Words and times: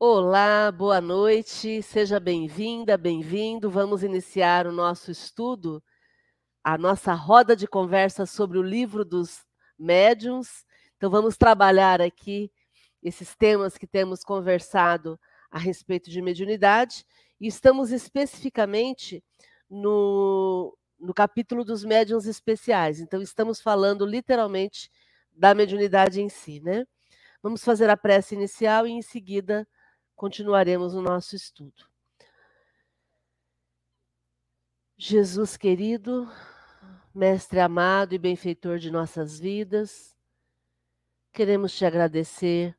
Olá, 0.00 0.70
boa 0.70 1.00
noite, 1.00 1.82
seja 1.82 2.20
bem-vinda, 2.20 2.96
bem-vindo. 2.96 3.68
Vamos 3.68 4.04
iniciar 4.04 4.64
o 4.64 4.70
nosso 4.70 5.10
estudo, 5.10 5.82
a 6.62 6.78
nossa 6.78 7.14
roda 7.14 7.56
de 7.56 7.66
conversa 7.66 8.24
sobre 8.24 8.58
o 8.58 8.62
livro 8.62 9.04
dos 9.04 9.44
médiuns. 9.76 10.64
Então, 10.96 11.10
vamos 11.10 11.36
trabalhar 11.36 12.00
aqui 12.00 12.48
esses 13.02 13.34
temas 13.34 13.76
que 13.76 13.88
temos 13.88 14.22
conversado 14.22 15.18
a 15.50 15.58
respeito 15.58 16.08
de 16.10 16.22
mediunidade, 16.22 17.04
e 17.40 17.48
estamos 17.48 17.90
especificamente 17.90 19.20
no, 19.68 20.78
no 20.96 21.12
capítulo 21.12 21.64
dos 21.64 21.82
médiuns 21.82 22.26
especiais. 22.26 23.00
Então, 23.00 23.20
estamos 23.20 23.60
falando 23.60 24.06
literalmente 24.06 24.92
da 25.32 25.52
mediunidade 25.56 26.20
em 26.20 26.28
si, 26.28 26.60
né? 26.60 26.86
Vamos 27.42 27.64
fazer 27.64 27.90
a 27.90 27.96
prece 27.96 28.36
inicial 28.36 28.86
e, 28.86 28.92
em 28.92 29.02
seguida, 29.02 29.66
continuaremos 30.18 30.94
o 30.94 31.00
nosso 31.00 31.36
estudo. 31.36 31.86
Jesus 34.96 35.56
querido, 35.56 36.28
Mestre 37.14 37.60
amado 37.60 38.14
e 38.14 38.18
benfeitor 38.18 38.80
de 38.80 38.90
nossas 38.90 39.38
vidas, 39.38 40.16
queremos 41.32 41.72
te 41.72 41.84
agradecer 41.84 42.76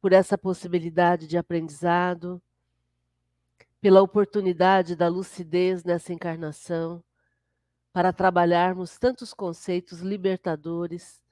por 0.00 0.12
essa 0.12 0.36
possibilidade 0.36 1.28
de 1.28 1.38
aprendizado, 1.38 2.42
pela 3.80 4.02
oportunidade 4.02 4.96
da 4.96 5.06
lucidez 5.06 5.84
nessa 5.84 6.12
encarnação, 6.12 7.04
para 7.92 8.12
trabalharmos 8.12 8.98
tantos 8.98 9.32
conceitos 9.32 10.00
libertadores 10.00 11.22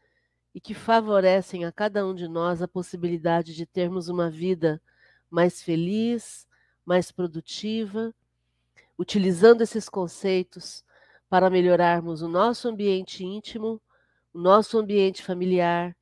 e 0.54 0.60
que 0.60 0.72
favorecem 0.72 1.64
a 1.64 1.72
cada 1.72 2.06
um 2.06 2.14
de 2.14 2.28
nós 2.28 2.62
a 2.62 2.68
possibilidade 2.68 3.56
de 3.56 3.66
termos 3.66 4.06
uma 4.06 4.30
vida 4.30 4.80
mais 5.32 5.62
feliz, 5.62 6.46
mais 6.84 7.10
produtiva, 7.10 8.14
utilizando 8.98 9.62
esses 9.62 9.88
conceitos 9.88 10.84
para 11.28 11.48
melhorarmos 11.48 12.20
o 12.20 12.28
nosso 12.28 12.68
ambiente 12.68 13.24
íntimo, 13.24 13.80
o 14.34 14.38
nosso 14.38 14.78
ambiente 14.78 15.22
familiar 15.22 15.96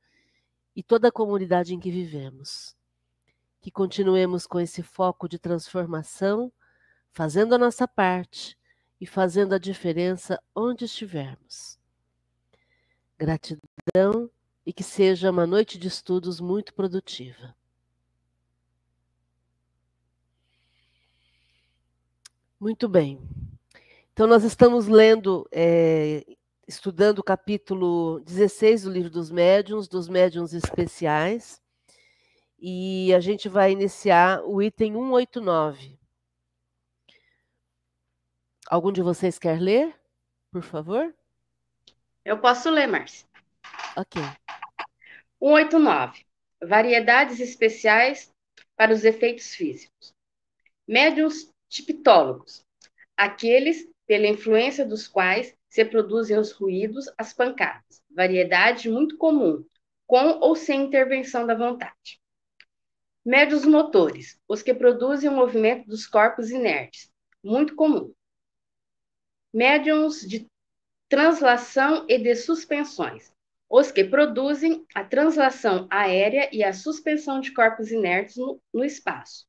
e 0.75 0.83
toda 0.83 1.07
a 1.07 1.11
comunidade 1.11 1.73
em 1.73 1.79
que 1.79 1.89
vivemos. 1.89 2.75
Que 3.61 3.71
continuemos 3.71 4.45
com 4.45 4.59
esse 4.59 4.83
foco 4.83 5.29
de 5.29 5.39
transformação, 5.39 6.51
fazendo 7.13 7.55
a 7.55 7.57
nossa 7.57 7.87
parte 7.87 8.57
e 8.99 9.05
fazendo 9.05 9.53
a 9.55 9.57
diferença 9.57 10.41
onde 10.53 10.83
estivermos. 10.83 11.79
Gratidão 13.17 14.29
e 14.65 14.73
que 14.73 14.83
seja 14.83 15.31
uma 15.31 15.47
noite 15.47 15.77
de 15.77 15.87
estudos 15.87 16.41
muito 16.41 16.73
produtiva. 16.73 17.55
Muito 22.61 22.87
bem. 22.87 23.19
Então, 24.13 24.27
nós 24.27 24.43
estamos 24.43 24.87
lendo, 24.87 25.49
é, 25.51 26.23
estudando 26.67 27.17
o 27.17 27.23
capítulo 27.23 28.19
16 28.19 28.83
do 28.83 28.91
livro 28.91 29.09
dos 29.09 29.31
médiuns, 29.31 29.87
dos 29.87 30.07
médiuns 30.07 30.53
especiais, 30.53 31.59
e 32.59 33.11
a 33.15 33.19
gente 33.19 33.49
vai 33.49 33.71
iniciar 33.71 34.43
o 34.43 34.61
item 34.61 34.93
189. 34.93 35.97
Algum 38.67 38.91
de 38.91 39.01
vocês 39.01 39.39
quer 39.39 39.59
ler, 39.59 39.99
por 40.51 40.61
favor? 40.61 41.11
Eu 42.23 42.37
posso 42.39 42.69
ler, 42.69 42.85
Márcia. 42.85 43.27
Ok. 43.97 44.21
189. 45.39 46.23
Variedades 46.61 47.39
especiais 47.39 48.31
para 48.75 48.93
os 48.93 49.03
efeitos 49.03 49.55
físicos. 49.55 50.13
Médiuns 50.87 51.50
tiptólogos, 51.71 52.65
aqueles 53.15 53.89
pela 54.05 54.27
influência 54.27 54.85
dos 54.85 55.07
quais 55.07 55.55
se 55.69 55.85
produzem 55.85 56.37
os 56.37 56.51
ruídos, 56.51 57.09
as 57.17 57.33
pancadas, 57.33 58.03
variedade 58.09 58.89
muito 58.89 59.17
comum, 59.17 59.65
com 60.05 60.39
ou 60.41 60.53
sem 60.53 60.83
intervenção 60.83 61.47
da 61.47 61.55
vontade. 61.55 62.19
Médios 63.23 63.65
motores, 63.65 64.37
os 64.47 64.61
que 64.61 64.73
produzem 64.73 65.29
o 65.29 65.33
movimento 65.33 65.87
dos 65.87 66.05
corpos 66.05 66.49
inertes, 66.51 67.09
muito 67.41 67.73
comum. 67.75 68.13
Médiums 69.53 70.27
de 70.27 70.45
translação 71.07 72.05
e 72.09 72.17
de 72.17 72.35
suspensões, 72.35 73.31
os 73.69 73.91
que 73.91 74.03
produzem 74.03 74.85
a 74.93 75.05
translação 75.05 75.87
aérea 75.89 76.49
e 76.51 76.63
a 76.63 76.73
suspensão 76.73 77.39
de 77.39 77.53
corpos 77.53 77.91
inertes 77.91 78.35
no, 78.35 78.61
no 78.73 78.83
espaço, 78.83 79.45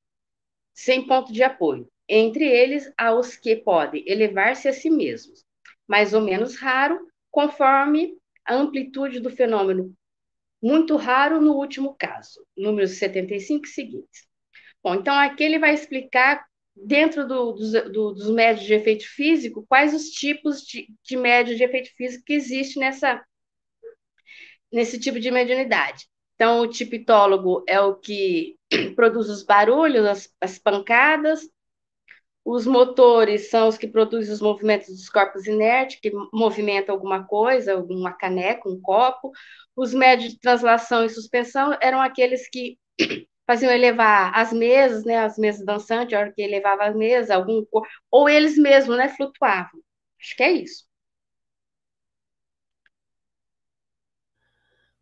sem 0.72 1.04
ponto 1.04 1.32
de 1.32 1.42
apoio, 1.42 1.91
entre 2.14 2.44
eles 2.44 2.92
há 2.98 3.14
os 3.14 3.36
que 3.36 3.56
podem 3.56 4.04
elevar-se 4.06 4.68
a 4.68 4.72
si 4.72 4.90
mesmos, 4.90 5.46
mais 5.88 6.12
ou 6.12 6.20
menos 6.20 6.56
raro, 6.56 7.00
conforme 7.30 8.14
a 8.44 8.54
amplitude 8.54 9.18
do 9.18 9.30
fenômeno, 9.30 9.94
muito 10.62 10.94
raro 10.96 11.40
no 11.40 11.54
último 11.54 11.96
caso, 11.98 12.46
números 12.54 12.98
75 12.98 13.66
seguintes. 13.66 14.26
Bom, 14.84 14.96
então 14.96 15.14
aqui 15.14 15.42
ele 15.42 15.58
vai 15.58 15.72
explicar, 15.72 16.44
dentro 16.76 17.26
do, 17.26 17.52
do, 17.52 18.12
dos 18.12 18.30
médios 18.30 18.66
de 18.66 18.74
efeito 18.74 19.08
físico, 19.08 19.64
quais 19.66 19.94
os 19.94 20.10
tipos 20.10 20.60
de, 20.62 20.88
de 21.02 21.16
médios 21.16 21.56
de 21.56 21.64
efeito 21.64 21.90
físico 21.96 22.24
que 22.26 22.34
existe 22.34 22.78
nessa, 22.78 23.24
nesse 24.70 25.00
tipo 25.00 25.18
de 25.18 25.30
mediunidade. 25.30 26.06
Então, 26.34 26.60
o 26.60 26.66
tipitólogo 26.66 27.64
é 27.66 27.80
o 27.80 27.94
que 27.94 28.58
produz 28.96 29.30
os 29.30 29.42
barulhos, 29.42 30.04
as, 30.04 30.34
as 30.40 30.58
pancadas, 30.58 31.48
os 32.44 32.66
motores 32.66 33.50
são 33.50 33.68
os 33.68 33.78
que 33.78 33.86
produzem 33.86 34.32
os 34.32 34.40
movimentos 34.40 34.88
dos 34.88 35.08
corpos 35.08 35.46
inertes, 35.46 36.00
que 36.00 36.12
movimentam 36.32 36.94
alguma 36.94 37.24
coisa, 37.24 37.74
alguma 37.74 38.12
caneca, 38.12 38.68
um 38.68 38.80
copo. 38.80 39.30
Os 39.76 39.94
médios 39.94 40.32
de 40.32 40.40
translação 40.40 41.04
e 41.04 41.08
suspensão 41.08 41.76
eram 41.80 42.00
aqueles 42.00 42.48
que 42.48 42.78
faziam 43.46 43.72
elevar 43.72 44.32
as 44.34 44.52
mesas, 44.52 45.04
né, 45.04 45.18
as 45.18 45.38
mesas 45.38 45.64
dançantes, 45.64 46.14
a 46.14 46.20
hora 46.20 46.32
que 46.32 46.42
elevava 46.42 46.84
as 46.84 46.96
mesas, 46.96 47.30
algum 47.30 47.64
ou 48.10 48.28
eles 48.28 48.58
mesmos, 48.58 48.96
né, 48.96 49.08
flutuavam. 49.08 49.80
Acho 50.20 50.36
que 50.36 50.42
é 50.42 50.52
isso. 50.52 50.84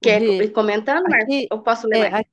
Quer 0.03 0.23
ir 0.23 0.51
comentando, 0.53 1.09
Marcos? 1.09 1.47
Eu 1.51 1.63
posso 1.63 1.87
ler 1.87 2.13
é, 2.13 2.25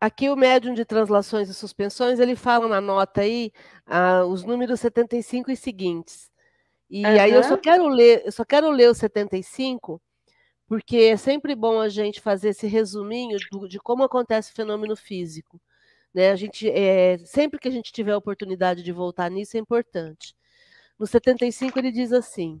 Aqui 0.00 0.30
o 0.30 0.36
médium 0.36 0.72
de 0.72 0.84
translações 0.84 1.50
e 1.50 1.54
suspensões, 1.54 2.18
ele 2.18 2.34
fala 2.34 2.66
na 2.66 2.80
nota 2.80 3.20
aí 3.20 3.52
ah, 3.86 4.24
os 4.24 4.44
números 4.44 4.80
75 4.80 5.50
e 5.50 5.56
seguintes. 5.56 6.30
E 6.88 7.04
uhum. 7.04 7.20
aí 7.20 7.32
eu 7.32 7.44
só 7.44 7.56
quero 7.56 7.86
ler, 7.86 8.22
eu 8.24 8.32
só 8.32 8.44
quero 8.44 8.70
ler 8.70 8.88
o 8.88 8.94
75, 8.94 10.00
porque 10.66 10.96
é 10.96 11.16
sempre 11.16 11.54
bom 11.54 11.80
a 11.80 11.88
gente 11.88 12.20
fazer 12.20 12.48
esse 12.50 12.66
resuminho 12.66 13.38
do, 13.52 13.68
de 13.68 13.78
como 13.78 14.02
acontece 14.02 14.52
o 14.52 14.54
fenômeno 14.54 14.96
físico. 14.96 15.60
Né? 16.14 16.30
A 16.30 16.36
gente, 16.36 16.68
é, 16.70 17.18
sempre 17.18 17.60
que 17.60 17.68
a 17.68 17.70
gente 17.70 17.92
tiver 17.92 18.12
a 18.12 18.18
oportunidade 18.18 18.82
de 18.82 18.92
voltar 18.92 19.30
nisso, 19.30 19.56
é 19.56 19.60
importante. 19.60 20.34
No 20.98 21.06
75 21.06 21.78
ele 21.78 21.92
diz 21.92 22.12
assim: 22.12 22.60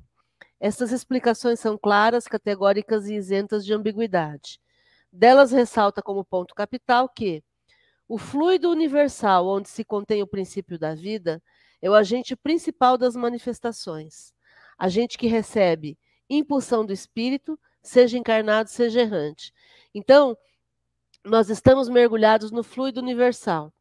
essas 0.60 0.92
explicações 0.92 1.58
são 1.58 1.78
claras, 1.78 2.28
categóricas 2.28 3.08
e 3.08 3.14
isentas 3.14 3.64
de 3.64 3.72
ambiguidade. 3.72 4.60
Delas 5.12 5.50
ressalta 5.50 6.02
como 6.02 6.24
ponto 6.24 6.54
capital 6.54 7.08
que 7.08 7.42
o 8.08 8.18
fluido 8.18 8.70
universal, 8.70 9.46
onde 9.46 9.68
se 9.68 9.84
contém 9.84 10.22
o 10.22 10.26
princípio 10.26 10.78
da 10.78 10.94
vida, 10.94 11.42
é 11.80 11.88
o 11.88 11.94
agente 11.94 12.34
principal 12.36 12.98
das 12.98 13.14
manifestações. 13.14 14.34
Agente 14.78 15.16
que 15.16 15.26
recebe 15.26 15.98
impulsão 16.28 16.84
do 16.84 16.92
espírito, 16.92 17.58
seja 17.82 18.18
encarnado, 18.18 18.68
seja 18.68 19.00
errante. 19.00 19.52
Então, 19.94 20.36
nós 21.24 21.50
estamos 21.50 21.88
mergulhados 21.88 22.50
no 22.50 22.62
fluido 22.62 23.00
universal. 23.00 23.72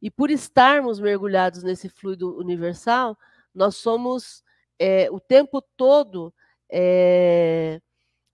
E 0.00 0.10
por 0.10 0.30
estarmos 0.30 1.00
mergulhados 1.00 1.62
nesse 1.62 1.88
fluido 1.88 2.38
universal, 2.38 3.18
nós 3.54 3.76
somos 3.76 4.44
é, 4.78 5.10
o 5.10 5.18
tempo 5.18 5.60
todo 5.76 6.32
é, 6.70 7.80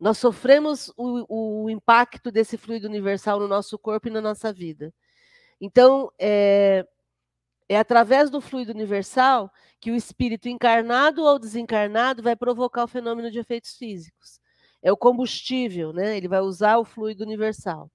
nós 0.05 0.19
sofremos 0.19 0.93
o, 0.99 1.63
o, 1.65 1.71
impacto 1.71 2.31
desse 2.31 2.59
fluido 2.59 2.87
universal 2.87 3.41
no 3.41 3.49
nosso 3.49 3.79
corpo 3.79 4.07
e 4.07 4.11
na 4.11 4.21
nossa 4.21 4.53
vida. 4.53 4.93
Então, 5.59 6.13
é, 6.19 6.87
é 7.67 7.79
através 7.79 8.29
do 8.29 8.39
fluido 8.39 8.71
universal 8.71 9.51
que 9.81 9.91
o 9.91 9.95
espírito 9.95 10.47
encarnado 10.47 11.23
ou 11.23 11.39
desencarnado 11.39 12.23
vai 12.23 12.37
provocar 12.37 12.85
o 12.85 12.87
fenômeno 12.87 13.31
de 13.31 13.39
efeitos 13.39 13.79
físicos. 13.79 14.39
É 14.83 14.93
o 14.93 14.97
combustível, 14.97 15.91
né? 15.95 16.19
Ele 16.19 16.29
vai 16.29 16.41
usar 16.41 16.77
o 16.77 16.85
fluido 16.85 17.25
universal. 17.25 17.91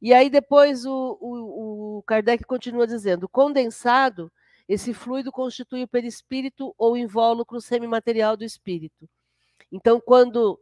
E 0.00 0.14
aí 0.14 0.30
depois 0.30 0.86
o, 0.86 1.18
o, 1.20 1.98
o 1.98 2.02
Kardec 2.04 2.42
continua 2.44 2.86
dizendo: 2.86 3.28
condensado, 3.28 4.32
esse 4.66 4.94
fluido 4.94 5.30
constitui 5.30 5.82
o 5.82 5.88
perispírito 5.88 6.74
ou 6.78 6.96
invólucro 6.96 7.60
semimaterial 7.60 8.34
do 8.34 8.44
espírito. 8.44 9.06
Então, 9.70 10.00
quando 10.00 10.58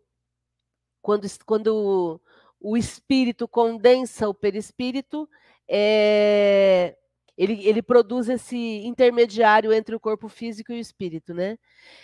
quando, 1.06 1.28
quando 1.46 2.20
o 2.60 2.76
espírito 2.76 3.46
condensa 3.46 4.28
o 4.28 4.34
perispírito, 4.34 5.28
é, 5.68 6.96
Ele, 7.38 7.64
ele 7.64 7.80
produz 7.80 8.28
esse 8.28 8.56
intermediário 8.84 9.72
entre 9.72 9.94
o 9.94 10.00
corpo 10.00 10.28
físico 10.28 10.72
e 10.72 10.76
o 10.76 10.80
espírito, 10.80 11.32
né? 11.32 11.58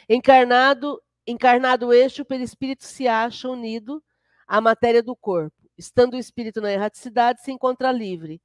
Encarnado, 0.09 1.03
encarnado 1.27 1.93
este, 1.93 2.23
o 2.23 2.25
perispírito 2.25 2.85
se 2.85 3.09
acha 3.09 3.49
unido 3.49 4.01
à 4.47 4.61
matéria 4.61 5.03
do 5.03 5.17
corpo. 5.17 5.57
Estando 5.77 6.15
o 6.15 6.19
espírito 6.19 6.61
na 6.61 6.73
erraticidade, 6.73 7.43
se 7.43 7.51
encontra 7.51 7.91
livre. 7.91 8.41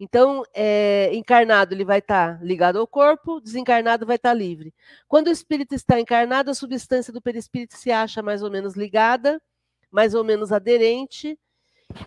Então, 0.00 0.42
é, 0.52 1.14
encarnado 1.14 1.72
ele 1.72 1.84
vai 1.84 2.00
estar 2.00 2.38
tá 2.38 2.44
ligado 2.44 2.80
ao 2.80 2.86
corpo, 2.86 3.40
desencarnado 3.40 4.06
vai 4.06 4.16
estar 4.16 4.30
tá 4.30 4.34
livre. 4.34 4.74
Quando 5.06 5.28
o 5.28 5.32
espírito 5.32 5.72
está 5.72 6.00
encarnado, 6.00 6.50
a 6.50 6.54
substância 6.54 7.12
do 7.12 7.22
perispírito 7.22 7.76
se 7.76 7.92
acha 7.92 8.20
mais 8.22 8.42
ou 8.42 8.50
menos 8.50 8.74
ligada, 8.74 9.40
mais 9.90 10.14
ou 10.14 10.24
menos 10.24 10.52
aderente. 10.52 11.38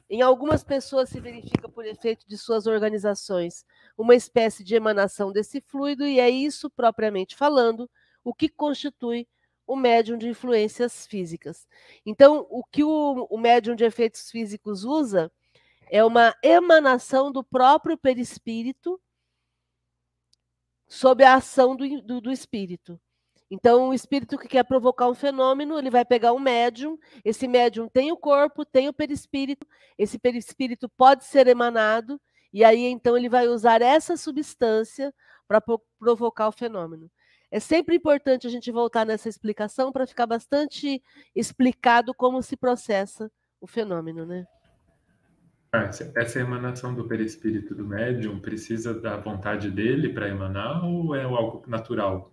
Em 0.09 0.21
algumas 0.21 0.63
pessoas 0.63 1.09
se 1.09 1.19
verifica 1.19 1.68
por 1.68 1.85
efeito 1.85 2.27
de 2.27 2.38
suas 2.38 2.68
organizações 2.68 3.65
uma 3.97 4.15
espécie 4.15 4.63
de 4.63 4.75
emanação 4.75 5.31
desse 5.31 5.62
fluido, 5.62 6.06
e 6.06 6.19
é 6.19 6.30
isso, 6.30 6.69
propriamente 6.69 7.35
falando, 7.35 7.89
o 8.24 8.33
que 8.33 8.47
constitui 8.47 9.27
o 9.68 9.75
médium 9.75 10.18
de 10.18 10.27
influências 10.27 11.06
físicas. 11.06 11.68
Então, 12.06 12.45
o 12.50 12.63
que 12.63 12.83
o, 12.83 13.27
o 13.30 13.38
médium 13.38 13.75
de 13.75 13.83
efeitos 13.83 14.30
físicos 14.30 14.83
usa 14.83 15.31
é 15.89 16.03
uma 16.03 16.35
emanação 16.41 17.31
do 17.31 17.44
próprio 17.44 17.97
perispírito 17.97 19.00
sob 20.88 21.24
a 21.24 21.35
ação 21.35 21.75
do, 21.75 22.01
do, 22.01 22.21
do, 22.21 22.31
espírito. 22.31 23.00
Então, 23.51 23.90
o 23.90 23.94
espírito 23.94 24.38
que 24.38 24.48
quer 24.48 24.63
provocar 24.63 25.07
um 25.07 25.13
fenômeno, 25.13 25.78
ele 25.78 25.90
vai 25.90 26.04
pegar 26.04 26.34
um 26.34 26.40
médium, 26.40 26.98
esse 27.24 27.48
médium 27.48 27.88
tem 27.88 28.12
o 28.12 28.18
corpo, 28.18 28.66
tem 28.66 28.88
o 28.88 28.94
perispírito, 28.94 29.66
esse 29.98 30.18
perispírito 30.18 30.90
pode 30.90 31.24
ser 31.24 31.48
emanado, 31.48 32.19
e 32.51 32.63
aí 32.63 32.86
então 32.86 33.18
ele 33.18 33.30
vai 33.30 33.48
usar 33.48 33.81
essa 33.81 34.18
substância 34.18 35.13
para 35.48 35.62
provocar 36.00 36.48
o 36.48 36.51
fenômeno. 36.51 37.10
É 37.51 37.60
sempre 37.60 37.95
importante 37.95 38.48
a 38.48 38.50
gente 38.50 38.72
voltar 38.72 39.06
nessa 39.06 39.30
explicação 39.30 39.92
para 39.92 40.07
ficar 40.07 40.25
bastante 40.25 41.00
explicado 41.36 42.12
como 42.13 42.42
se 42.42 42.57
processa 42.57 43.31
o 43.62 43.68
fenômeno, 43.68 44.25
né? 44.25 44.45
Ah, 45.72 45.90
essa 46.16 46.40
emanação 46.40 46.94
do 46.94 47.07
perispírito 47.07 47.75
do 47.75 47.86
médium 47.86 48.40
precisa 48.40 48.94
da 48.94 49.18
vontade 49.18 49.69
dele 49.69 50.13
para 50.13 50.30
emanar 50.30 50.84
ou 50.84 51.16
é 51.16 51.24
algo 51.24 51.63
natural? 51.68 52.32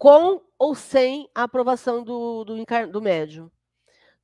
Com 0.00 0.40
ou 0.58 0.74
sem 0.74 1.28
a 1.34 1.42
aprovação 1.42 2.02
do, 2.02 2.42
do, 2.42 2.56
do 2.90 3.02
médium. 3.02 3.50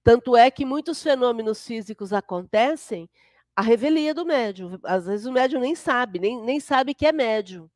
Tanto 0.03 0.35
é 0.35 0.51
que 0.51 0.65
muitos 0.65 1.03
fenômenos 1.03 1.67
físicos 1.67 2.15
acontecem 2.15 3.11
a 3.55 3.61
revelia 3.61 4.15
do 4.15 4.25
médium. 4.25 4.81
Às 4.83 5.05
vezes 5.05 5.27
o 5.27 5.33
médium 5.33 5.61
nem 5.61 5.75
sabe, 5.75 6.19
nem, 6.19 6.41
nem 6.43 6.59
sabe 6.61 6.95
que 6.95 7.07
é 7.07 7.13
médium. 7.13 7.69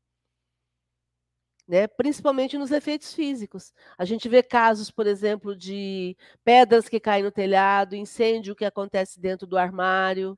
Né? 1.67 1.85
Principalmente 1.85 2.57
nos 2.57 2.71
efeitos 2.71 3.13
físicos. 3.13 3.71
A 3.95 4.03
gente 4.03 4.27
vê 4.27 4.41
casos, 4.41 4.89
por 4.89 5.05
exemplo, 5.05 5.55
de 5.55 6.17
pedras 6.43 6.89
que 6.89 6.99
caem 6.99 7.23
no 7.23 7.31
telhado, 7.31 7.95
incêndio 7.95 8.55
que 8.55 8.65
acontece 8.65 9.19
dentro 9.19 9.45
do 9.45 9.59
armário. 9.59 10.35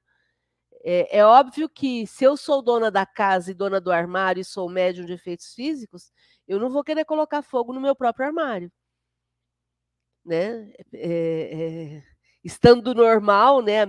É, 0.83 1.19
é, 1.19 1.25
óbvio 1.25 1.69
que 1.69 2.05
se 2.07 2.25
eu 2.25 2.35
sou 2.35 2.61
dona 2.61 2.91
da 2.91 3.05
casa 3.05 3.51
e 3.51 3.53
dona 3.53 3.79
do 3.79 3.89
armário 3.89 4.41
e 4.41 4.45
sou 4.45 4.67
médium 4.67 5.05
de 5.05 5.13
efeitos 5.13 5.53
físicos, 5.53 6.11
eu 6.47 6.59
não 6.59 6.69
vou 6.69 6.83
querer 6.83 7.05
colocar 7.05 7.41
fogo 7.41 7.73
no 7.73 7.81
meu 7.81 7.95
próprio 7.95 8.25
armário. 8.27 8.71
Né? 10.25 10.71
É, 10.93 11.97
é, 11.97 12.03
estando 12.43 12.93
normal, 12.93 13.61
né, 13.61 13.85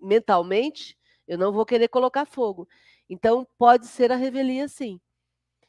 mentalmente, 0.00 0.96
eu 1.28 1.36
não 1.38 1.52
vou 1.52 1.64
querer 1.66 1.88
colocar 1.88 2.24
fogo. 2.24 2.66
Então, 3.08 3.46
pode 3.58 3.86
ser 3.86 4.10
a 4.12 4.16
revelia, 4.16 4.66
sim. 4.68 4.98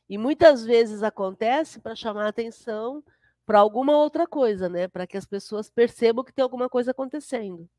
E 0.10 0.18
muitas 0.18 0.66
vezes 0.66 1.04
acontece 1.04 1.80
para 1.80 1.96
chamar 1.96 2.28
atenção 2.28 3.04
para 3.46 3.60
alguma 3.60 3.98
outra 3.98 4.28
coisa, 4.28 4.70
né? 4.70 4.88
Para 4.88 5.08
que 5.08 5.18
as 5.18 5.26
pessoas 5.26 5.70
percebam 5.70 6.24
que 6.26 6.34
tem 6.34 6.44
alguma 6.44 6.70
coisa 6.70 6.92
acontecendo. 6.92 7.70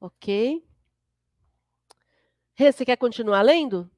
Ok. 0.00 0.28
Rê, 2.58 2.72
você 2.72 2.84
quer 2.84 2.96
continuar 2.96 3.42
lendo? 3.42 3.88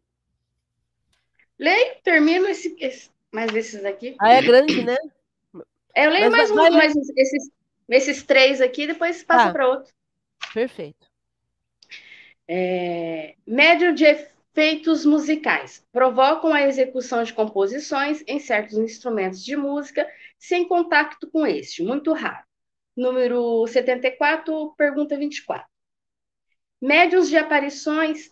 Leio, 1.58 1.94
termino 2.04 2.46
esse, 2.46 2.76
esse, 2.78 3.10
mais 3.32 3.54
esses 3.54 3.82
aqui. 3.86 4.14
Ah, 4.20 4.34
é 4.34 4.42
grande, 4.42 4.84
né? 4.84 4.98
É, 5.94 6.04
eu 6.04 6.10
leio 6.10 6.30
Mas 6.30 6.50
mais, 6.50 6.70
um, 6.74 6.76
mais 6.76 6.94
esses, 7.16 7.50
esses 7.88 8.22
três 8.22 8.60
aqui, 8.60 8.86
depois 8.86 9.24
passa 9.24 9.46
tá. 9.46 9.52
para 9.52 9.66
outro. 9.66 9.90
Perfeito. 10.52 11.06
É, 12.46 13.34
médio 13.46 13.94
de 13.94 14.04
efeitos 14.04 15.06
musicais. 15.06 15.82
Provocam 15.90 16.52
a 16.52 16.60
execução 16.60 17.22
de 17.24 17.32
composições 17.32 18.22
em 18.26 18.38
certos 18.38 18.76
instrumentos 18.76 19.42
de 19.42 19.56
música 19.56 20.06
sem 20.38 20.68
contato 20.68 21.30
com 21.30 21.46
este, 21.46 21.82
muito 21.82 22.12
raro. 22.12 22.44
Número 22.94 23.66
74, 23.66 24.74
pergunta 24.76 25.16
24. 25.16 25.66
Médios 26.78 27.30
de 27.30 27.38
aparições, 27.38 28.30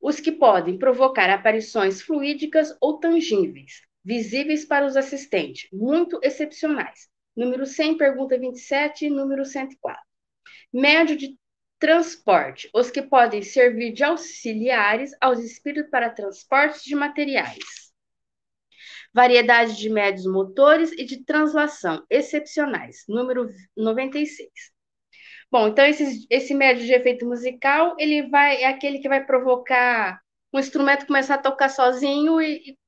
os 0.00 0.20
que 0.20 0.32
podem 0.32 0.78
provocar 0.78 1.28
aparições 1.30 2.00
fluídicas 2.00 2.76
ou 2.80 2.98
tangíveis, 2.98 3.82
visíveis 4.04 4.64
para 4.64 4.86
os 4.86 4.96
assistentes, 4.96 5.68
muito 5.72 6.18
excepcionais. 6.22 7.08
Número 7.36 7.66
100, 7.66 7.96
pergunta 7.96 8.38
27, 8.38 9.10
número 9.10 9.44
104. 9.44 10.02
Médio 10.72 11.16
de 11.16 11.38
transporte, 11.78 12.68
os 12.74 12.90
que 12.90 13.02
podem 13.02 13.42
servir 13.42 13.92
de 13.92 14.02
auxiliares 14.02 15.12
aos 15.20 15.38
espíritos 15.40 15.90
para 15.90 16.10
transporte 16.10 16.84
de 16.84 16.94
materiais. 16.94 17.92
Variedade 19.14 19.76
de 19.76 19.88
médios 19.88 20.26
motores 20.26 20.92
e 20.92 21.04
de 21.04 21.24
translação, 21.24 22.04
excepcionais. 22.10 23.04
Número 23.08 23.48
96. 23.76 24.50
Bom, 25.50 25.68
então 25.68 25.84
esse, 25.84 26.26
esse 26.28 26.52
médio 26.52 26.84
de 26.84 26.92
efeito 26.92 27.26
musical, 27.26 27.94
ele 27.98 28.28
vai 28.28 28.62
é 28.62 28.66
aquele 28.66 28.98
que 28.98 29.08
vai 29.08 29.24
provocar 29.24 30.20
um 30.52 30.58
instrumento 30.58 31.06
começar 31.06 31.36
a 31.36 31.42
tocar 31.42 31.68
sozinho 31.68 32.40
e, 32.40 32.70
e 32.70 32.78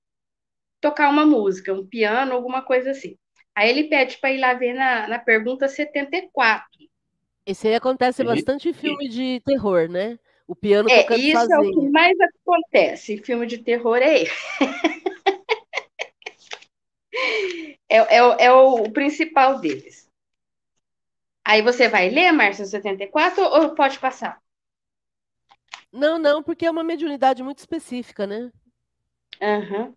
tocar 0.80 1.08
uma 1.08 1.24
música, 1.24 1.72
um 1.72 1.86
piano, 1.86 2.34
alguma 2.34 2.62
coisa 2.62 2.90
assim. 2.90 3.16
Aí 3.54 3.70
ele 3.70 3.84
pede 3.84 4.18
para 4.18 4.32
ir 4.32 4.38
lá 4.38 4.54
ver 4.54 4.74
na, 4.74 5.08
na 5.08 5.18
pergunta 5.18 5.68
74. 5.68 6.68
Esse 7.46 7.68
aí 7.68 7.74
acontece 7.74 8.22
bastante 8.22 8.68
em 8.68 8.72
filme 8.72 9.08
de 9.08 9.40
terror, 9.44 9.88
né? 9.88 10.18
O 10.46 10.54
piano 10.54 10.90
é, 10.90 11.02
tocando 11.02 11.20
isso 11.20 11.38
sozinho. 11.38 11.54
é 11.54 11.60
o 11.60 11.72
que 11.72 11.90
mais 11.90 12.16
acontece 12.20 13.14
em 13.14 13.22
filme 13.22 13.46
de 13.46 13.58
terror, 13.58 13.96
é 13.96 14.24
é, 17.88 17.96
é, 17.96 18.18
é 18.18 18.52
o 18.52 18.90
principal 18.90 19.60
deles. 19.60 20.09
Aí 21.44 21.62
você 21.62 21.88
vai 21.88 22.08
ler, 22.10 22.32
Márcia, 22.32 22.64
74 22.64 23.42
ou 23.42 23.74
pode 23.74 23.98
passar? 23.98 24.40
Não, 25.92 26.18
não, 26.18 26.42
porque 26.42 26.66
é 26.66 26.70
uma 26.70 26.84
mediunidade 26.84 27.42
muito 27.42 27.58
específica, 27.58 28.26
né? 28.26 28.50
Uhum. 29.40 29.94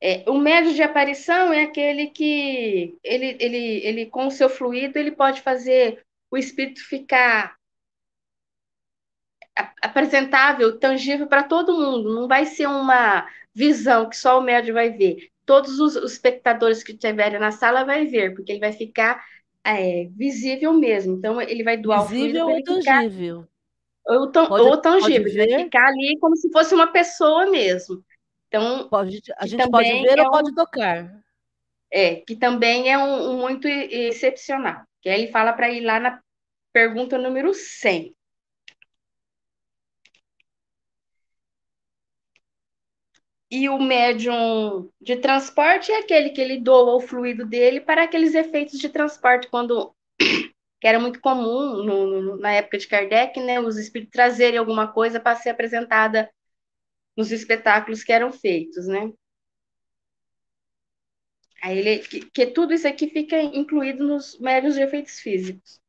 É, 0.00 0.24
o 0.28 0.36
médio 0.36 0.74
de 0.74 0.82
aparição 0.82 1.52
é 1.52 1.62
aquele 1.62 2.08
que 2.08 2.98
ele, 3.04 3.36
ele, 3.38 3.86
ele, 3.86 4.06
com 4.06 4.26
o 4.26 4.30
seu 4.30 4.50
fluido, 4.50 4.98
ele 4.98 5.12
pode 5.12 5.40
fazer 5.40 6.04
o 6.30 6.36
espírito 6.36 6.84
ficar 6.84 7.54
apresentável, 9.80 10.78
tangível 10.78 11.26
para 11.26 11.44
todo 11.44 11.76
mundo. 11.76 12.12
Não 12.14 12.26
vai 12.26 12.46
ser 12.46 12.66
uma 12.66 13.28
visão 13.54 14.08
que 14.08 14.16
só 14.16 14.38
o 14.38 14.42
médio 14.42 14.74
vai 14.74 14.90
ver. 14.90 15.30
Todos 15.46 15.78
os, 15.78 15.94
os 15.94 16.12
espectadores 16.12 16.82
que 16.82 16.92
estiverem 16.92 17.38
na 17.38 17.52
sala 17.52 17.84
vai 17.84 18.06
ver, 18.06 18.34
porque 18.34 18.52
ele 18.52 18.60
vai 18.60 18.72
ficar 18.72 19.24
é, 19.64 20.08
visível 20.16 20.72
mesmo. 20.72 21.16
Então, 21.16 21.40
ele 21.40 21.62
vai 21.62 21.76
doar 21.76 22.06
visível 22.06 22.46
o 22.46 22.50
fluido. 22.50 22.74
Visível 22.74 22.84
ou 22.84 22.84
tangível? 22.84 23.40
Ficar, 23.42 24.42
ou, 24.42 24.48
pode, 24.48 24.62
ou 24.64 24.76
tangível, 24.80 25.34
vai 25.34 25.64
ficar 25.64 25.86
ali 25.88 26.18
como 26.20 26.36
se 26.36 26.50
fosse 26.50 26.74
uma 26.74 26.88
pessoa 26.88 27.46
mesmo. 27.46 28.04
Então, 28.48 28.88
pode, 28.88 29.22
a 29.38 29.46
gente 29.46 29.70
pode 29.70 29.88
ver 29.88 30.18
é 30.18 30.22
ou 30.22 30.30
pode 30.30 30.54
tocar. 30.54 31.22
É, 31.90 32.16
que 32.16 32.36
também 32.36 32.90
é 32.90 32.98
um, 32.98 33.30
um 33.30 33.40
muito 33.40 33.68
excepcional. 33.68 34.82
Que 35.00 35.08
aí 35.08 35.22
ele 35.22 35.32
fala 35.32 35.52
para 35.52 35.70
ir 35.70 35.80
lá 35.80 36.00
na 36.00 36.20
pergunta 36.72 37.18
número 37.18 37.52
100. 37.54 38.14
E 43.54 43.68
o 43.68 43.78
médium 43.78 44.90
de 44.98 45.14
transporte 45.16 45.92
é 45.92 45.98
aquele 45.98 46.30
que 46.30 46.40
ele 46.40 46.58
doa 46.58 46.96
o 46.96 47.00
fluido 47.02 47.44
dele 47.44 47.82
para 47.82 48.04
aqueles 48.04 48.34
efeitos 48.34 48.78
de 48.78 48.88
transporte, 48.88 49.50
quando 49.50 49.94
que 50.80 50.88
era 50.88 50.98
muito 50.98 51.20
comum 51.20 51.84
no, 51.84 52.06
no, 52.06 52.36
na 52.38 52.50
época 52.52 52.78
de 52.78 52.88
Kardec, 52.88 53.38
né, 53.40 53.60
os 53.60 53.76
espíritos 53.76 54.10
trazerem 54.10 54.58
alguma 54.58 54.90
coisa 54.90 55.20
para 55.20 55.36
ser 55.36 55.50
apresentada 55.50 56.32
nos 57.14 57.30
espetáculos 57.30 58.02
que 58.02 58.10
eram 58.10 58.32
feitos, 58.32 58.86
né? 58.86 59.12
Aí 61.62 61.78
ele, 61.78 61.98
que, 61.98 62.30
que 62.30 62.46
tudo 62.46 62.72
isso 62.72 62.88
aqui 62.88 63.06
fica 63.10 63.38
incluído 63.38 64.02
nos 64.02 64.38
médios 64.40 64.76
de 64.76 64.80
efeitos 64.80 65.20
físicos. 65.20 65.81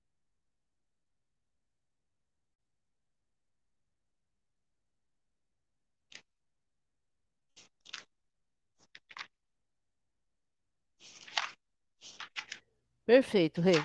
Perfeito, 13.05 13.61
Rei. 13.61 13.75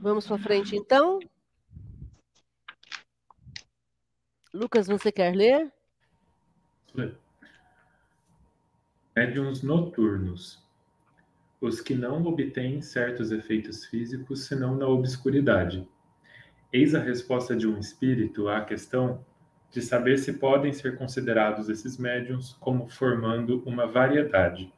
Vamos 0.00 0.26
para 0.26 0.38
frente, 0.38 0.76
então. 0.76 1.18
Lucas, 4.52 4.86
você 4.86 5.10
quer 5.10 5.34
ler? 5.34 5.72
Médiuns 9.16 9.62
noturnos. 9.62 10.62
Os 11.60 11.80
que 11.80 11.94
não 11.94 12.24
obtêm 12.24 12.80
certos 12.80 13.30
efeitos 13.30 13.84
físicos 13.86 14.44
senão 14.46 14.76
na 14.76 14.86
obscuridade. 14.86 15.88
Eis 16.72 16.94
a 16.94 17.00
resposta 17.00 17.54
de 17.54 17.66
um 17.66 17.78
espírito 17.78 18.48
à 18.48 18.64
questão 18.64 19.24
de 19.70 19.82
saber 19.82 20.18
se 20.18 20.34
podem 20.34 20.72
ser 20.72 20.96
considerados 20.96 21.68
esses 21.68 21.98
médiuns 21.98 22.54
como 22.54 22.88
formando 22.88 23.62
uma 23.66 23.86
variedade. 23.86 24.72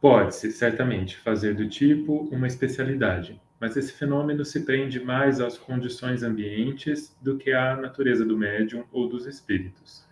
Pode-se, 0.00 0.50
certamente, 0.50 1.18
fazer 1.18 1.54
do 1.54 1.68
tipo 1.68 2.26
uma 2.32 2.46
especialidade, 2.46 3.38
mas 3.60 3.76
esse 3.76 3.92
fenômeno 3.92 4.46
se 4.46 4.64
prende 4.64 4.98
mais 4.98 5.42
às 5.42 5.58
condições 5.58 6.22
ambientes 6.22 7.14
do 7.20 7.36
que 7.36 7.52
à 7.52 7.76
natureza 7.76 8.24
do 8.24 8.34
médium 8.34 8.84
ou 8.90 9.06
dos 9.06 9.26
espíritos. 9.26 10.08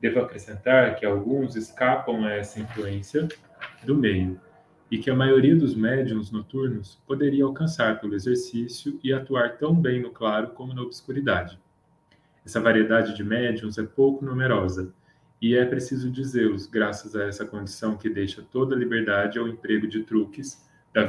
Devo 0.00 0.20
acrescentar 0.20 0.96
que 0.96 1.04
alguns 1.04 1.56
escapam 1.56 2.24
a 2.24 2.32
essa 2.32 2.58
influência 2.58 3.28
do 3.84 3.94
meio 3.94 4.40
e 4.90 4.96
que 4.96 5.10
a 5.10 5.14
maioria 5.14 5.54
dos 5.54 5.74
médiums 5.74 6.30
noturnos 6.30 6.98
poderia 7.06 7.44
alcançar 7.44 8.00
pelo 8.00 8.14
exercício 8.14 8.98
e 9.04 9.12
atuar 9.12 9.58
tão 9.58 9.74
bem 9.74 10.00
no 10.00 10.10
claro 10.10 10.48
como 10.52 10.72
na 10.72 10.80
obscuridade. 10.80 11.58
Essa 12.46 12.60
variedade 12.60 13.14
de 13.14 13.22
médiums 13.22 13.76
é 13.76 13.82
pouco 13.82 14.24
numerosa 14.24 14.90
e 15.40 15.54
é 15.54 15.64
preciso 15.64 16.10
dizê-los, 16.10 16.66
graças 16.66 17.14
a 17.14 17.24
essa 17.24 17.46
condição 17.46 17.96
que 17.96 18.10
deixa 18.10 18.42
toda 18.42 18.74
a 18.74 18.78
liberdade 18.78 19.38
ao 19.38 19.46
emprego 19.46 19.86
de 19.86 20.02
truques, 20.02 20.66
da 20.92 21.08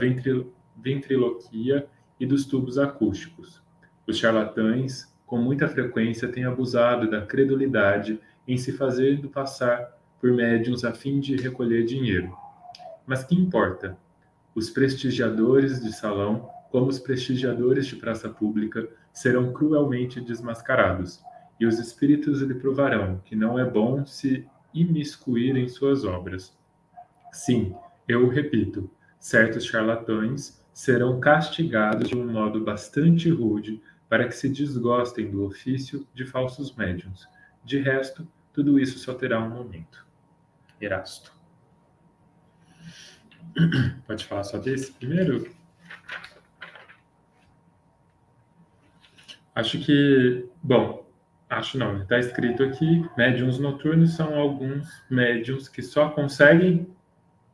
ventriloquia 0.76 1.88
e 2.20 2.26
dos 2.26 2.46
tubos 2.46 2.78
acústicos. 2.78 3.62
Os 4.06 4.18
charlatães, 4.18 5.12
com 5.26 5.38
muita 5.38 5.68
frequência, 5.68 6.28
têm 6.28 6.44
abusado 6.44 7.10
da 7.10 7.26
credulidade 7.26 8.20
em 8.48 8.58
se 8.58 8.72
fazendo 8.72 9.30
passar 9.30 9.98
por 10.20 10.32
médiums 10.32 10.84
a 10.84 10.92
fim 10.92 11.20
de 11.20 11.36
recolher 11.36 11.86
dinheiro. 11.86 12.36
Mas 13.06 13.24
que 13.24 13.36
importa? 13.36 13.98
Os 14.54 14.70
prestigiadores 14.70 15.82
de 15.82 15.94
salão, 15.94 16.50
como 16.72 16.88
os 16.88 17.00
prestigiadores 17.00 17.88
de 17.88 17.96
praça 17.96 18.30
pública, 18.30 18.88
serão 19.14 19.54
cruelmente 19.54 20.20
desmascarados, 20.20 21.22
e 21.60 21.66
os 21.66 21.78
espíritos 21.78 22.42
lhe 22.42 22.54
provarão 22.54 23.22
que 23.26 23.36
não 23.36 23.60
é 23.60 23.66
bom 23.66 24.06
se 24.06 24.48
imiscuir 24.74 25.56
em 25.58 25.68
suas 25.68 26.06
obras. 26.06 26.58
Sim, 27.32 27.76
eu 28.08 28.28
repito, 28.30 28.90
certos 29.20 29.66
charlatães 29.66 30.64
serão 30.74 31.20
castigados 31.20 32.10
de 32.10 32.16
um 32.16 32.32
modo 32.32 32.64
bastante 32.64 33.30
rude 33.30 33.82
para 34.08 34.28
que 34.28 34.36
se 34.36 34.48
desgostem 34.48 35.30
do 35.30 35.44
ofício 35.44 36.08
de 36.14 36.26
falsos 36.26 36.76
médiuns. 36.76 37.28
De 37.64 37.80
resto, 37.80 38.28
tudo 38.54 38.80
isso 38.80 38.98
só 38.98 39.14
terá 39.14 39.40
um 39.40 39.50
momento. 39.50 40.08
Erasto. 40.80 41.34
Pode 44.08 44.26
falar 44.26 44.44
só 44.44 44.58
desse 44.58 44.92
primeiro? 44.94 45.52
Acho 49.54 49.78
que, 49.80 50.48
bom, 50.64 51.09
acho 51.50 51.78
não, 51.78 52.02
está 52.02 52.20
escrito 52.20 52.64
aqui, 52.64 53.04
médiums 53.18 53.60
noturnos 53.60 54.16
são 54.16 54.36
alguns 54.36 54.88
médiums 55.10 55.68
que 55.68 55.82
só 55.82 56.10
conseguem 56.10 56.88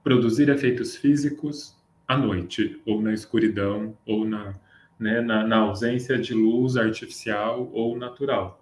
produzir 0.03 0.49
efeitos 0.49 0.95
físicos 0.95 1.75
à 2.07 2.17
noite, 2.17 2.81
ou 2.85 3.01
na 3.01 3.13
escuridão, 3.13 3.97
ou 4.05 4.25
na, 4.25 4.53
né, 4.99 5.21
na, 5.21 5.47
na 5.47 5.57
ausência 5.57 6.17
de 6.17 6.33
luz 6.33 6.77
artificial 6.77 7.69
ou 7.73 7.97
natural. 7.97 8.61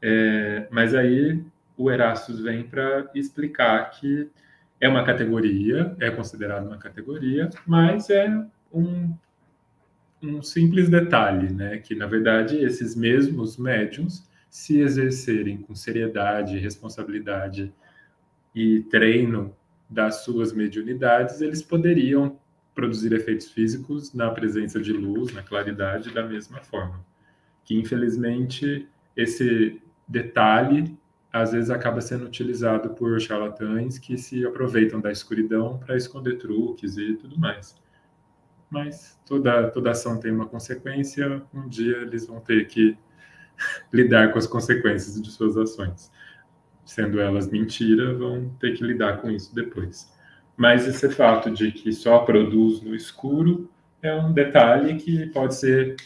É, 0.00 0.66
mas 0.70 0.94
aí 0.94 1.44
o 1.76 1.90
Erasmus 1.90 2.40
vem 2.40 2.62
para 2.62 3.10
explicar 3.14 3.90
que 3.90 4.30
é 4.80 4.88
uma 4.88 5.04
categoria, 5.04 5.96
é 6.00 6.10
considerado 6.10 6.66
uma 6.66 6.78
categoria, 6.78 7.50
mas 7.66 8.08
é 8.10 8.28
um, 8.72 9.12
um 10.22 10.42
simples 10.42 10.88
detalhe, 10.88 11.52
né? 11.52 11.78
Que 11.78 11.94
na 11.94 12.06
verdade 12.06 12.56
esses 12.56 12.94
mesmos 12.94 13.56
médiums, 13.56 14.27
se 14.50 14.80
exercerem 14.80 15.58
com 15.58 15.74
seriedade, 15.74 16.58
responsabilidade 16.58 17.72
e 18.54 18.80
treino 18.84 19.54
das 19.88 20.24
suas 20.24 20.52
mediunidades, 20.52 21.40
eles 21.40 21.62
poderiam 21.62 22.38
produzir 22.74 23.12
efeitos 23.12 23.50
físicos 23.50 24.12
na 24.12 24.30
presença 24.30 24.80
de 24.80 24.92
luz, 24.92 25.32
na 25.32 25.42
claridade, 25.42 26.12
da 26.12 26.22
mesma 26.22 26.60
forma. 26.60 27.04
Que 27.64 27.78
infelizmente 27.78 28.88
esse 29.16 29.82
detalhe 30.06 30.96
às 31.32 31.52
vezes 31.52 31.70
acaba 31.70 32.00
sendo 32.00 32.24
utilizado 32.24 32.90
por 32.90 33.20
charlatães 33.20 33.98
que 33.98 34.16
se 34.16 34.46
aproveitam 34.46 35.00
da 35.00 35.12
escuridão 35.12 35.78
para 35.78 35.96
esconder 35.96 36.38
truques 36.38 36.96
e 36.96 37.14
tudo 37.14 37.38
mais. 37.38 37.76
Mas 38.70 39.18
toda, 39.26 39.70
toda 39.70 39.90
ação 39.90 40.18
tem 40.18 40.30
uma 40.30 40.46
consequência, 40.46 41.42
um 41.52 41.68
dia 41.68 41.98
eles 41.98 42.26
vão 42.26 42.40
ter 42.40 42.66
que 42.66 42.96
lidar 43.92 44.32
com 44.32 44.38
as 44.38 44.46
consequências 44.46 45.20
de 45.20 45.30
suas 45.30 45.56
ações. 45.56 46.10
Sendo 46.84 47.20
elas 47.20 47.50
mentira, 47.50 48.14
vão 48.14 48.48
ter 48.60 48.76
que 48.76 48.84
lidar 48.84 49.20
com 49.20 49.30
isso 49.30 49.54
depois. 49.54 50.12
Mas 50.56 50.86
esse 50.86 51.08
fato 51.10 51.50
de 51.50 51.70
que 51.70 51.92
só 51.92 52.20
produz 52.20 52.80
no 52.82 52.94
escuro 52.94 53.70
é 54.02 54.14
um 54.14 54.32
detalhe 54.32 54.96
que 54.96 55.26
pode 55.26 55.54
ser 55.54 55.96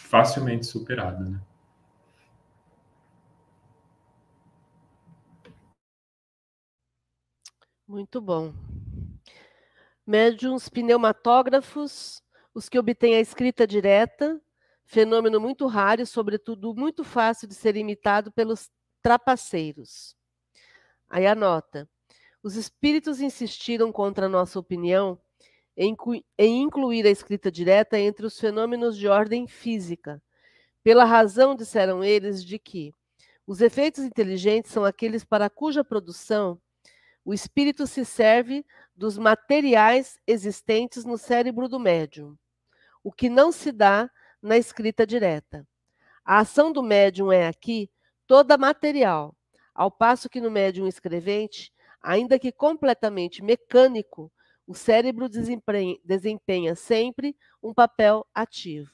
facilmente 0.00 0.66
superado, 0.66 1.24
né? 1.24 1.40
Muito 7.86 8.20
bom. 8.20 8.52
Médiuns 10.04 10.68
pneumatógrafos, 10.68 12.20
os 12.52 12.68
que 12.68 12.78
obtêm 12.78 13.14
a 13.14 13.20
escrita 13.20 13.66
direta, 13.66 14.40
fenômeno 14.86 15.40
muito 15.40 15.66
raro 15.66 16.00
e, 16.00 16.06
sobretudo, 16.06 16.74
muito 16.74 17.04
fácil 17.04 17.46
de 17.46 17.54
ser 17.54 17.76
imitado 17.76 18.32
pelos 18.32 18.70
trapaceiros. 19.02 20.16
Aí 21.08 21.26
anota. 21.26 21.88
Os 22.42 22.56
espíritos 22.56 23.20
insistiram 23.20 23.92
contra 23.92 24.26
a 24.26 24.28
nossa 24.28 24.58
opinião 24.58 25.20
em, 25.76 25.94
em 26.38 26.62
incluir 26.62 27.06
a 27.06 27.10
escrita 27.10 27.50
direta 27.50 27.98
entre 27.98 28.24
os 28.24 28.38
fenômenos 28.38 28.96
de 28.96 29.08
ordem 29.08 29.46
física, 29.46 30.22
pela 30.82 31.04
razão, 31.04 31.54
disseram 31.54 32.02
eles, 32.02 32.42
de 32.42 32.58
que 32.58 32.94
os 33.46 33.60
efeitos 33.60 34.04
inteligentes 34.04 34.70
são 34.70 34.84
aqueles 34.84 35.24
para 35.24 35.50
cuja 35.50 35.84
produção 35.84 36.60
o 37.26 37.34
espírito 37.34 37.88
se 37.88 38.04
serve 38.04 38.64
dos 38.94 39.18
materiais 39.18 40.16
existentes 40.28 41.04
no 41.04 41.18
cérebro 41.18 41.68
do 41.68 41.76
médium, 41.76 42.38
o 43.02 43.10
que 43.10 43.28
não 43.28 43.50
se 43.50 43.72
dá 43.72 44.08
na 44.46 44.56
escrita 44.56 45.06
direta. 45.06 45.66
A 46.24 46.38
ação 46.38 46.72
do 46.72 46.82
médium 46.82 47.32
é 47.32 47.46
aqui 47.46 47.90
toda 48.26 48.56
material, 48.56 49.34
ao 49.74 49.90
passo 49.90 50.28
que 50.28 50.40
no 50.40 50.50
médium 50.50 50.86
escrevente, 50.86 51.72
ainda 52.00 52.38
que 52.38 52.52
completamente 52.52 53.42
mecânico, 53.42 54.32
o 54.66 54.74
cérebro 54.74 55.28
desempenha, 55.28 56.74
sempre 56.74 57.36
um 57.62 57.72
papel 57.72 58.26
ativo. 58.34 58.90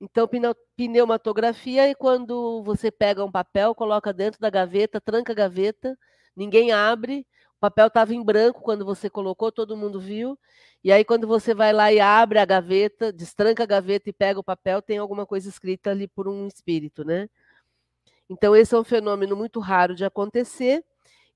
Então, 0.00 0.28
pneumatografia 0.76 1.88
é 1.88 1.94
quando 1.94 2.62
você 2.64 2.90
pega 2.90 3.24
um 3.24 3.30
papel, 3.30 3.74
coloca 3.74 4.12
dentro 4.12 4.40
da 4.40 4.50
gaveta, 4.50 5.00
tranca 5.00 5.32
a 5.32 5.36
gaveta 5.36 5.96
ninguém 6.34 6.72
abre, 6.72 7.26
o 7.60 7.68
papel 7.68 7.88
estava 7.88 8.14
em 8.14 8.24
branco 8.24 8.62
quando 8.62 8.86
você 8.86 9.10
colocou, 9.10 9.52
todo 9.52 9.76
mundo 9.76 10.00
viu. 10.00 10.38
E 10.82 10.90
aí, 10.90 11.04
quando 11.04 11.26
você 11.26 11.52
vai 11.52 11.74
lá 11.74 11.92
e 11.92 12.00
abre 12.00 12.38
a 12.38 12.44
gaveta, 12.46 13.12
destranca 13.12 13.64
a 13.64 13.66
gaveta 13.66 14.08
e 14.08 14.14
pega 14.14 14.40
o 14.40 14.42
papel, 14.42 14.80
tem 14.80 14.96
alguma 14.96 15.26
coisa 15.26 15.46
escrita 15.46 15.90
ali 15.90 16.08
por 16.08 16.26
um 16.26 16.46
espírito, 16.46 17.04
né? 17.04 17.28
Então, 18.30 18.56
esse 18.56 18.74
é 18.74 18.78
um 18.78 18.84
fenômeno 18.84 19.36
muito 19.36 19.60
raro 19.60 19.94
de 19.94 20.06
acontecer. 20.06 20.82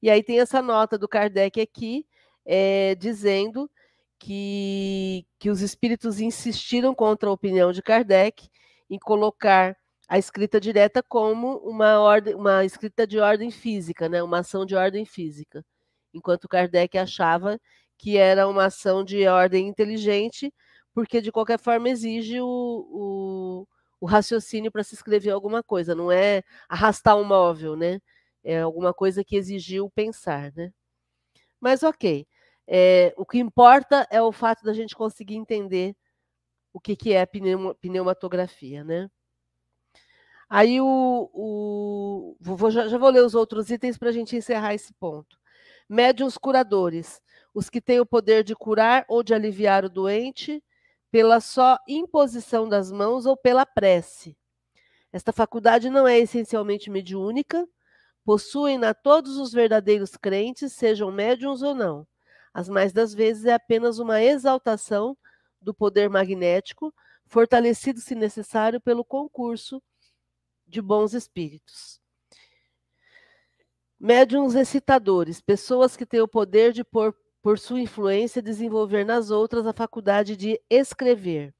E 0.01 0.09
aí 0.09 0.23
tem 0.23 0.41
essa 0.41 0.63
nota 0.63 0.97
do 0.97 1.07
Kardec 1.07 1.61
aqui, 1.61 2.07
é, 2.43 2.95
dizendo 2.95 3.71
que, 4.19 5.27
que 5.39 5.51
os 5.51 5.61
espíritos 5.61 6.21
insistiram 6.21 6.95
contra 6.95 7.29
a 7.29 7.33
opinião 7.33 7.71
de 7.71 7.83
Kardec 7.83 8.49
em 8.89 8.99
colocar 8.99 9.77
a 10.09 10.19
escrita 10.19 10.59
direta 10.59 11.03
como 11.03 11.59
uma, 11.59 12.01
ordem, 12.01 12.35
uma 12.35 12.65
escrita 12.65 13.07
de 13.07 13.19
ordem 13.19 13.51
física, 13.51 14.09
né? 14.09 14.23
uma 14.23 14.39
ação 14.39 14.65
de 14.65 14.75
ordem 14.75 15.05
física, 15.05 15.63
enquanto 16.15 16.49
Kardec 16.49 16.97
achava 16.97 17.61
que 17.99 18.17
era 18.17 18.49
uma 18.49 18.67
ação 18.67 19.05
de 19.05 19.27
ordem 19.27 19.69
inteligente, 19.69 20.53
porque 20.95 21.21
de 21.21 21.33
qualquer 21.33 21.59
forma 21.59 21.89
exige 21.89 22.41
o, 22.41 22.47
o, 22.47 23.69
o 24.01 24.07
raciocínio 24.07 24.71
para 24.71 24.85
se 24.85 24.95
escrever 24.95 25.31
alguma 25.31 25.63
coisa, 25.63 25.95
não 25.95 26.11
é 26.13 26.43
arrastar 26.69 27.17
um 27.17 27.25
móvel, 27.25 27.77
né? 27.77 28.01
É 28.45 28.61
alguma 28.61 28.95
coisa 28.95 29.25
que 29.25 29.37
exigiu 29.37 29.91
pensar, 29.91 30.53
né? 30.55 30.73
Mas 31.61 31.83
ok. 31.83 32.27
É, 32.67 33.15
o 33.17 33.27
que 33.27 33.39
importa 33.39 34.07
é 34.11 34.23
o 34.23 34.33
fato 34.33 34.65
da 34.65 34.73
gente 34.73 34.95
conseguir 34.95 35.37
entender 35.37 35.95
o 36.73 36.81
que, 36.81 36.97
que 36.97 37.13
é 37.13 37.27
pneumatografia, 37.27 38.85
né? 38.85 39.11
Aí 40.49 40.81
o, 40.81 41.31
o 41.33 42.37
vou, 42.41 42.71
já, 42.71 42.89
já, 42.89 42.99
vou 42.99 43.11
ler 43.11 43.25
os 43.25 43.35
outros 43.35 43.71
itens 43.71 43.99
para 43.99 44.11
a 44.11 44.13
gente 44.13 44.37
encerrar 44.37 44.75
esse 44.75 44.93
ponto. 44.95 45.39
Médiuns 45.89 46.39
curadores, 46.39 47.21
os 47.53 47.69
que 47.69 47.81
têm 47.81 48.01
o 48.01 48.07
poder 48.07 48.43
de 48.43 48.55
curar 48.55 49.05
ou 49.09 49.23
de 49.23 49.35
aliviar 49.35 49.85
o 49.85 49.91
doente 49.91 50.63
pela 51.11 51.41
só 51.41 51.79
imposição 51.87 52.69
das 52.69 52.91
mãos 52.91 53.27
ou 53.27 53.37
pela 53.37 53.65
prece. 53.65 54.37
Esta 55.13 55.33
faculdade 55.33 55.89
não 55.89 56.09
é 56.09 56.19
essencialmente 56.19 56.91
mediúnica, 56.91 57.69
possuem-na 58.25 58.93
todos 58.95 59.37
os 59.37 59.53
verdadeiros 59.53 60.17
crentes, 60.17 60.73
sejam 60.73 61.13
médiums 61.13 61.63
ou 61.63 61.75
não. 61.75 62.07
As 62.53 62.69
mais 62.69 62.93
das 62.93 63.15
vezes 63.15 63.45
é 63.45 63.53
apenas 63.53 63.99
uma 63.99 64.23
exaltação 64.23 65.17
do 65.61 65.73
poder 65.73 66.09
magnético, 66.11 66.93
fortalecido, 67.27 68.01
se 68.01 68.15
necessário, 68.15 68.81
pelo 68.81 69.05
concurso 69.05 69.83
de 70.67 70.83
bons 70.83 71.15
espíritos. 71.15 72.01
Médiuns 73.99 74.55
excitadores, 74.55 75.41
pessoas 75.41 75.97
que 75.97 76.07
têm 76.07 76.21
o 76.21 76.29
poder 76.29 76.73
de, 76.73 76.85
por, 76.85 77.15
por 77.43 77.59
sua 77.59 77.81
influência, 77.81 78.43
desenvolver 78.43 79.05
nas 79.05 79.31
outras 79.31 79.67
a 79.67 79.73
faculdade 79.73 80.37
de 80.37 80.61
escrever. 80.69 81.55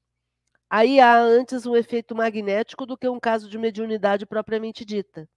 Aí 0.69 0.99
há 0.99 1.17
antes 1.17 1.65
um 1.65 1.75
efeito 1.75 2.15
magnético 2.15 2.85
do 2.85 2.97
que 2.97 3.07
um 3.07 3.19
caso 3.19 3.49
de 3.49 3.57
mediunidade 3.57 4.25
propriamente 4.25 4.83
dita 4.83 5.27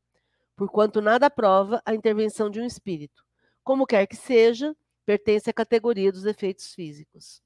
porquanto 0.58 1.00
nada 1.00 1.30
prova 1.30 1.80
a 1.86 1.94
intervenção 1.94 2.50
de 2.50 2.60
um 2.60 2.66
espírito. 2.66 3.24
Como 3.62 3.86
quer 3.86 4.08
que 4.08 4.16
seja, 4.16 4.76
pertence 5.06 5.48
à 5.48 5.52
categoria 5.52 6.10
dos 6.10 6.24
efeitos 6.24 6.74
físicos. 6.74 7.40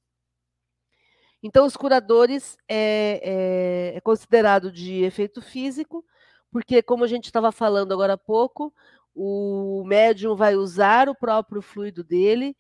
Então, 1.43 1.67
os 1.67 1.77
curadores 1.77 2.57
é, 2.67 3.93
é, 3.93 3.97
é 3.97 4.01
considerado 4.01 4.73
de 4.73 5.05
efeito 5.05 5.43
físico, 5.43 6.03
porque, 6.51 6.83
como 6.83 7.05
a 7.05 7.07
gente 7.07 7.27
estava 7.27 7.53
falando 7.53 7.93
agora 7.93 8.15
há 8.15 8.19
pouco, 8.19 8.73
o 9.15 9.85
médium 9.87 10.35
vai 10.35 10.57
usar 10.57 11.09
o 11.09 11.15
próprio 11.15 11.61
fluido 11.61 12.03
dele, 12.03 12.57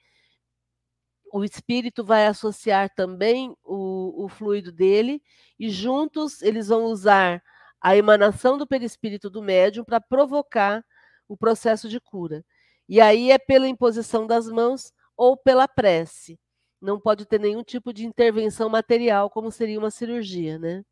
o 1.33 1.45
espírito 1.45 2.05
vai 2.05 2.27
associar 2.27 2.95
também 2.95 3.57
o, 3.65 4.25
o 4.25 4.29
fluido 4.29 4.71
dele, 4.71 5.23
e 5.59 5.71
juntos 5.71 6.43
eles 6.43 6.69
vão 6.69 6.85
usar 6.85 7.43
a 7.81 7.97
emanação 7.97 8.59
do 8.59 8.67
perispírito 8.67 9.31
do 9.31 9.43
médium 9.43 9.83
para 9.83 10.01
provocar 10.01 10.85
o 11.27 11.37
processo 11.37 11.89
de 11.89 11.99
cura. 11.99 12.45
E 12.89 13.01
aí 13.01 13.31
é 13.31 13.39
pela 13.39 13.67
imposição 13.67 14.27
das 14.27 14.49
mãos 14.49 14.93
ou 15.17 15.37
pela 15.37 15.67
prece. 15.67 16.39
Não 16.81 17.01
pode 17.01 17.25
ter 17.25 17.41
nenhum 17.41 17.63
tipo 17.63 17.93
de 17.93 18.05
intervenção 18.05 18.69
material, 18.69 19.31
como 19.31 19.51
seria 19.51 19.79
uma 19.79 19.91
cirurgia, 19.91 20.59
né? 20.59 20.85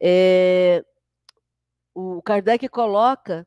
É, 0.00 0.84
o 1.94 2.22
Kardec 2.22 2.68
coloca 2.68 3.46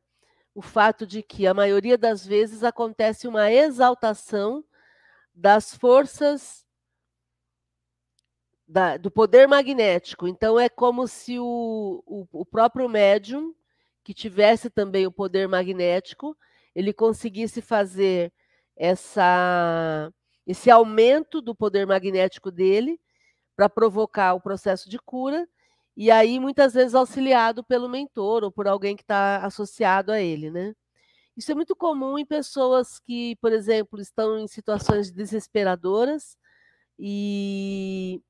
o 0.53 0.61
fato 0.61 1.05
de 1.05 1.23
que 1.23 1.47
a 1.47 1.53
maioria 1.53 1.97
das 1.97 2.25
vezes 2.25 2.63
acontece 2.63 3.27
uma 3.27 3.51
exaltação 3.51 4.63
das 5.33 5.73
forças 5.75 6.65
da, 8.67 8.97
do 8.97 9.11
poder 9.11 9.47
magnético. 9.47 10.27
Então, 10.27 10.59
é 10.59 10.69
como 10.69 11.07
se 11.07 11.39
o, 11.39 12.03
o, 12.05 12.27
o, 12.31 12.45
próprio 12.45 12.87
médium, 12.87 13.53
que 14.03 14.13
tivesse 14.13 14.69
também 14.69 15.05
o 15.05 15.11
poder 15.11 15.47
magnético, 15.47 16.37
ele 16.73 16.93
conseguisse 16.93 17.61
fazer 17.61 18.31
essa, 18.75 20.11
esse 20.47 20.71
aumento 20.71 21.41
do 21.41 21.53
poder 21.53 21.85
magnético 21.85 22.49
dele 22.49 22.99
para 23.55 23.69
provocar 23.69 24.33
o 24.33 24.41
processo 24.41 24.89
de 24.89 24.97
cura, 24.97 25.47
e 26.01 26.09
aí 26.09 26.39
muitas 26.39 26.73
vezes 26.73 26.95
auxiliado 26.95 27.63
pelo 27.63 27.87
mentor 27.87 28.43
ou 28.43 28.51
por 28.51 28.67
alguém 28.67 28.95
que 28.95 29.03
está 29.03 29.37
associado 29.45 30.11
a 30.11 30.19
ele, 30.19 30.49
né? 30.49 30.73
Isso 31.37 31.51
é 31.51 31.55
muito 31.55 31.75
comum 31.75 32.17
em 32.19 32.25
pessoas 32.25 32.99
que, 32.99 33.35
por 33.37 33.53
exemplo, 33.53 34.01
estão 34.01 34.39
em 34.39 34.47
situações 34.47 35.11
desesperadoras 35.11 36.37
e 36.99 38.21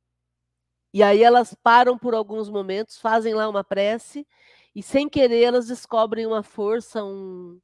e 0.93 1.01
aí 1.03 1.23
elas 1.23 1.55
param 1.63 1.97
por 1.97 2.13
alguns 2.13 2.49
momentos, 2.49 2.97
fazem 2.99 3.33
lá 3.33 3.47
uma 3.49 3.63
prece, 3.63 4.27
e 4.75 4.83
sem 4.83 5.07
querer 5.09 5.43
elas 5.43 5.67
descobrem 5.67 6.25
uma 6.25 6.43
força, 6.43 7.03
um, 7.03 7.59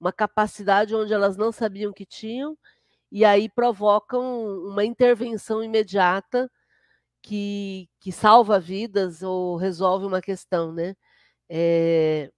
uma 0.00 0.12
capacidade 0.12 0.94
onde 0.94 1.12
elas 1.14 1.36
não 1.36 1.52
sabiam 1.52 1.92
que 1.92 2.04
tinham, 2.06 2.58
e 3.12 3.24
aí 3.24 3.48
provocam 3.50 4.46
uma 4.68 4.84
intervenção 4.84 5.62
imediata 5.64 6.50
que, 7.22 7.88
que 8.00 8.12
salva 8.12 8.60
vidas 8.60 9.22
ou 9.22 9.56
resolve 9.56 10.06
uma 10.06 10.20
questão, 10.20 10.72
né? 10.72 10.96
É, 11.48 12.30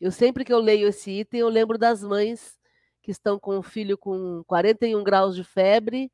eu 0.00 0.12
sempre 0.12 0.44
que 0.44 0.52
eu 0.52 0.60
leio 0.60 0.88
esse 0.88 1.10
item, 1.10 1.40
eu 1.40 1.48
lembro 1.48 1.78
das 1.78 2.02
mães 2.02 2.58
que 3.02 3.10
estão 3.10 3.38
com 3.38 3.58
o 3.58 3.62
filho 3.62 3.98
com 3.98 4.44
41 4.46 5.02
graus 5.04 5.34
de 5.36 5.44
febre 5.44 6.10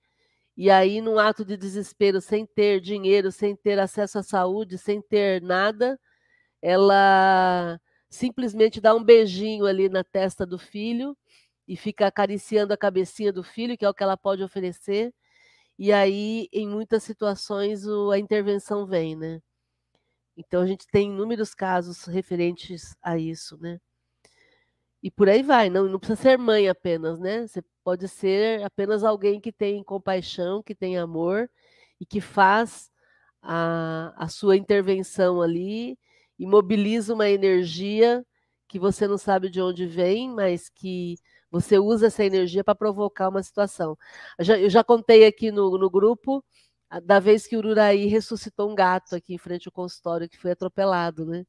e 0.56 0.70
aí, 0.70 1.00
num 1.00 1.18
ato 1.18 1.44
de 1.44 1.56
desespero, 1.56 2.20
sem 2.20 2.46
ter 2.46 2.80
dinheiro, 2.80 3.32
sem 3.32 3.56
ter 3.56 3.78
acesso 3.78 4.18
à 4.20 4.22
saúde, 4.22 4.78
sem 4.78 5.02
ter 5.02 5.42
nada, 5.42 5.98
ela 6.62 7.80
simplesmente 8.10 8.80
dá 8.80 8.94
um 8.94 9.04
beijinho 9.04 9.66
ali 9.66 9.88
na 9.88 10.04
testa 10.04 10.46
do 10.46 10.58
filho 10.58 11.16
e 11.68 11.76
fica 11.76 12.06
acariciando 12.06 12.72
a 12.74 12.76
cabecinha 12.76 13.32
do 13.32 13.42
filho, 13.44 13.76
que 13.78 13.84
é 13.84 13.88
o 13.88 13.94
que 13.94 14.02
ela 14.02 14.16
pode 14.16 14.42
oferecer. 14.44 15.12
E 15.78 15.92
aí, 15.92 16.48
em 16.52 16.68
muitas 16.68 17.02
situações, 17.02 17.86
o, 17.86 18.10
a 18.10 18.18
intervenção 18.18 18.86
vem, 18.86 19.16
né? 19.16 19.40
Então, 20.36 20.62
a 20.62 20.66
gente 20.66 20.86
tem 20.88 21.08
inúmeros 21.10 21.54
casos 21.54 22.04
referentes 22.04 22.96
a 23.02 23.18
isso, 23.18 23.56
né? 23.58 23.80
E 25.02 25.10
por 25.10 25.28
aí 25.28 25.42
vai, 25.42 25.68
não, 25.68 25.84
não 25.86 25.98
precisa 25.98 26.20
ser 26.20 26.38
mãe 26.38 26.68
apenas, 26.68 27.20
né? 27.20 27.46
Você 27.46 27.62
pode 27.84 28.08
ser 28.08 28.62
apenas 28.64 29.04
alguém 29.04 29.40
que 29.40 29.52
tem 29.52 29.84
compaixão, 29.84 30.62
que 30.62 30.74
tem 30.74 30.96
amor 30.96 31.50
e 32.00 32.06
que 32.06 32.20
faz 32.20 32.90
a, 33.42 34.14
a 34.16 34.28
sua 34.28 34.56
intervenção 34.56 35.42
ali 35.42 35.98
e 36.38 36.46
mobiliza 36.46 37.12
uma 37.14 37.28
energia 37.28 38.24
que 38.68 38.78
você 38.78 39.06
não 39.06 39.18
sabe 39.18 39.50
de 39.50 39.60
onde 39.60 39.86
vem, 39.86 40.30
mas 40.30 40.70
que 40.70 41.16
você 41.54 41.78
usa 41.78 42.08
essa 42.08 42.24
energia 42.24 42.64
para 42.64 42.74
provocar 42.74 43.28
uma 43.28 43.40
situação. 43.40 43.96
Eu 44.36 44.44
já, 44.44 44.58
eu 44.58 44.68
já 44.68 44.82
contei 44.82 45.24
aqui 45.24 45.52
no, 45.52 45.78
no 45.78 45.88
grupo 45.88 46.44
da 47.04 47.20
vez 47.20 47.46
que 47.46 47.54
o 47.54 47.60
Ururaí 47.60 48.06
ressuscitou 48.06 48.68
um 48.70 48.74
gato 48.74 49.14
aqui 49.14 49.34
em 49.34 49.38
frente 49.38 49.68
ao 49.68 49.72
consultório 49.72 50.28
que 50.28 50.36
foi 50.36 50.50
atropelado, 50.50 51.24
né? 51.24 51.44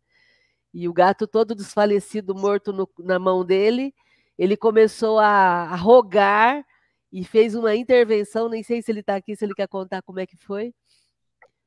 E 0.72 0.88
o 0.88 0.94
gato 0.94 1.26
todo 1.26 1.56
desfalecido, 1.56 2.36
morto 2.36 2.72
no, 2.72 2.88
na 3.00 3.18
mão 3.18 3.44
dele, 3.44 3.96
ele 4.38 4.56
começou 4.56 5.18
a, 5.18 5.64
a, 5.72 5.76
rogar 5.76 6.64
e 7.12 7.24
fez 7.24 7.56
uma 7.56 7.76
intervenção. 7.76 8.48
Nem 8.48 8.62
sei 8.62 8.84
se 8.84 8.92
ele 8.92 9.00
está 9.00 9.16
aqui, 9.16 9.36
se 9.36 9.44
ele 9.44 9.56
quer 9.56 9.68
contar 9.68 10.04
como 10.04 10.20
é 10.20 10.28
que 10.28 10.38
foi, 10.38 10.72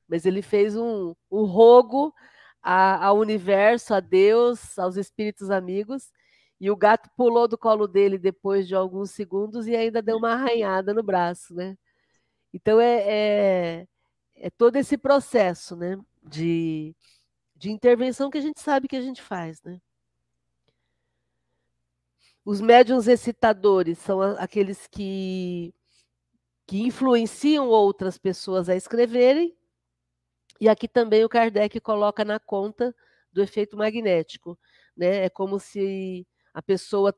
mas 0.09 0.25
ele 0.27 0.43
fez 0.43 0.77
um, 0.77 1.13
um 1.31 1.45
rogo 1.45 2.15
ao 2.63 3.19
universo, 3.19 3.95
a 3.95 4.01
Deus, 4.01 4.79
aos 4.79 4.97
espíritos 4.97 5.51
amigos. 5.51 6.13
E 6.61 6.71
o 6.71 6.77
gato 6.77 7.09
pulou 7.17 7.47
do 7.49 7.59
colo 7.59 7.87
dele 7.87 8.19
depois 8.19 8.67
de 8.67 8.75
alguns 8.75 9.11
segundos 9.13 9.67
e 9.67 9.77
ainda 9.77 10.03
deu 10.03 10.17
uma 10.19 10.33
arranhada 10.33 10.93
no 10.95 11.03
braço, 11.03 11.55
né? 11.55 11.77
Então 12.53 12.81
é, 12.81 13.83
é, 13.83 13.89
é 14.37 14.51
todo 14.51 14.77
esse 14.77 14.99
processo, 14.99 15.77
né? 15.77 15.99
De 16.23 16.95
de 17.59 17.71
intervenção 17.73 18.31
que 18.31 18.39
a 18.39 18.41
gente 18.41 18.61
sabe 18.61 18.87
que 18.87 18.97
a 18.97 19.01
gente 19.01 19.21
faz, 19.21 19.61
né? 19.65 19.81
Os 22.45 22.61
médiums 22.61 23.09
excitadores 23.09 23.99
são 23.99 24.23
aqueles 24.23 24.87
que, 24.87 25.75
que 26.67 26.81
influenciam 26.81 27.69
outras 27.69 28.17
pessoas 28.17 28.69
a 28.69 28.77
escreverem, 28.77 29.55
e 30.61 30.69
aqui 30.69 30.89
também 30.89 31.25
o 31.25 31.29
Kardec 31.29 31.81
coloca 31.81 32.25
na 32.25 32.39
conta 32.39 32.95
do 33.33 33.43
efeito 33.43 33.77
magnético. 33.77 34.59
Né? 34.97 35.25
É 35.25 35.29
como 35.29 35.59
se 35.59 36.27
a 36.59 36.63
pessoa 36.63 37.15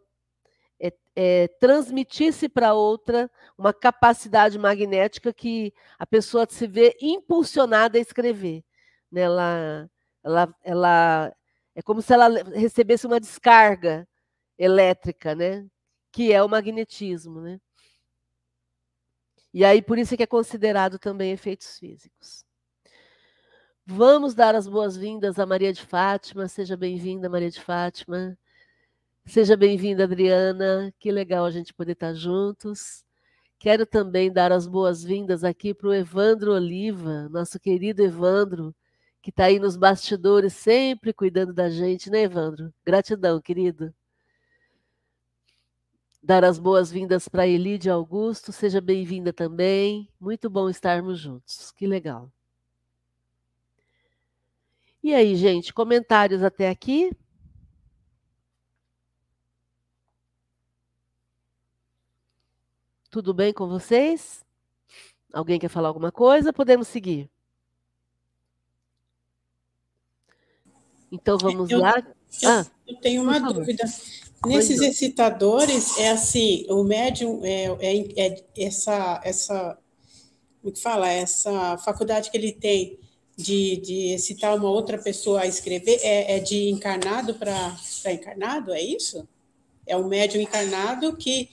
é, 0.79 0.93
é, 1.17 1.49
transmitisse 1.59 2.47
para 2.47 2.75
outra 2.75 3.31
uma 3.57 3.73
capacidade 3.73 4.59
magnética 4.59 5.33
que 5.33 5.73
a 5.99 6.07
pessoa 6.07 6.47
se 6.47 6.67
vê 6.67 6.95
impulsionada 7.01 7.97
a 7.97 8.01
escrever. 8.03 8.63
Né? 9.11 9.23
Ela, 9.23 9.91
ela, 10.23 10.55
ela 10.63 11.37
é 11.75 11.81
como 11.81 12.03
se 12.03 12.13
ela 12.13 12.29
recebesse 12.55 13.07
uma 13.07 13.19
descarga 13.19 14.07
elétrica, 14.59 15.35
né? 15.35 15.67
Que 16.13 16.35
é 16.35 16.43
o 16.43 16.49
magnetismo, 16.49 17.41
né? 17.41 17.59
E 19.55 19.65
aí 19.65 19.81
por 19.81 19.99
isso 19.99 20.13
é 20.13 20.19
que 20.19 20.23
é 20.23 20.27
considerado 20.27 20.99
também 20.99 21.33
efeitos 21.33 21.79
físicos. 21.79 22.45
Vamos 23.87 24.35
dar 24.35 24.55
as 24.55 24.69
boas-vindas 24.69 25.39
a 25.39 25.47
Maria 25.47 25.73
de 25.73 25.81
Fátima. 25.81 26.47
Seja 26.47 26.77
bem-vinda, 26.77 27.31
Maria 27.31 27.51
de 27.51 27.61
Fátima. 27.61 28.37
Seja 29.27 29.57
bem-vinda, 29.57 30.05
Adriana. 30.05 30.93
Que 30.99 31.11
legal 31.13 31.45
a 31.45 31.51
gente 31.51 31.73
poder 31.73 31.93
estar 31.93 32.15
juntos. 32.15 33.05
Quero 33.59 33.85
também 33.87 34.33
dar 34.33 34.51
as 34.53 34.67
boas-vindas 34.67 35.45
aqui 35.45 35.75
para 35.75 35.89
o 35.89 35.95
Evandro 35.95 36.53
Oliva, 36.53 37.29
nosso 37.29 37.61
querido 37.61 38.03
Evandro, 38.03 38.75
que 39.21 39.29
está 39.31 39.45
aí 39.45 39.59
nos 39.59 39.77
bastidores, 39.77 40.55
sempre 40.55 41.13
cuidando 41.13 41.53
da 41.53 41.69
gente, 41.69 42.09
né, 42.11 42.23
Evandro? 42.23 42.73
Gratidão, 42.85 43.41
querido. 43.41 43.95
Dar 46.23 46.43
as 46.43 46.59
boas-vindas 46.59 47.29
para 47.29 47.47
Elide 47.47 47.91
Augusto, 47.91 48.51
seja 48.51 48.81
bem-vinda 48.81 49.33
também. 49.33 50.09
Muito 50.19 50.49
bom 50.49 50.69
estarmos 50.71 51.19
juntos, 51.19 51.71
que 51.73 51.87
legal. 51.87 52.33
E 55.03 55.15
aí, 55.15 55.37
gente, 55.37 55.73
comentários 55.73 56.43
até 56.43 56.69
aqui? 56.71 57.11
Tudo 63.11 63.35
bem 63.35 63.53
com 63.53 63.67
vocês? 63.67 64.45
Alguém 65.33 65.59
quer 65.59 65.69
falar 65.69 65.89
alguma 65.89 66.13
coisa? 66.13 66.53
Podemos 66.53 66.87
seguir. 66.87 67.29
Então 71.11 71.37
vamos 71.37 71.69
eu, 71.71 71.81
lá. 71.81 71.95
Eu, 72.41 72.49
ah, 72.49 72.67
eu 72.87 72.97
tenho 73.01 73.23
uma 73.23 73.41
dúvida. 73.41 73.85
Nesses 74.47 74.81
excitadores, 74.81 75.99
é 75.99 76.11
assim, 76.11 76.65
o 76.69 76.85
médium 76.85 77.41
é, 77.45 77.65
é, 77.81 78.27
é, 78.27 78.45
essa, 78.57 79.21
essa, 79.25 79.77
como 80.63 80.73
que 80.73 80.81
fala, 80.81 81.11
essa 81.11 81.77
faculdade 81.79 82.31
que 82.31 82.37
ele 82.37 82.53
tem 82.53 82.99
de, 83.37 83.77
de 83.79 84.15
excitar 84.15 84.55
uma 84.55 84.71
outra 84.71 84.97
pessoa 84.97 85.41
a 85.41 85.47
escrever, 85.47 85.99
é, 86.03 86.37
é 86.37 86.39
de 86.39 86.71
encarnado 86.71 87.35
para 87.35 87.77
encarnado, 88.07 88.73
é 88.73 88.81
isso? 88.81 89.29
É 89.85 89.97
um 89.97 90.07
médium 90.07 90.41
encarnado 90.41 91.17
que 91.17 91.51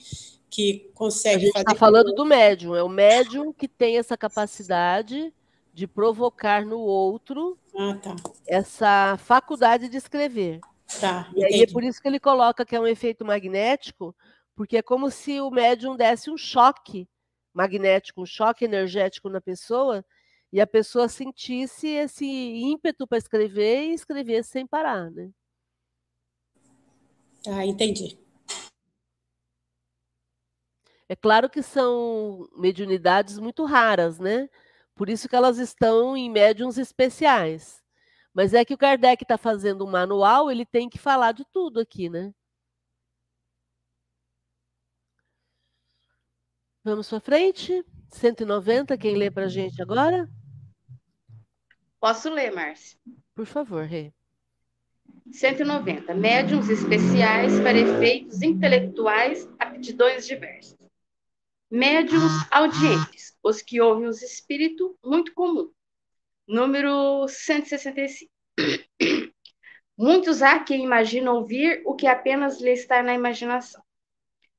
que 0.50 0.90
consegue 0.94 1.46
gente 1.46 1.52
fazer. 1.52 1.64
Está 1.64 1.74
falando 1.74 2.14
do 2.14 2.24
médium, 2.24 2.74
é 2.74 2.82
o 2.82 2.88
médium 2.88 3.52
que 3.52 3.68
tem 3.68 3.98
essa 3.98 4.16
capacidade 4.16 5.32
de 5.72 5.86
provocar 5.86 6.64
no 6.64 6.78
outro 6.80 7.58
ah, 7.76 7.96
tá. 8.02 8.16
essa 8.46 9.16
faculdade 9.18 9.88
de 9.88 9.96
escrever. 9.96 10.60
Tá, 11.00 11.30
e 11.36 11.44
aí 11.44 11.62
é 11.62 11.66
por 11.66 11.84
isso 11.84 12.00
que 12.00 12.08
ele 12.08 12.18
coloca 12.18 12.64
que 12.64 12.74
é 12.74 12.80
um 12.80 12.86
efeito 12.86 13.24
magnético, 13.24 14.16
porque 14.56 14.78
é 14.78 14.82
como 14.82 15.10
se 15.10 15.40
o 15.40 15.50
médium 15.50 15.96
desse 15.96 16.30
um 16.30 16.36
choque 16.36 17.06
magnético, 17.52 18.22
um 18.22 18.26
choque 18.26 18.64
energético 18.64 19.28
na 19.28 19.40
pessoa, 19.40 20.04
e 20.52 20.60
a 20.60 20.66
pessoa 20.66 21.08
sentisse 21.08 21.86
esse 21.88 22.24
ímpeto 22.24 23.06
para 23.06 23.18
escrever 23.18 23.84
e 23.84 23.94
escrever 23.94 24.42
sem 24.44 24.66
parar, 24.66 25.10
né? 25.10 25.30
Ah, 27.46 27.64
entendi. 27.64 28.18
É 31.08 31.16
claro 31.16 31.48
que 31.48 31.62
são 31.62 32.48
mediunidades 32.56 33.38
muito 33.38 33.64
raras, 33.64 34.18
né? 34.18 34.48
Por 34.94 35.08
isso 35.08 35.28
que 35.28 35.36
elas 35.36 35.58
estão 35.58 36.16
em 36.16 36.30
médiums 36.30 36.76
especiais. 36.76 37.82
Mas 38.34 38.52
é 38.52 38.64
que 38.64 38.74
o 38.74 38.78
Kardec 38.78 39.24
está 39.24 39.38
fazendo 39.38 39.84
um 39.84 39.90
manual, 39.90 40.50
ele 40.50 40.66
tem 40.66 40.88
que 40.88 40.98
falar 40.98 41.32
de 41.32 41.44
tudo 41.52 41.80
aqui, 41.80 42.08
né? 42.10 42.32
Vamos 46.84 47.08
para 47.08 47.20
frente? 47.20 47.84
190, 48.10 48.96
quem 48.96 49.16
lê 49.16 49.30
para 49.30 49.44
a 49.44 49.48
gente 49.48 49.82
agora? 49.82 50.28
Posso 52.00 52.30
ler, 52.30 52.52
Márcia? 52.52 52.98
Por 53.34 53.44
favor, 53.44 53.84
Rê. 53.84 54.12
190. 55.32 56.14
Médiums 56.14 56.68
especiais 56.68 57.60
para 57.60 57.76
efeitos 57.76 58.40
intelectuais, 58.40 59.48
aptidões 59.58 60.26
diversas. 60.26 60.77
Médiums 61.70 62.32
audientes, 62.50 63.36
os 63.44 63.60
que 63.60 63.78
ouvem 63.78 64.08
os 64.08 64.22
espíritos, 64.22 64.90
muito 65.04 65.34
comum. 65.34 65.70
Número 66.46 67.28
165. 67.28 68.32
Muitos 69.94 70.40
há 70.40 70.60
que 70.60 70.74
imaginam 70.74 71.36
ouvir 71.36 71.82
o 71.84 71.94
que 71.94 72.06
apenas 72.06 72.58
lhe 72.58 72.70
está 72.70 73.02
na 73.02 73.12
imaginação. 73.12 73.82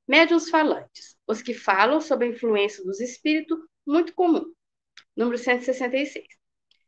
Médiuns 0.06 0.48
falantes, 0.48 1.16
os 1.26 1.42
que 1.42 1.52
falam 1.52 2.00
sob 2.00 2.24
a 2.24 2.28
influência 2.28 2.84
dos 2.84 3.00
espíritos, 3.00 3.58
muito 3.84 4.14
comum. 4.14 4.44
Número 5.16 5.36
166. 5.36 6.24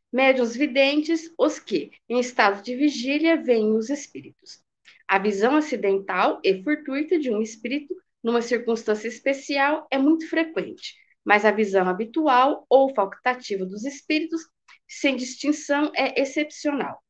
Médiuns 0.09 0.55
videntes, 0.55 1.33
os 1.37 1.59
que, 1.59 1.91
em 2.07 2.21
estado 2.21 2.63
de 2.63 2.77
vigília, 2.77 3.35
veem 3.35 3.75
os 3.75 3.89
espíritos. 3.89 4.63
A 5.05 5.19
visão 5.19 5.57
acidental 5.57 6.39
e 6.43 6.63
fortuita 6.63 7.19
de 7.19 7.29
um 7.29 7.41
espírito 7.41 7.93
numa 8.23 8.41
circunstância 8.41 9.07
especial, 9.07 9.87
é 9.91 9.97
muito 9.97 10.29
frequente, 10.29 10.95
mas 11.25 11.45
a 11.45 11.51
visão 11.51 11.87
habitual 11.87 12.65
ou 12.69 12.93
facultativa 12.93 13.65
dos 13.65 13.83
espíritos, 13.83 14.41
sem 14.87 15.15
distinção, 15.15 15.91
é 15.95 16.21
excepcional. 16.21 17.03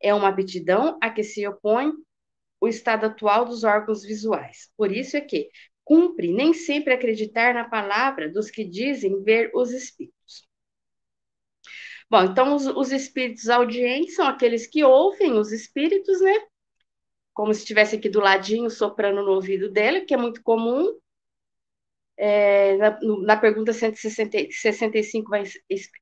É 0.00 0.14
uma 0.14 0.28
aptidão 0.28 0.98
a 1.00 1.10
que 1.10 1.22
se 1.22 1.46
opõe 1.46 1.92
o 2.60 2.68
estado 2.68 3.06
atual 3.06 3.44
dos 3.44 3.64
órgãos 3.64 4.02
visuais. 4.02 4.70
Por 4.76 4.92
isso 4.92 5.16
é 5.16 5.20
que 5.20 5.48
cumpre 5.84 6.32
nem 6.32 6.52
sempre 6.54 6.92
acreditar 6.94 7.54
na 7.54 7.68
palavra 7.68 8.30
dos 8.30 8.50
que 8.50 8.64
dizem 8.64 9.22
ver 9.22 9.50
os 9.54 9.72
espíritos. 9.72 10.48
Bom, 12.08 12.24
então 12.24 12.54
os, 12.54 12.66
os 12.66 12.92
espíritos 12.92 13.48
audientes 13.48 14.14
são 14.14 14.26
aqueles 14.26 14.66
que 14.66 14.84
ouvem 14.84 15.32
os 15.32 15.52
espíritos, 15.52 16.20
né? 16.20 16.49
Como 17.32 17.54
se 17.54 17.60
estivesse 17.60 17.96
aqui 17.96 18.08
do 18.08 18.20
ladinho 18.20 18.70
soprando 18.70 19.22
no 19.22 19.32
ouvido 19.32 19.70
dela, 19.70 20.00
que 20.00 20.14
é 20.14 20.16
muito 20.16 20.42
comum. 20.42 20.96
É, 22.16 22.76
na, 22.76 22.98
na, 23.22 23.36
pergunta 23.36 23.72
165 23.72 25.30
vai, 25.30 25.44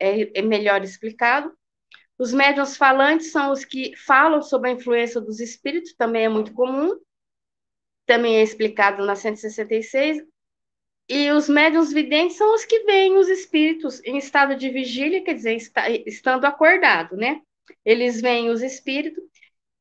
é, 0.01 0.39
é 0.39 0.43
melhor 0.43 0.83
explicado. 0.83 1.53
Os 2.19 2.33
médiuns 2.33 2.77
falantes 2.77 3.31
são 3.31 3.53
os 3.53 3.65
que 3.65 3.95
falam 3.97 4.43
sobre 4.43 4.71
a 4.71 4.73
influência 4.73 5.21
dos 5.21 5.39
espíritos, 5.39 5.95
também 5.95 6.25
é 6.25 6.29
muito 6.29 6.53
comum. 6.53 6.99
Também 8.05 8.39
é 8.39 8.43
explicado 8.43 9.05
na 9.07 9.15
166. 9.15 10.27
E 11.09 11.31
os 11.31 11.49
médiuns 11.49 11.93
videntes 11.93 12.37
são 12.37 12.55
os 12.55 12.65
que 12.65 12.81
veem 12.81 13.17
os 13.17 13.29
espíritos 13.29 14.03
em 14.05 14.19
estado 14.19 14.57
de 14.57 14.69
vigília, 14.69 15.23
quer 15.23 15.35
dizer, 15.35 15.57
estando 16.05 16.45
acordado, 16.45 17.17
né? 17.17 17.41
Eles 17.85 18.21
veem 18.21 18.51
os 18.51 18.63
espíritos 18.63 19.25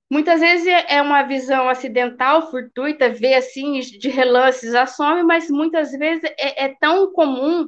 Muitas 0.09 0.39
vezes 0.39 0.65
é, 0.67 0.95
é 0.95 1.01
uma 1.01 1.23
visão 1.23 1.67
acidental, 1.67 2.49
fortuita, 2.49 3.09
ver 3.09 3.35
assim 3.35 3.79
de 3.79 4.09
relances 4.09 4.73
a 4.73 4.85
some, 4.85 5.23
mas 5.23 5.49
muitas 5.49 5.91
vezes 5.91 6.23
é, 6.39 6.65
é 6.65 6.75
tão 6.79 7.11
comum, 7.11 7.67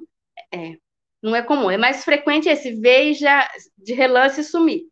é, 0.53 0.75
não 1.21 1.35
é 1.35 1.41
comum, 1.43 1.69
é 1.69 1.77
mais 1.77 2.03
frequente 2.05 2.47
esse 2.47 2.73
ver 2.79 3.11
e 3.11 3.13
já 3.13 3.49
de 3.77 3.93
relance 3.93 4.43
sumir. 4.43 4.83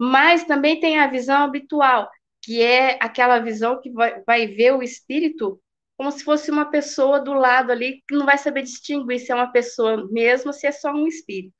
Mas 0.00 0.44
também 0.44 0.80
tem 0.80 0.98
a 0.98 1.06
visão 1.06 1.42
habitual, 1.44 2.08
que 2.42 2.62
é 2.62 2.98
aquela 3.00 3.38
visão 3.40 3.80
que 3.80 3.90
vai, 3.90 4.22
vai 4.26 4.46
ver 4.46 4.72
o 4.72 4.82
espírito 4.82 5.60
como 5.96 6.12
se 6.12 6.24
fosse 6.24 6.50
uma 6.50 6.70
pessoa 6.70 7.20
do 7.20 7.32
lado 7.32 7.72
ali, 7.72 8.02
que 8.06 8.14
não 8.14 8.26
vai 8.26 8.36
saber 8.38 8.62
distinguir 8.62 9.18
se 9.18 9.32
é 9.32 9.34
uma 9.34 9.50
pessoa 9.50 10.06
mesmo, 10.10 10.52
se 10.52 10.66
é 10.66 10.72
só 10.72 10.92
um 10.92 11.06
espírito. 11.06 11.54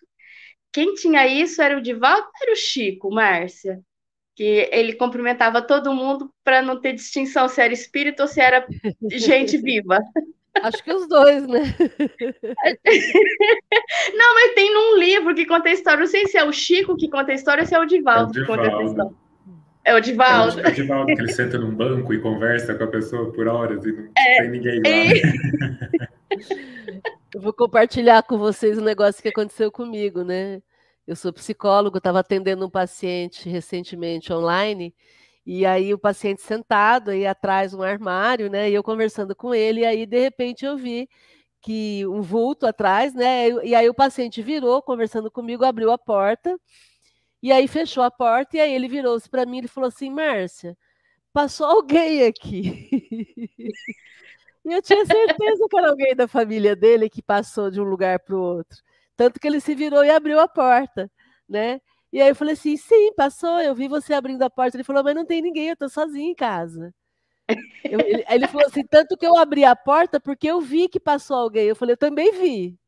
Quem 0.72 0.94
tinha 0.94 1.26
isso 1.26 1.62
era 1.62 1.76
o 1.78 1.82
Divaldo 1.82 2.28
era 2.42 2.52
o 2.52 2.56
Chico, 2.56 3.10
Márcia? 3.10 3.80
Que 4.36 4.68
ele 4.70 4.92
cumprimentava 4.92 5.62
todo 5.62 5.94
mundo 5.94 6.30
para 6.44 6.60
não 6.60 6.78
ter 6.78 6.92
distinção 6.92 7.48
se 7.48 7.60
era 7.60 7.72
espírito 7.72 8.20
ou 8.20 8.28
se 8.28 8.38
era 8.40 8.66
gente 9.10 9.56
viva. 9.58 9.98
Acho 10.62 10.84
que 10.84 10.92
os 10.92 11.08
dois, 11.08 11.46
né? 11.46 11.60
não, 14.14 14.34
mas 14.34 14.54
tem 14.54 14.72
num 14.72 14.98
livro 14.98 15.34
que 15.34 15.46
conta 15.46 15.70
a 15.70 15.72
história. 15.72 16.00
Não 16.00 16.06
sei 16.06 16.26
se 16.26 16.36
é 16.38 16.44
o 16.44 16.52
Chico 16.52 16.96
que 16.96 17.08
conta 17.08 17.32
a 17.32 17.34
história 17.34 17.62
ou 17.62 17.66
se 17.66 17.74
é 17.74 17.78
o 17.78 17.86
Divaldo, 17.86 18.38
é 18.38 18.42
o 18.42 18.44
Divaldo. 18.44 18.62
que 18.62 18.68
conta 18.68 18.76
a 18.76 18.84
história. 18.84 19.16
É 19.84 19.94
o 19.94 20.00
Divaldo. 20.00 20.60
É 20.60 20.68
o 20.68 20.72
Divaldo 20.72 21.06
que 21.14 21.20
ele 21.20 21.32
senta 21.32 21.58
num 21.58 21.74
banco 21.74 22.12
e 22.12 22.20
conversa 22.20 22.74
com 22.74 22.84
a 22.84 22.88
pessoa 22.88 23.32
por 23.32 23.48
horas 23.48 23.84
e 23.84 23.92
não 23.92 24.08
é, 24.18 24.42
tem 24.42 24.50
ninguém 24.50 24.82
lá. 24.82 24.88
É... 24.88 25.12
Eu 27.34 27.40
vou 27.40 27.52
compartilhar 27.52 28.22
com 28.22 28.38
vocês 28.38 28.78
um 28.78 28.84
negócio 28.84 29.22
que 29.22 29.28
aconteceu 29.28 29.70
comigo, 29.70 30.24
né? 30.24 30.62
Eu 31.06 31.14
sou 31.14 31.32
psicólogo, 31.32 31.98
estava 31.98 32.20
atendendo 32.20 32.66
um 32.66 32.70
paciente 32.70 33.48
recentemente 33.48 34.32
online, 34.32 34.94
e 35.46 35.64
aí 35.64 35.94
o 35.94 35.98
paciente 35.98 36.42
sentado 36.42 37.10
aí 37.12 37.26
atrás 37.26 37.72
um 37.72 37.82
armário, 37.82 38.50
né? 38.50 38.68
E 38.68 38.74
eu 38.74 38.82
conversando 38.82 39.34
com 39.36 39.54
ele, 39.54 39.82
e 39.82 39.86
aí 39.86 40.06
de 40.06 40.20
repente 40.20 40.64
eu 40.64 40.76
vi 40.76 41.08
que 41.60 42.06
um 42.06 42.22
vulto 42.22 42.66
atrás, 42.66 43.14
né? 43.14 43.48
E 43.64 43.74
aí 43.74 43.88
o 43.88 43.94
paciente 43.94 44.42
virou, 44.42 44.82
conversando 44.82 45.30
comigo, 45.30 45.64
abriu 45.64 45.92
a 45.92 45.98
porta, 45.98 46.58
e 47.42 47.52
aí 47.52 47.68
fechou 47.68 48.02
a 48.02 48.10
porta, 48.10 48.56
e 48.56 48.60
aí 48.60 48.72
ele 48.74 48.88
virou-se 48.88 49.28
para 49.28 49.46
mim 49.46 49.60
e 49.64 49.68
falou 49.68 49.88
assim: 49.88 50.10
Márcia, 50.10 50.76
passou 51.32 51.66
alguém 51.66 52.24
aqui. 52.26 52.88
e 54.64 54.72
eu 54.72 54.82
tinha 54.82 55.06
certeza 55.06 55.66
que 55.70 55.78
era 55.78 55.90
alguém 55.90 56.16
da 56.16 56.28
família 56.28 56.74
dele 56.76 57.10
que 57.10 57.22
passou 57.22 57.70
de 57.70 57.80
um 57.80 57.84
lugar 57.84 58.20
para 58.20 58.36
o 58.36 58.40
outro. 58.40 58.78
Tanto 59.16 59.40
que 59.40 59.46
ele 59.46 59.60
se 59.60 59.74
virou 59.74 60.04
e 60.04 60.10
abriu 60.10 60.38
a 60.40 60.48
porta, 60.48 61.10
né? 61.48 61.80
E 62.12 62.20
aí 62.20 62.28
eu 62.28 62.36
falei 62.36 62.54
assim: 62.54 62.76
sim, 62.76 63.12
passou, 63.14 63.60
eu 63.60 63.74
vi 63.74 63.88
você 63.88 64.14
abrindo 64.14 64.42
a 64.42 64.50
porta. 64.50 64.76
Ele 64.76 64.84
falou, 64.84 65.02
mas 65.04 65.14
não 65.14 65.24
tem 65.26 65.42
ninguém, 65.42 65.68
eu 65.68 65.76
tô 65.76 65.88
sozinho 65.88 66.30
em 66.30 66.34
casa. 66.34 66.94
Eu, 67.84 68.00
ele, 68.00 68.24
ele, 68.28 68.48
falou 68.48 68.66
assim, 68.66 68.84
tanto 68.84 69.16
que 69.16 69.26
eu 69.26 69.36
abri 69.36 69.64
a 69.64 69.76
porta 69.76 70.18
porque 70.20 70.48
eu 70.48 70.60
vi 70.60 70.88
que 70.88 70.98
passou 71.00 71.36
alguém. 71.36 71.66
Eu 71.66 71.76
falei, 71.76 71.92
eu 71.94 71.96
também 71.98 72.32
vi. 72.32 72.78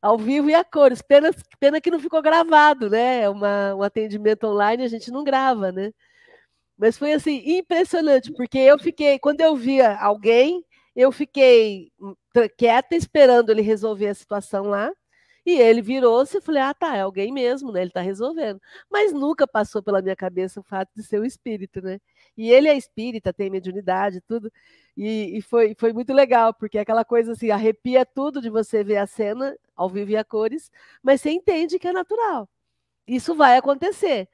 Ao 0.00 0.16
vivo 0.18 0.48
e 0.50 0.54
a 0.54 0.64
cores. 0.64 1.02
Pena, 1.02 1.30
pena 1.58 1.80
que 1.80 1.90
não 1.90 1.98
ficou 2.00 2.22
gravado, 2.22 2.88
né? 2.90 3.22
É 3.22 3.28
uma, 3.28 3.74
um 3.74 3.82
atendimento 3.82 4.46
online, 4.46 4.84
a 4.84 4.88
gente 4.88 5.10
não 5.10 5.24
grava, 5.24 5.72
né? 5.72 5.92
Mas 6.78 6.98
foi 6.98 7.12
assim, 7.12 7.42
impressionante, 7.58 8.32
porque 8.32 8.58
eu 8.58 8.78
fiquei, 8.78 9.18
quando 9.18 9.40
eu 9.40 9.56
via 9.56 9.96
alguém, 9.98 10.62
eu 10.96 11.12
fiquei 11.12 11.92
quieta 12.56 12.96
esperando 12.96 13.50
ele 13.50 13.62
resolver 13.62 14.08
a 14.08 14.14
situação 14.14 14.64
lá. 14.64 14.90
E 15.44 15.60
ele 15.60 15.80
virou-se 15.80 16.38
e 16.38 16.40
falei: 16.40 16.62
Ah, 16.62 16.74
tá, 16.74 16.96
é 16.96 17.02
alguém 17.02 17.32
mesmo, 17.32 17.70
né? 17.70 17.80
Ele 17.80 17.90
está 17.90 18.00
resolvendo. 18.00 18.60
Mas 18.90 19.12
nunca 19.12 19.46
passou 19.46 19.82
pela 19.82 20.02
minha 20.02 20.16
cabeça 20.16 20.58
o 20.60 20.62
fato 20.62 20.90
de 20.96 21.04
ser 21.04 21.20
o 21.20 21.24
espírito, 21.24 21.80
né? 21.80 22.00
E 22.36 22.50
ele 22.50 22.68
é 22.68 22.76
espírita, 22.76 23.32
tem 23.32 23.48
mediunidade, 23.50 24.20
tudo. 24.22 24.50
E, 24.96 25.38
e 25.38 25.42
foi, 25.42 25.76
foi 25.78 25.92
muito 25.92 26.12
legal, 26.12 26.52
porque 26.54 26.78
aquela 26.78 27.04
coisa 27.04 27.32
assim, 27.32 27.50
arrepia 27.50 28.04
tudo 28.04 28.40
de 28.40 28.50
você 28.50 28.82
ver 28.82 28.96
a 28.96 29.06
cena 29.06 29.56
ao 29.76 29.88
vivo 29.88 30.10
e 30.12 30.16
a 30.16 30.24
cores, 30.24 30.70
mas 31.02 31.20
você 31.20 31.30
entende 31.30 31.78
que 31.78 31.86
é 31.88 31.92
natural. 31.92 32.48
Isso 33.06 33.34
vai 33.34 33.56
acontecer. 33.58 34.28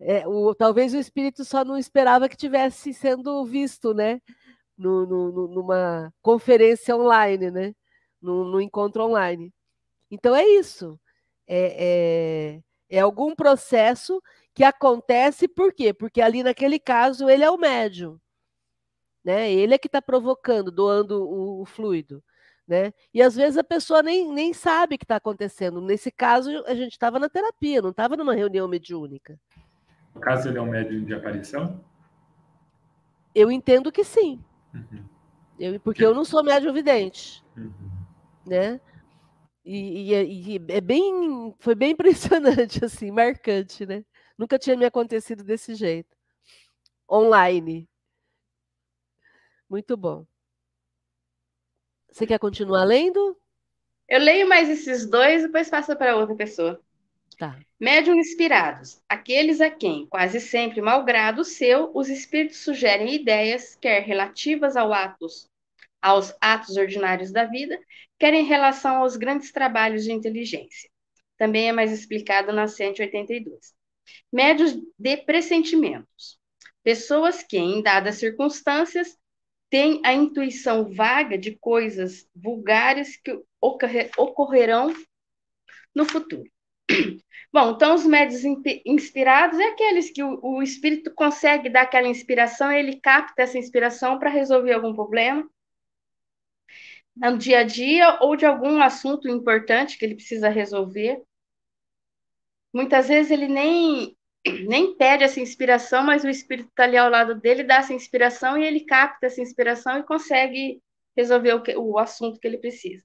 É, 0.00 0.26
o, 0.28 0.54
talvez 0.54 0.94
o 0.94 0.98
espírito 0.98 1.44
só 1.44 1.64
não 1.64 1.78
esperava 1.78 2.28
que 2.28 2.36
tivesse 2.36 2.94
sendo 2.94 3.44
visto, 3.44 3.94
né? 3.94 4.20
No, 4.78 5.04
no, 5.04 5.48
numa 5.48 6.14
conferência 6.22 6.96
online, 6.96 7.50
né? 7.50 7.74
No, 8.22 8.44
no 8.44 8.60
encontro 8.60 9.04
online. 9.04 9.52
Então 10.10 10.34
é 10.34 10.44
isso. 10.44 10.98
É, 11.46 12.60
é, 12.90 12.96
é, 12.98 13.00
algum 13.00 13.34
processo 13.34 14.22
que 14.54 14.62
acontece 14.62 15.48
por 15.48 15.72
quê? 15.72 15.92
Porque 15.92 16.20
ali 16.20 16.42
naquele 16.42 16.78
caso 16.78 17.28
ele 17.28 17.44
é 17.44 17.50
o 17.50 17.58
médium. 17.58 18.18
Né? 19.24 19.52
Ele 19.52 19.74
é 19.74 19.78
que 19.78 19.88
está 19.88 20.00
provocando, 20.00 20.70
doando 20.70 21.22
o, 21.22 21.62
o, 21.62 21.64
fluido. 21.66 22.22
Né? 22.66 22.92
E 23.12 23.22
às 23.22 23.34
vezes 23.34 23.56
a 23.56 23.64
pessoa 23.64 24.02
nem, 24.02 24.30
nem 24.32 24.52
sabe 24.52 24.94
o 24.94 24.98
que 24.98 25.04
está 25.04 25.16
acontecendo. 25.16 25.80
Nesse 25.80 26.10
caso, 26.10 26.50
a 26.66 26.74
gente 26.74 26.92
estava 26.92 27.18
na 27.18 27.28
terapia, 27.28 27.82
não 27.82 27.90
estava 27.90 28.16
numa 28.16 28.34
reunião 28.34 28.68
mediúnica. 28.68 29.38
No 30.14 30.20
caso, 30.20 30.48
ele 30.48 30.58
é 30.58 30.62
um 30.62 30.66
médium 30.66 31.04
de 31.04 31.14
aparição? 31.14 31.82
Eu 33.34 33.50
entendo 33.50 33.92
que 33.92 34.04
sim. 34.04 34.42
Uhum. 34.74 35.04
Eu, 35.58 35.80
porque 35.80 36.04
eu 36.04 36.14
não 36.14 36.24
sou 36.24 36.42
médium 36.42 36.72
vidente. 36.72 37.44
Uhum. 37.56 37.72
Né? 38.46 38.80
E, 39.64 40.14
e, 40.14 40.56
e, 40.56 40.60
é 40.68 40.80
bem, 40.80 41.54
foi 41.58 41.74
bem 41.74 41.92
impressionante, 41.92 42.84
assim, 42.84 43.10
marcante, 43.10 43.84
né? 43.84 44.04
Nunca 44.36 44.58
tinha 44.58 44.76
me 44.76 44.84
acontecido 44.84 45.42
desse 45.42 45.74
jeito. 45.74 46.16
Online. 47.10 47.88
Muito 49.68 49.96
bom. 49.96 50.26
Você 52.10 52.26
quer 52.26 52.38
continuar 52.38 52.84
lendo? 52.84 53.36
Eu 54.08 54.20
leio 54.20 54.48
mais 54.48 54.70
esses 54.70 55.06
dois 55.06 55.42
e 55.42 55.46
depois 55.46 55.68
passo 55.68 55.94
para 55.96 56.16
outra 56.16 56.34
pessoa. 56.34 56.82
Tá. 57.38 57.56
Médium 57.78 58.16
inspirados. 58.16 59.00
Aqueles 59.08 59.60
a 59.60 59.70
quem, 59.70 60.06
quase 60.08 60.40
sempre 60.40 60.80
malgrado 60.80 61.44
seu, 61.44 61.92
os 61.94 62.08
espíritos 62.08 62.58
sugerem 62.58 63.14
ideias, 63.14 63.76
quer 63.76 64.02
relativas 64.02 64.76
ao 64.76 64.92
atos 64.92 65.48
aos 66.00 66.32
atos 66.40 66.76
ordinários 66.76 67.32
da 67.32 67.44
vida, 67.44 67.78
quer 68.18 68.32
em 68.32 68.44
relação 68.44 68.98
aos 68.98 69.16
grandes 69.16 69.50
trabalhos 69.50 70.04
de 70.04 70.12
inteligência. 70.12 70.88
Também 71.36 71.68
é 71.68 71.72
mais 71.72 71.92
explicado 71.92 72.52
na 72.52 72.68
182. 72.68 73.74
Médios 74.32 74.76
de 74.98 75.16
pressentimentos. 75.18 76.38
Pessoas 76.82 77.42
que, 77.42 77.58
em 77.58 77.82
dadas 77.82 78.16
circunstâncias, 78.16 79.16
têm 79.68 80.00
a 80.04 80.12
intuição 80.12 80.92
vaga 80.92 81.36
de 81.36 81.56
coisas 81.56 82.28
vulgares 82.34 83.16
que 83.16 83.40
ocorrerão 83.60 84.94
no 85.94 86.04
futuro. 86.04 86.48
Bom, 87.52 87.70
então 87.70 87.94
os 87.94 88.04
médios 88.04 88.44
inspirados 88.84 89.58
é 89.58 89.68
aqueles 89.68 90.10
que 90.10 90.22
o, 90.22 90.38
o 90.42 90.62
espírito 90.62 91.12
consegue 91.14 91.70
dar 91.70 91.82
aquela 91.82 92.08
inspiração, 92.08 92.70
ele 92.70 93.00
capta 93.00 93.42
essa 93.42 93.58
inspiração 93.58 94.18
para 94.18 94.28
resolver 94.28 94.72
algum 94.72 94.94
problema, 94.94 95.48
no 97.16 97.38
dia 97.38 97.60
a 97.60 97.64
dia 97.64 98.18
ou 98.20 98.36
de 98.36 98.46
algum 98.46 98.80
assunto 98.82 99.28
importante 99.28 99.98
que 99.98 100.04
ele 100.04 100.14
precisa 100.14 100.48
resolver. 100.48 101.22
Muitas 102.72 103.08
vezes 103.08 103.30
ele 103.30 103.48
nem 103.48 104.16
nem 104.68 104.94
pede 104.94 105.24
essa 105.24 105.40
inspiração, 105.40 106.02
mas 106.02 106.24
o 106.24 106.28
espírito 106.28 106.68
está 106.68 106.84
ali 106.84 106.96
ao 106.96 107.10
lado 107.10 107.34
dele, 107.34 107.64
dá 107.64 107.76
essa 107.76 107.92
inspiração 107.92 108.56
e 108.56 108.64
ele 108.64 108.80
capta 108.80 109.26
essa 109.26 109.40
inspiração 109.40 109.98
e 109.98 110.04
consegue 110.04 110.82
resolver 111.16 111.54
o, 111.54 111.62
que, 111.62 111.76
o 111.76 111.98
assunto 111.98 112.38
que 112.38 112.46
ele 112.46 112.58
precisa. 112.58 113.02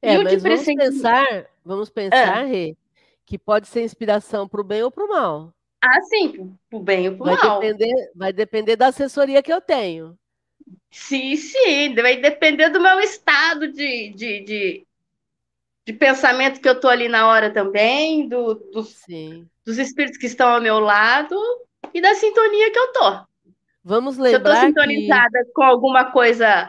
É, 0.00 0.16
mas 0.18 0.42
vamos 0.42 0.64
pensar, 0.64 1.46
vamos 1.64 1.90
pensar, 1.90 2.38
ah. 2.38 2.44
Rê, 2.44 2.76
que 3.30 3.38
pode 3.38 3.68
ser 3.68 3.84
inspiração 3.84 4.48
para 4.48 4.60
o 4.60 4.64
bem 4.64 4.82
ou 4.82 4.90
para 4.90 5.04
o 5.04 5.08
mal. 5.08 5.54
Ah, 5.80 6.02
sim, 6.02 6.52
para 6.68 6.78
o 6.78 6.82
bem 6.82 7.08
ou 7.08 7.16
para 7.16 7.32
o 7.32 7.36
mal. 7.36 7.60
Depender, 7.60 8.10
vai 8.12 8.32
depender 8.32 8.74
da 8.74 8.88
assessoria 8.88 9.40
que 9.40 9.52
eu 9.52 9.60
tenho. 9.60 10.18
Sim, 10.90 11.36
sim, 11.36 11.94
vai 11.94 12.16
depender 12.16 12.70
do 12.70 12.80
meu 12.80 12.98
estado 12.98 13.68
de, 13.72 14.12
de, 14.16 14.40
de, 14.40 14.86
de 15.86 15.92
pensamento 15.92 16.60
que 16.60 16.68
eu 16.68 16.72
estou 16.72 16.90
ali 16.90 17.08
na 17.08 17.28
hora 17.28 17.52
também, 17.52 18.28
do, 18.28 18.54
dos, 18.54 19.00
dos 19.64 19.78
espíritos 19.78 20.18
que 20.18 20.26
estão 20.26 20.48
ao 20.48 20.60
meu 20.60 20.80
lado 20.80 21.36
e 21.94 22.00
da 22.00 22.12
sintonia 22.16 22.72
que 22.72 22.78
eu 22.80 22.92
tô. 22.92 23.20
Vamos 23.84 24.18
lembrar. 24.18 24.40
Se 24.40 24.66
eu 24.66 24.72
estou 24.72 24.84
sintonizada 24.84 25.44
que... 25.44 25.52
com 25.52 25.62
alguma 25.62 26.10
coisa, 26.10 26.68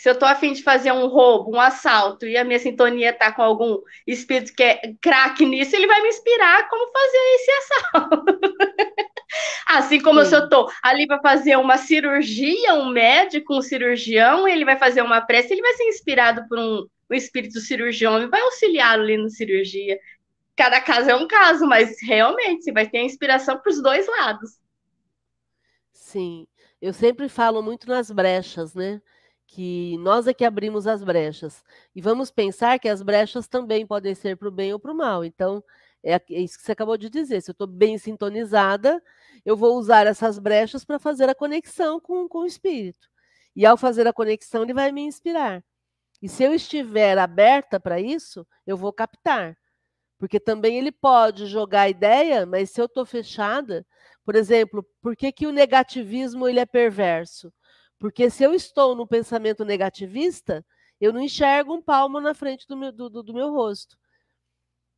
se 0.00 0.08
eu 0.08 0.14
estou 0.14 0.26
afim 0.26 0.54
de 0.54 0.62
fazer 0.62 0.92
um 0.92 1.08
roubo, 1.08 1.54
um 1.54 1.60
assalto, 1.60 2.26
e 2.26 2.34
a 2.34 2.42
minha 2.42 2.58
sintonia 2.58 3.10
está 3.10 3.30
com 3.30 3.42
algum 3.42 3.82
espírito 4.06 4.54
que 4.54 4.62
é 4.62 4.94
craque 4.98 5.44
nisso, 5.44 5.76
ele 5.76 5.86
vai 5.86 6.00
me 6.00 6.08
inspirar 6.08 6.66
como 6.70 6.90
fazer 6.90 7.18
esse 7.34 7.50
assalto. 7.50 8.40
Assim 9.68 10.00
como 10.00 10.22
Sim. 10.22 10.30
se 10.30 10.36
eu 10.36 10.44
estou 10.44 10.70
ali 10.82 11.06
para 11.06 11.20
fazer 11.20 11.56
uma 11.56 11.76
cirurgia, 11.76 12.72
um 12.76 12.88
médico, 12.88 13.54
um 13.54 13.60
cirurgião, 13.60 14.48
ele 14.48 14.64
vai 14.64 14.78
fazer 14.78 15.02
uma 15.02 15.20
prece, 15.20 15.52
ele 15.52 15.60
vai 15.60 15.74
ser 15.74 15.84
inspirado 15.84 16.48
por 16.48 16.58
um, 16.58 16.86
um 17.10 17.14
espírito 17.14 17.60
cirurgião 17.60 18.22
e 18.22 18.26
vai 18.26 18.40
auxiliá-lo 18.40 19.02
ali 19.02 19.18
na 19.18 19.28
cirurgia. 19.28 20.00
Cada 20.56 20.80
caso 20.80 21.10
é 21.10 21.14
um 21.14 21.28
caso, 21.28 21.66
mas 21.66 22.00
realmente 22.00 22.64
você 22.64 22.72
vai 22.72 22.88
ter 22.88 23.00
a 23.00 23.04
inspiração 23.04 23.58
para 23.58 23.70
os 23.70 23.82
dois 23.82 24.06
lados. 24.06 24.58
Sim, 25.92 26.46
eu 26.80 26.94
sempre 26.94 27.28
falo 27.28 27.60
muito 27.60 27.86
nas 27.86 28.10
brechas, 28.10 28.74
né? 28.74 29.02
Que 29.52 29.98
nós 29.98 30.28
é 30.28 30.32
que 30.32 30.44
abrimos 30.44 30.86
as 30.86 31.02
brechas. 31.02 31.64
E 31.94 32.00
vamos 32.00 32.30
pensar 32.30 32.78
que 32.78 32.88
as 32.88 33.02
brechas 33.02 33.48
também 33.48 33.84
podem 33.84 34.14
ser 34.14 34.36
para 34.36 34.46
o 34.48 34.50
bem 34.50 34.72
ou 34.72 34.78
para 34.78 34.92
o 34.92 34.94
mal. 34.94 35.24
Então, 35.24 35.62
é, 36.04 36.14
é 36.14 36.40
isso 36.40 36.56
que 36.56 36.64
você 36.64 36.72
acabou 36.72 36.96
de 36.96 37.10
dizer. 37.10 37.40
Se 37.42 37.50
eu 37.50 37.52
estou 37.52 37.66
bem 37.66 37.98
sintonizada, 37.98 39.02
eu 39.44 39.56
vou 39.56 39.76
usar 39.76 40.06
essas 40.06 40.38
brechas 40.38 40.84
para 40.84 41.00
fazer 41.00 41.28
a 41.28 41.34
conexão 41.34 41.98
com, 41.98 42.28
com 42.28 42.38
o 42.38 42.46
espírito. 42.46 43.08
E 43.56 43.66
ao 43.66 43.76
fazer 43.76 44.06
a 44.06 44.12
conexão, 44.12 44.62
ele 44.62 44.72
vai 44.72 44.92
me 44.92 45.02
inspirar. 45.02 45.64
E 46.22 46.28
se 46.28 46.44
eu 46.44 46.54
estiver 46.54 47.18
aberta 47.18 47.80
para 47.80 48.00
isso, 48.00 48.46
eu 48.64 48.76
vou 48.76 48.92
captar. 48.92 49.56
Porque 50.16 50.38
também 50.38 50.78
ele 50.78 50.92
pode 50.92 51.46
jogar 51.46 51.88
ideia, 51.88 52.46
mas 52.46 52.70
se 52.70 52.80
eu 52.80 52.84
estou 52.84 53.04
fechada, 53.04 53.84
por 54.24 54.36
exemplo, 54.36 54.86
por 55.02 55.16
que, 55.16 55.32
que 55.32 55.46
o 55.46 55.52
negativismo 55.52 56.46
ele 56.46 56.60
é 56.60 56.66
perverso? 56.66 57.52
Porque 58.00 58.30
se 58.30 58.42
eu 58.42 58.54
estou 58.54 58.96
no 58.96 59.06
pensamento 59.06 59.62
negativista, 59.62 60.64
eu 60.98 61.12
não 61.12 61.20
enxergo 61.20 61.74
um 61.74 61.82
palmo 61.82 62.18
na 62.18 62.32
frente 62.32 62.66
do 62.66 62.74
meu, 62.74 62.90
do, 62.90 63.10
do 63.10 63.34
meu 63.34 63.52
rosto. 63.52 63.96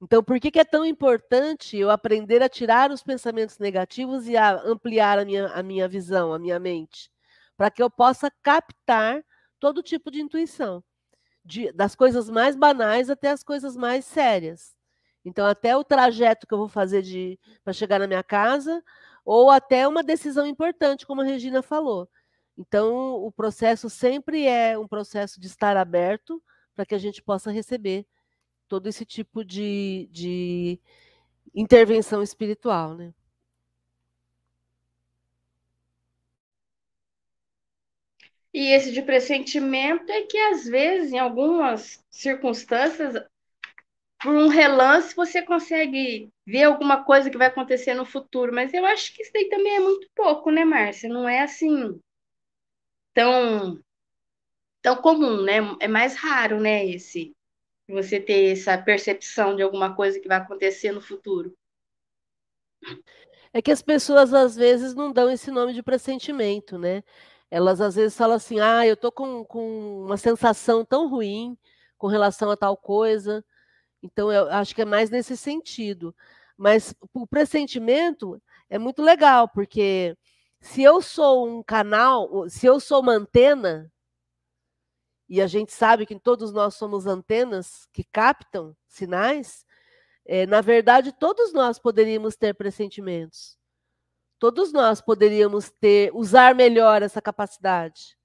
Então, 0.00 0.22
por 0.22 0.38
que, 0.38 0.52
que 0.52 0.60
é 0.60 0.64
tão 0.64 0.86
importante 0.86 1.76
eu 1.76 1.90
aprender 1.90 2.42
a 2.42 2.48
tirar 2.48 2.92
os 2.92 3.02
pensamentos 3.02 3.58
negativos 3.58 4.28
e 4.28 4.36
a 4.36 4.54
ampliar 4.62 5.18
a 5.18 5.24
minha, 5.24 5.48
a 5.48 5.62
minha 5.64 5.88
visão, 5.88 6.32
a 6.32 6.38
minha 6.38 6.60
mente? 6.60 7.10
Para 7.56 7.72
que 7.72 7.82
eu 7.82 7.90
possa 7.90 8.30
captar 8.40 9.24
todo 9.58 9.82
tipo 9.82 10.08
de 10.08 10.20
intuição, 10.20 10.82
de, 11.44 11.72
das 11.72 11.96
coisas 11.96 12.30
mais 12.30 12.54
banais 12.54 13.10
até 13.10 13.30
as 13.30 13.42
coisas 13.42 13.76
mais 13.76 14.04
sérias. 14.04 14.76
Então, 15.24 15.44
até 15.46 15.76
o 15.76 15.84
trajeto 15.84 16.46
que 16.46 16.54
eu 16.54 16.58
vou 16.58 16.68
fazer 16.68 17.04
para 17.64 17.72
chegar 17.72 17.98
na 17.98 18.06
minha 18.06 18.22
casa, 18.22 18.82
ou 19.24 19.50
até 19.50 19.86
uma 19.88 20.04
decisão 20.04 20.46
importante, 20.46 21.06
como 21.06 21.20
a 21.20 21.24
Regina 21.24 21.62
falou. 21.62 22.08
Então, 22.56 23.14
o 23.14 23.32
processo 23.32 23.88
sempre 23.88 24.46
é 24.46 24.78
um 24.78 24.86
processo 24.86 25.40
de 25.40 25.46
estar 25.46 25.76
aberto 25.76 26.42
para 26.74 26.86
que 26.86 26.94
a 26.94 26.98
gente 26.98 27.22
possa 27.22 27.50
receber 27.50 28.06
todo 28.68 28.88
esse 28.88 29.04
tipo 29.04 29.44
de, 29.44 30.08
de 30.10 30.80
intervenção 31.54 32.22
espiritual, 32.22 32.94
né? 32.94 33.12
E 38.54 38.70
esse 38.74 38.92
de 38.92 39.02
pressentimento 39.02 40.10
é 40.12 40.22
que, 40.22 40.36
às 40.36 40.64
vezes, 40.66 41.12
em 41.12 41.18
algumas 41.18 42.04
circunstâncias, 42.10 43.14
por 44.22 44.34
um 44.34 44.48
relance, 44.48 45.16
você 45.16 45.42
consegue 45.42 46.30
ver 46.46 46.64
alguma 46.64 47.02
coisa 47.04 47.28
que 47.30 47.36
vai 47.38 47.48
acontecer 47.48 47.94
no 47.94 48.04
futuro. 48.06 48.54
Mas 48.54 48.72
eu 48.72 48.84
acho 48.86 49.12
que 49.14 49.22
isso 49.22 49.32
daí 49.34 49.48
também 49.48 49.76
é 49.76 49.80
muito 49.80 50.08
pouco, 50.14 50.50
né, 50.50 50.64
Márcia? 50.64 51.08
Não 51.08 51.28
é 51.28 51.40
assim. 51.40 51.98
Tão 53.14 53.82
tão 54.80 54.96
comum, 54.96 55.42
né? 55.42 55.58
É 55.80 55.86
mais 55.86 56.16
raro, 56.16 56.60
né, 56.60 56.84
esse 56.86 57.34
você 57.88 58.18
ter 58.18 58.52
essa 58.52 58.76
percepção 58.78 59.54
de 59.54 59.62
alguma 59.62 59.94
coisa 59.94 60.18
que 60.18 60.28
vai 60.28 60.38
acontecer 60.38 60.92
no 60.92 61.00
futuro. 61.00 61.54
É 63.52 63.60
que 63.60 63.70
as 63.70 63.82
pessoas 63.82 64.32
às 64.32 64.56
vezes 64.56 64.94
não 64.94 65.12
dão 65.12 65.30
esse 65.30 65.50
nome 65.50 65.74
de 65.74 65.82
pressentimento, 65.82 66.78
né? 66.78 67.04
Elas 67.50 67.80
às 67.80 67.94
vezes 67.94 68.16
falam 68.16 68.36
assim: 68.36 68.60
ah, 68.60 68.86
eu 68.86 68.96
tô 68.96 69.12
com, 69.12 69.44
com 69.44 70.04
uma 70.04 70.16
sensação 70.16 70.84
tão 70.84 71.08
ruim 71.08 71.56
com 71.98 72.06
relação 72.06 72.50
a 72.50 72.56
tal 72.56 72.76
coisa. 72.76 73.44
Então, 74.02 74.32
eu 74.32 74.50
acho 74.50 74.74
que 74.74 74.82
é 74.82 74.86
mais 74.86 75.10
nesse 75.10 75.36
sentido. 75.36 76.14
Mas 76.56 76.94
o 77.12 77.26
pressentimento 77.26 78.42
é 78.70 78.78
muito 78.78 79.02
legal, 79.02 79.48
porque 79.48 80.16
se 80.62 80.80
eu 80.80 81.02
sou 81.02 81.48
um 81.48 81.60
canal, 81.60 82.48
se 82.48 82.66
eu 82.66 82.78
sou 82.78 83.00
uma 83.00 83.14
antena, 83.14 83.92
e 85.28 85.42
a 85.42 85.46
gente 85.48 85.72
sabe 85.72 86.06
que 86.06 86.18
todos 86.20 86.52
nós 86.52 86.76
somos 86.76 87.04
antenas 87.04 87.88
que 87.92 88.04
captam 88.04 88.76
sinais, 88.86 89.66
é, 90.24 90.46
na 90.46 90.60
verdade, 90.60 91.12
todos 91.12 91.52
nós 91.52 91.80
poderíamos 91.80 92.36
ter 92.36 92.54
pressentimentos. 92.54 93.58
Todos 94.38 94.72
nós 94.72 95.00
poderíamos 95.00 95.68
ter, 95.68 96.14
usar 96.14 96.54
melhor 96.54 97.02
essa 97.02 97.20
capacidade. 97.20 98.16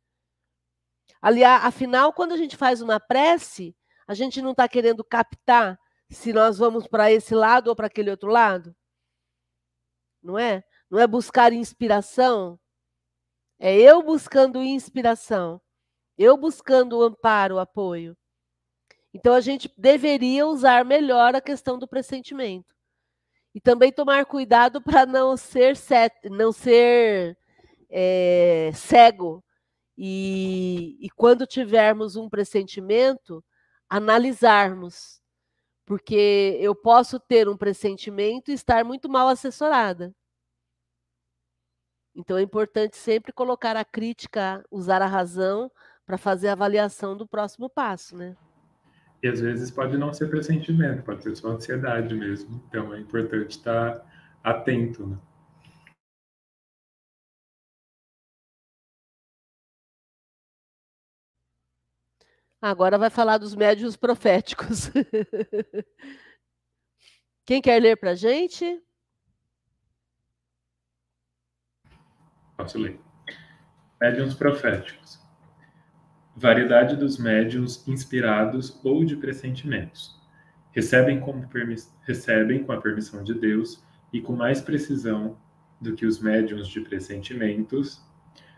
Aliás, 1.19 1.65
afinal, 1.65 2.13
quando 2.13 2.34
a 2.34 2.38
gente 2.38 2.56
faz 2.56 2.82
uma 2.82 3.00
prece, 3.00 3.76
a 4.08 4.13
gente 4.13 4.43
não 4.43 4.52
está 4.52 4.67
querendo 4.67 5.04
captar 5.04 5.80
se 6.08 6.32
nós 6.32 6.60
vamos 6.60 6.88
para 6.88 7.12
esse 7.12 7.34
lado 7.34 7.69
ou 7.69 7.76
para 7.76 7.88
aquele 7.88 8.12
outro 8.12 8.30
lado? 8.30 8.76
Não 10.21 10.38
é? 10.38 10.63
Não 10.89 11.00
é 11.00 11.08
buscar 11.08 11.52
inspiração? 11.52 12.60
É 13.60 13.76
eu 13.76 14.04
buscando 14.04 14.62
inspiração. 14.62 15.62
Eu 16.17 16.38
buscando 16.38 16.97
o 16.97 17.04
amparo, 17.04 17.56
o 17.56 17.60
apoio. 17.60 18.17
Então 19.13 19.34
a 19.34 19.41
gente 19.41 19.71
deveria 19.78 20.45
usar 20.47 20.86
melhor 20.86 21.36
a 21.36 21.41
questão 21.41 21.78
do 21.78 21.88
pressentimento. 21.88 22.76
E 23.54 23.60
também 23.60 23.91
tomar 23.91 24.26
cuidado 24.26 24.82
para 24.82 25.06
não 25.06 25.36
ser 25.36 25.76
set, 25.76 26.13
não 26.30 26.52
ser 26.52 27.38
é, 27.89 28.71
cego. 28.73 29.43
E, 29.97 30.97
e 31.02 31.10
quando 31.10 31.47
tivermos 31.47 32.15
um 32.15 32.30
pressentimento, 32.30 33.43
analisarmos. 33.89 35.19
Porque 35.86 36.58
eu 36.62 36.76
posso 36.76 37.19
ter 37.19 37.50
um 37.50 37.58
pressentimento 37.58 38.52
e 38.52 38.54
estar 38.54 38.84
muito 38.86 39.10
mal 39.10 39.28
assessorada. 39.28 40.13
Então 42.17 42.36
é 42.36 42.41
importante 42.41 42.97
sempre 42.97 43.32
colocar 43.32 43.77
a 43.77 43.86
crítica, 43.86 44.65
usar 44.71 45.03
a 45.03 45.06
razão 45.06 45.71
para 46.03 46.17
fazer 46.17 46.47
a 46.47 46.53
avaliação 46.53 47.15
do 47.15 47.27
próximo 47.27 47.69
passo, 47.69 48.17
né? 48.17 48.36
E 49.21 49.27
às 49.27 49.39
vezes 49.39 49.69
pode 49.69 49.95
não 49.99 50.12
ser 50.12 50.27
pressentimento, 50.27 51.03
pode 51.03 51.21
ser 51.21 51.36
só 51.36 51.49
ansiedade 51.49 52.15
mesmo. 52.15 52.63
Então 52.67 52.91
é 52.91 52.99
importante 52.99 53.51
estar 53.51 54.03
atento, 54.43 55.06
né? 55.06 55.17
Agora 62.60 62.97
vai 62.97 63.12
falar 63.12 63.38
dos 63.38 63.53
médios 63.53 63.95
proféticos. 63.95 64.89
Quem 67.45 67.62
quer 67.62 67.80
ler 67.80 67.95
para 67.95 68.12
a 68.12 68.15
gente? 68.15 68.87
Posso 72.58 72.78
ler. 72.80 73.00
Médiuns 74.02 74.34
proféticos 74.34 75.28
variedade 76.38 76.96
dos 76.96 77.17
médiuns 77.17 77.88
inspirados 77.88 78.80
ou 78.84 79.04
de 79.04 79.15
pressentimentos. 79.15 80.15
Recebem, 80.72 81.20
recebem 82.06 82.63
com 82.63 82.72
a 82.72 82.80
permissão 82.80 83.24
de 83.24 83.34
Deus 83.34 83.84
e 84.13 84.22
com 84.22 84.34
mais 84.34 84.62
precisão 84.62 85.36
do 85.82 85.96
que 85.96 86.06
os 86.06 86.20
médiuns 86.20 86.67
de 86.67 86.82
pressentimentos 86.82 88.06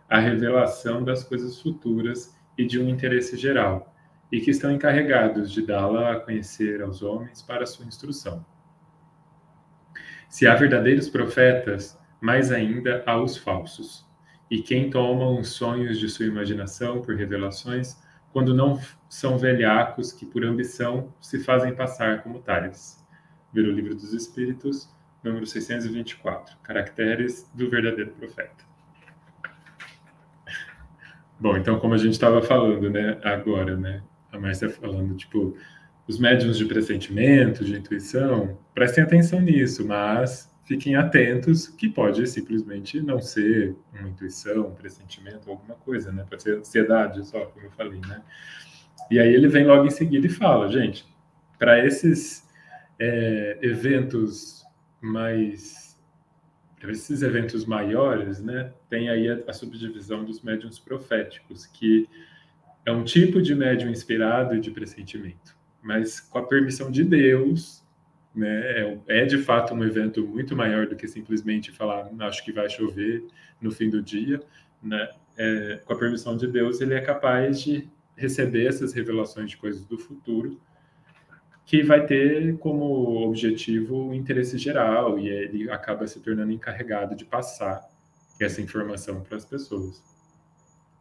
a 0.09 0.19
revelação 0.19 1.03
das 1.03 1.23
coisas 1.23 1.62
futuras 1.62 2.35
e 2.57 2.65
de 2.65 2.79
um 2.79 2.89
interesse 2.89 3.38
geral, 3.38 3.95
e 4.31 4.41
que 4.41 4.49
estão 4.49 4.71
encarregados 4.71 5.51
de 5.51 5.62
dá-la 5.65 6.13
a 6.13 6.19
conhecer 6.19 6.81
aos 6.81 7.01
homens 7.01 7.41
para 7.41 7.65
sua 7.65 7.85
instrução. 7.85 8.43
Se 10.27 10.47
há 10.47 10.55
verdadeiros 10.55 11.07
profetas, 11.07 11.97
mais 12.21 12.51
ainda 12.51 13.03
há 13.05 13.21
os 13.21 13.38
falsos 13.38 14.10
e 14.49 14.62
quem 14.62 14.89
toma 14.89 15.29
os 15.29 15.49
sonhos 15.49 15.99
de 15.99 16.10
sua 16.10 16.25
imaginação 16.25 17.01
por 17.01 17.15
revelações, 17.15 17.97
quando 18.34 18.53
não 18.53 18.79
são 19.08 19.38
velhacos 19.38 20.12
que 20.12 20.25
por 20.25 20.43
ambição 20.43 21.13
se 21.21 21.39
fazem 21.39 21.75
passar 21.75 22.23
como 22.23 22.39
tais. 22.39 23.05
Ver 23.53 23.65
o 23.65 23.71
Livro 23.71 23.95
dos 23.95 24.13
Espíritos, 24.13 24.89
número 25.23 25.45
624, 25.45 26.58
Caracteres 26.63 27.49
do 27.53 27.69
Verdadeiro 27.69 28.12
Profeta. 28.12 28.65
Bom, 31.39 31.58
então 31.58 31.79
como 31.79 31.93
a 31.93 31.97
gente 31.97 32.13
estava 32.13 32.41
falando, 32.41 32.89
né, 32.89 33.19
agora, 33.23 33.75
né, 33.77 34.01
a 34.32 34.39
Márcia 34.39 34.69
falando, 34.69 35.15
tipo, 35.15 35.55
os 36.08 36.19
médiums 36.19 36.58
de 36.58 36.65
pressentimento, 36.65 37.63
de 37.63 37.77
intuição, 37.77 38.58
prestem 38.73 39.03
atenção 39.03 39.39
nisso, 39.39 39.88
mas 39.88 40.48
fiquem 40.69 40.95
atentos 40.95 41.67
que 41.67 41.89
pode 41.89 42.27
simplesmente 42.27 43.01
não 43.01 43.19
ser 43.19 43.75
uma 43.91 44.08
intuição, 44.08 44.67
um 44.67 44.75
pressentimento, 44.75 45.49
alguma 45.49 45.73
coisa, 45.73 46.12
né? 46.12 46.23
Pode 46.29 46.43
ser 46.43 46.60
ansiedade 46.60 47.25
só, 47.25 47.43
como 47.47 47.65
eu 47.65 47.71
falei, 47.71 47.99
né? 48.01 48.21
E 49.10 49.19
aí 49.19 49.34
ele 49.34 49.47
vem 49.47 49.65
logo 49.65 49.88
em 49.88 49.89
seguida 49.89 50.27
e 50.27 50.29
fala, 50.29 50.71
gente, 50.71 51.08
para 51.58 51.84
esses 51.84 52.47
é, 52.99 53.58
eventos 53.63 54.63
mais, 55.01 55.99
para 56.79 56.91
esses 56.91 57.23
eventos 57.23 57.65
maiores, 57.65 58.39
né? 58.39 58.71
Tem 58.91 59.10
aí 59.10 59.27
a, 59.27 59.39
a 59.47 59.53
subdivisão 59.53 60.23
dos 60.23 60.43
médiums 60.43 60.77
proféticos, 60.77 61.65
que 61.65 62.08
é 62.86 62.91
um 62.91 63.03
tipo 63.03 63.41
de 63.41 63.55
médium 63.55 63.89
inspirado 63.89 64.55
e 64.55 64.60
de 64.60 64.69
pressentimento, 64.69 65.58
mas 65.82 66.19
com 66.19 66.38
a 66.38 66.45
permissão 66.45 66.91
de 66.91 67.03
Deus 67.03 67.84
né? 68.33 68.47
É, 68.47 69.21
é, 69.21 69.25
de 69.25 69.37
fato 69.39 69.73
um 69.73 69.83
evento 69.83 70.25
muito 70.25 70.55
maior 70.55 70.87
do 70.87 70.95
que 70.95 71.07
simplesmente 71.07 71.71
falar, 71.71 72.09
acho 72.19 72.43
que 72.43 72.51
vai 72.51 72.69
chover 72.69 73.25
no 73.61 73.71
fim 73.71 73.89
do 73.89 74.01
dia, 74.01 74.39
né? 74.81 75.09
É, 75.37 75.81
com 75.85 75.93
a 75.93 75.97
permissão 75.97 76.35
de 76.35 76.47
Deus, 76.47 76.81
ele 76.81 76.93
é 76.93 77.01
capaz 77.01 77.61
de 77.61 77.89
receber 78.15 78.67
essas 78.67 78.93
revelações 78.93 79.49
de 79.49 79.57
coisas 79.57 79.85
do 79.85 79.97
futuro, 79.97 80.59
que 81.65 81.81
vai 81.83 82.05
ter 82.05 82.57
como 82.57 83.25
objetivo 83.25 84.09
o 84.09 84.13
interesse 84.13 84.57
geral, 84.57 85.17
e 85.17 85.29
ele 85.29 85.69
acaba 85.71 86.05
se 86.07 86.19
tornando 86.19 86.51
encarregado 86.51 87.15
de 87.15 87.23
passar 87.23 87.87
essa 88.41 88.61
informação 88.61 89.21
para 89.21 89.37
as 89.37 89.45
pessoas. 89.45 90.03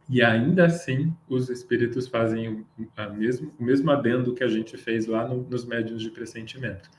E 0.09 0.23
ainda 0.23 0.65
assim, 0.65 1.15
os 1.27 1.49
espíritos 1.51 2.07
fazem 2.07 2.65
mesmo, 3.15 3.53
o 3.59 3.63
mesmo 3.63 3.91
adendo 3.91 4.33
que 4.33 4.43
a 4.43 4.47
gente 4.47 4.75
fez 4.75 5.05
lá 5.05 5.27
no, 5.27 5.43
nos 5.43 5.65
médios 5.65 6.01
de 6.01 6.09
pressentimento. 6.09 6.89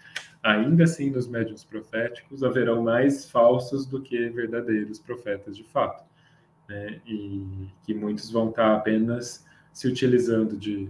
Ainda 0.40 0.84
assim, 0.84 1.10
nos 1.10 1.26
médios 1.26 1.64
proféticos, 1.64 2.44
haverão 2.44 2.84
mais 2.84 3.28
falsos 3.28 3.84
do 3.84 4.00
que 4.00 4.28
verdadeiros 4.28 5.00
profetas 5.00 5.56
de 5.56 5.64
fato. 5.64 6.04
Né? 6.68 7.00
E 7.04 7.68
que 7.82 7.92
muitos 7.92 8.30
vão 8.30 8.50
estar 8.50 8.76
apenas 8.76 9.44
se 9.72 9.88
utilizando 9.88 10.56
de, 10.56 10.88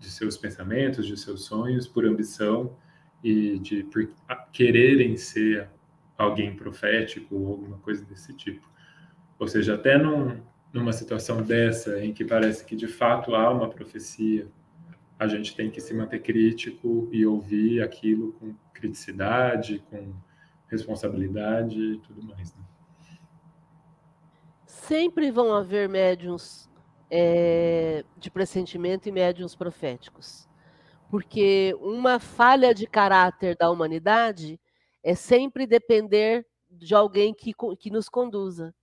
de 0.00 0.10
seus 0.10 0.38
pensamentos, 0.38 1.06
de 1.06 1.18
seus 1.18 1.44
sonhos, 1.44 1.86
por 1.86 2.06
ambição 2.06 2.74
e 3.22 3.58
de 3.58 3.84
por 3.84 4.08
quererem 4.52 5.18
ser 5.18 5.68
alguém 6.16 6.56
profético 6.56 7.36
ou 7.36 7.48
alguma 7.48 7.76
coisa 7.78 8.04
desse 8.06 8.32
tipo. 8.32 8.66
Ou 9.38 9.46
seja, 9.46 9.74
até 9.74 9.98
num, 9.98 10.40
numa 10.72 10.92
situação 10.92 11.42
dessa, 11.42 12.02
em 12.04 12.12
que 12.12 12.24
parece 12.24 12.64
que 12.64 12.76
de 12.76 12.86
fato 12.86 13.34
há 13.34 13.50
uma 13.50 13.68
profecia, 13.68 14.46
a 15.18 15.26
gente 15.26 15.56
tem 15.56 15.70
que 15.70 15.80
se 15.80 15.92
manter 15.92 16.20
crítico 16.20 17.08
e 17.10 17.26
ouvir 17.26 17.82
aquilo 17.82 18.32
com 18.34 18.54
criticidade, 18.72 19.82
com 19.90 20.14
responsabilidade 20.68 21.78
e 21.78 21.98
tudo 21.98 22.22
mais. 22.22 22.54
Né? 22.54 22.62
Sempre 24.66 25.30
vão 25.30 25.52
haver 25.52 25.88
médiums 25.88 26.70
é, 27.10 28.04
de 28.16 28.30
pressentimento 28.30 29.08
e 29.08 29.12
médiums 29.12 29.56
proféticos. 29.56 30.48
Porque 31.10 31.74
uma 31.80 32.18
falha 32.18 32.74
de 32.74 32.86
caráter 32.86 33.56
da 33.56 33.70
humanidade 33.70 34.60
é 35.02 35.14
sempre 35.14 35.66
depender 35.66 36.46
de 36.70 36.94
alguém 36.94 37.32
que, 37.32 37.52
que 37.78 37.90
nos 37.90 38.08
conduza. 38.08 38.74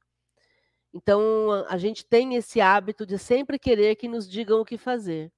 Então, 0.95 1.51
a 1.67 1.77
gente 1.77 2.05
tem 2.05 2.35
esse 2.35 2.61
hábito 2.61 3.05
de 3.05 3.19
sempre 3.19 3.59
querer 3.59 3.97
que 3.97 4.07
nos 4.07 4.29
digam 4.29 4.61
o 4.61 4.65
que 4.65 4.77
fazer. 4.77 5.29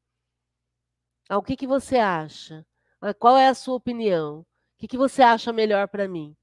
Ah, 1.28 1.40
o 1.40 1.42
que, 1.42 1.58
que 1.58 1.66
você 1.66 1.98
acha? 1.98 2.64
Ah, 3.02 3.12
qual 3.12 3.36
é 3.36 3.48
a 3.48 3.56
sua 3.56 3.74
opinião? 3.74 4.42
O 4.42 4.46
que, 4.78 4.88
que 4.88 4.98
você 4.98 5.24
acha 5.24 5.52
melhor 5.52 5.88
para 5.88 6.08
mim? 6.08 6.38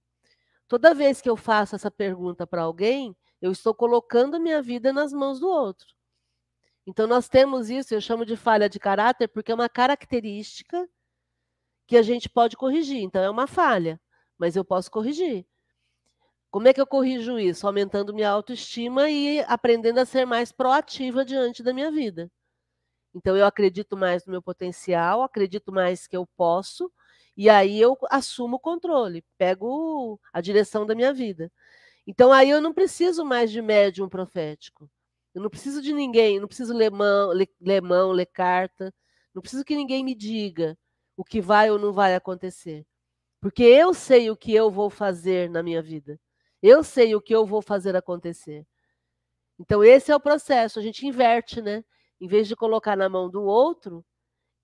Toda 0.67 0.93
vez 0.93 1.21
que 1.21 1.31
eu 1.31 1.37
faço 1.37 1.77
essa 1.77 1.93
pergunta 1.93 2.45
para 2.45 2.63
alguém, 2.63 3.17
eu 3.41 3.53
estou 3.53 3.73
colocando 3.73 4.41
minha 4.41 4.61
vida 4.61 4.93
nas 4.93 5.13
mãos 5.13 5.39
do 5.39 5.49
outro. 5.49 5.95
Então, 6.85 7.07
nós 7.07 7.29
temos 7.29 7.71
isso, 7.71 7.95
eu 7.95 8.01
chamo 8.01 8.27
de 8.27 8.37
falha 8.37 8.69
de 8.69 8.81
caráter, 8.81 9.29
porque 9.29 9.53
é 9.53 9.55
uma 9.55 9.69
característica 9.69 10.89
que 11.87 11.97
a 11.97 12.03
gente 12.03 12.29
pode 12.29 12.57
corrigir. 12.57 13.01
Então, 13.01 13.23
é 13.23 13.31
uma 13.31 13.47
falha, 13.47 14.01
mas 14.37 14.57
eu 14.57 14.65
posso 14.65 14.91
corrigir. 14.91 15.47
Como 16.55 16.69
é 16.69 16.73
que 16.73 16.81
eu 16.81 16.87
corrijo 16.87 17.37
isso? 17.37 17.67
Aumentando 17.67 18.15
minha 18.15 18.31
autoestima 18.31 19.11
e 19.11 19.41
aprendendo 19.41 19.99
a 19.99 20.07
ser 20.07 20.25
mais 20.25 20.53
proativa 20.53 21.25
diante 21.25 21.65
da 21.65 21.75
minha 21.75 21.91
vida. 21.91 22.31
Então, 23.13 23.37
eu 23.37 23.45
acredito 23.45 23.97
mais 23.97 24.25
no 24.25 24.31
meu 24.31 24.41
potencial, 24.41 25.25
acredito 25.25 25.73
mais 25.73 26.07
que 26.07 26.17
eu 26.17 26.25
posso, 26.37 26.93
e 27.37 27.51
aí 27.51 27.81
eu 27.81 27.99
assumo 28.09 28.55
o 28.55 28.61
controle, 28.61 29.25
pego 29.37 30.21
a 30.33 30.41
direção 30.41 30.87
da 30.87 30.95
minha 30.95 31.13
vida. 31.13 31.51
Então, 32.07 32.33
aí 32.33 32.51
eu 32.51 32.61
não 32.61 32.73
preciso 32.73 33.25
mais 33.25 33.51
de 33.51 33.61
médium 33.61 34.09
profético. 34.09 34.89
Eu 35.35 35.43
não 35.43 35.51
preciso 35.51 35.83
de 35.83 35.93
ninguém, 35.93 36.39
não 36.39 36.47
preciso 36.49 36.73
ler 36.73 36.93
mão, 36.93 37.31
ler, 37.31 37.51
ler 37.61 37.83
mão, 37.83 38.13
ler 38.13 38.27
carta. 38.27 38.95
Não 39.35 39.43
preciso 39.43 39.65
que 39.65 39.75
ninguém 39.75 40.05
me 40.05 40.15
diga 40.15 40.79
o 41.17 41.25
que 41.25 41.41
vai 41.41 41.71
ou 41.71 41.81
não 41.81 41.93
vai 41.93 42.15
acontecer. 42.15 42.87
Porque 43.41 43.65
eu 43.65 43.93
sei 43.95 44.31
o 44.31 44.37
que 44.37 44.55
eu 44.55 44.71
vou 44.71 44.89
fazer 44.91 45.51
na 45.51 45.61
minha 45.63 45.83
vida. 45.83 46.17
Eu 46.67 46.83
sei 46.83 47.15
o 47.15 47.21
que 47.21 47.35
eu 47.35 47.45
vou 47.45 47.61
fazer 47.61 47.95
acontecer. 47.95 48.67
Então, 49.59 49.85
esse 49.85 50.11
é 50.11 50.17
o 50.17 50.21
processo. 50.21 50.79
A 50.79 50.83
gente 50.83 51.07
inverte, 51.07 51.61
né? 51.61 51.85
Em 52.19 52.27
vez 52.27 52.49
de 52.49 52.57
colocar 52.57 52.97
na 52.97 53.07
mão 53.07 53.29
do 53.29 53.43
outro, 53.43 54.03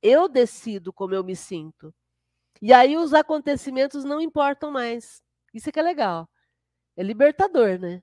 eu 0.03 0.27
decido 0.27 0.95
como 0.95 1.15
eu 1.15 1.23
me 1.23 1.37
sinto. 1.37 1.95
E 2.63 2.73
aí 2.73 2.97
os 2.97 3.13
acontecimentos 3.13 4.03
não 4.03 4.19
importam 4.19 4.71
mais. 4.71 5.23
Isso 5.53 5.69
é 5.69 5.73
que 5.73 5.79
é 5.79 5.83
legal. 5.83 6.27
É 6.97 7.03
libertador, 7.03 7.79
né? 7.79 8.03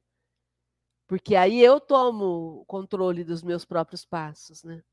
Porque 1.08 1.36
aí 1.36 1.60
eu 1.60 1.80
tomo 1.80 2.62
o 2.62 2.66
controle 2.66 3.24
dos 3.24 3.42
meus 3.42 3.66
próprios 3.66 4.06
passos, 4.06 4.64
né? 4.64 4.84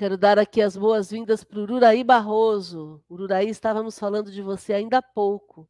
Quero 0.00 0.16
dar 0.16 0.38
aqui 0.38 0.62
as 0.62 0.78
boas-vindas 0.78 1.44
para 1.44 1.58
o 1.58 1.62
Ururaí 1.62 2.02
Barroso. 2.02 3.04
Ururaí, 3.06 3.50
estávamos 3.50 3.98
falando 3.98 4.30
de 4.32 4.40
você 4.40 4.72
ainda 4.72 4.96
há 4.96 5.02
pouco, 5.02 5.68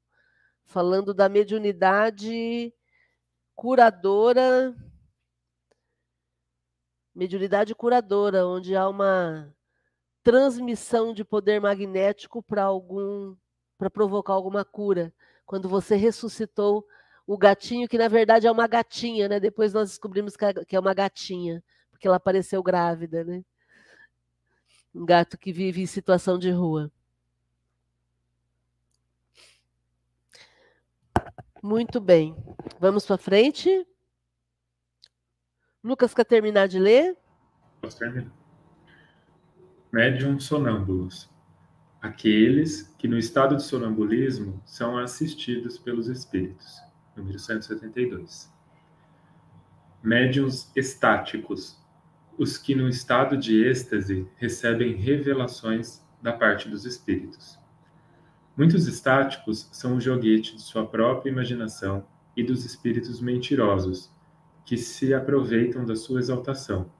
falando 0.63 1.13
da 1.13 1.29
mediunidade 1.29 2.73
curadora, 3.57 4.73
mediunidade 7.13 7.75
curadora, 7.75 8.47
onde 8.47 8.77
há 8.77 8.89
uma 8.89 9.53
transmissão 10.23 11.13
de 11.13 11.25
poder 11.25 11.61
magnético 11.61 12.41
para 12.41 12.63
algum, 12.63 13.35
para 13.77 13.91
provocar 13.91 14.35
alguma 14.35 14.65
cura 14.65 15.13
quando 15.45 15.69
você 15.69 15.97
ressuscitou 15.97 16.87
o 17.27 17.37
gatinho, 17.37 17.89
que 17.89 17.99
na 17.99 18.07
verdade 18.07 18.47
é 18.47 18.53
uma 18.53 18.69
gatinha, 18.69 19.29
né? 19.29 19.41
Depois 19.41 19.73
nós 19.73 19.89
descobrimos 19.89 20.37
que 20.37 20.77
é 20.77 20.79
uma 20.79 20.95
gatinha, 20.95 21.61
porque 21.91 22.07
ela 22.07 22.19
apareceu 22.19 22.63
grávida, 22.63 23.25
né? 23.25 23.43
Um 24.95 25.05
gato 25.05 25.39
que 25.39 25.53
vive 25.53 25.83
em 25.83 25.87
situação 25.87 26.39
de 26.39 26.51
rua. 26.51 26.91
Muito 31.63 32.01
bem. 32.01 32.35
Vamos 32.79 33.07
para 33.07 33.19
frente. 33.19 33.87
Lucas, 35.83 36.15
quer 36.15 36.25
terminar 36.25 36.67
de 36.69 36.79
ler? 36.79 37.17
Posso 37.81 37.99
terminar. 37.99 38.33
Médium 39.93 40.39
sonâmbulos 40.39 41.31
aqueles 42.01 42.95
que 42.99 43.07
no 43.07 43.19
estado 43.19 43.57
de 43.57 43.63
sonambulismo 43.63 44.61
são 44.65 44.97
assistidos 44.99 45.79
pelos 45.79 46.09
espíritos. 46.09 46.81
Número 47.15 47.39
172. 47.39 48.51
Médiuns 50.03 50.71
estáticos, 50.75 51.79
os 52.41 52.57
que 52.57 52.75
no 52.75 52.89
estado 52.89 53.37
de 53.37 53.63
êxtase 53.63 54.27
recebem 54.37 54.95
revelações 54.95 56.03
da 56.23 56.33
parte 56.33 56.71
dos 56.71 56.87
espíritos. 56.87 57.59
Muitos 58.57 58.87
estáticos 58.87 59.69
são 59.71 59.97
o 59.97 60.01
joguete 60.01 60.57
de 60.57 60.63
sua 60.63 60.87
própria 60.87 61.31
imaginação 61.31 62.03
e 62.35 62.43
dos 62.43 62.65
espíritos 62.65 63.21
mentirosos, 63.21 64.11
que 64.65 64.79
se 64.79 65.13
aproveitam 65.13 65.85
da 65.85 65.95
sua 65.95 66.19
exaltação. 66.19 66.91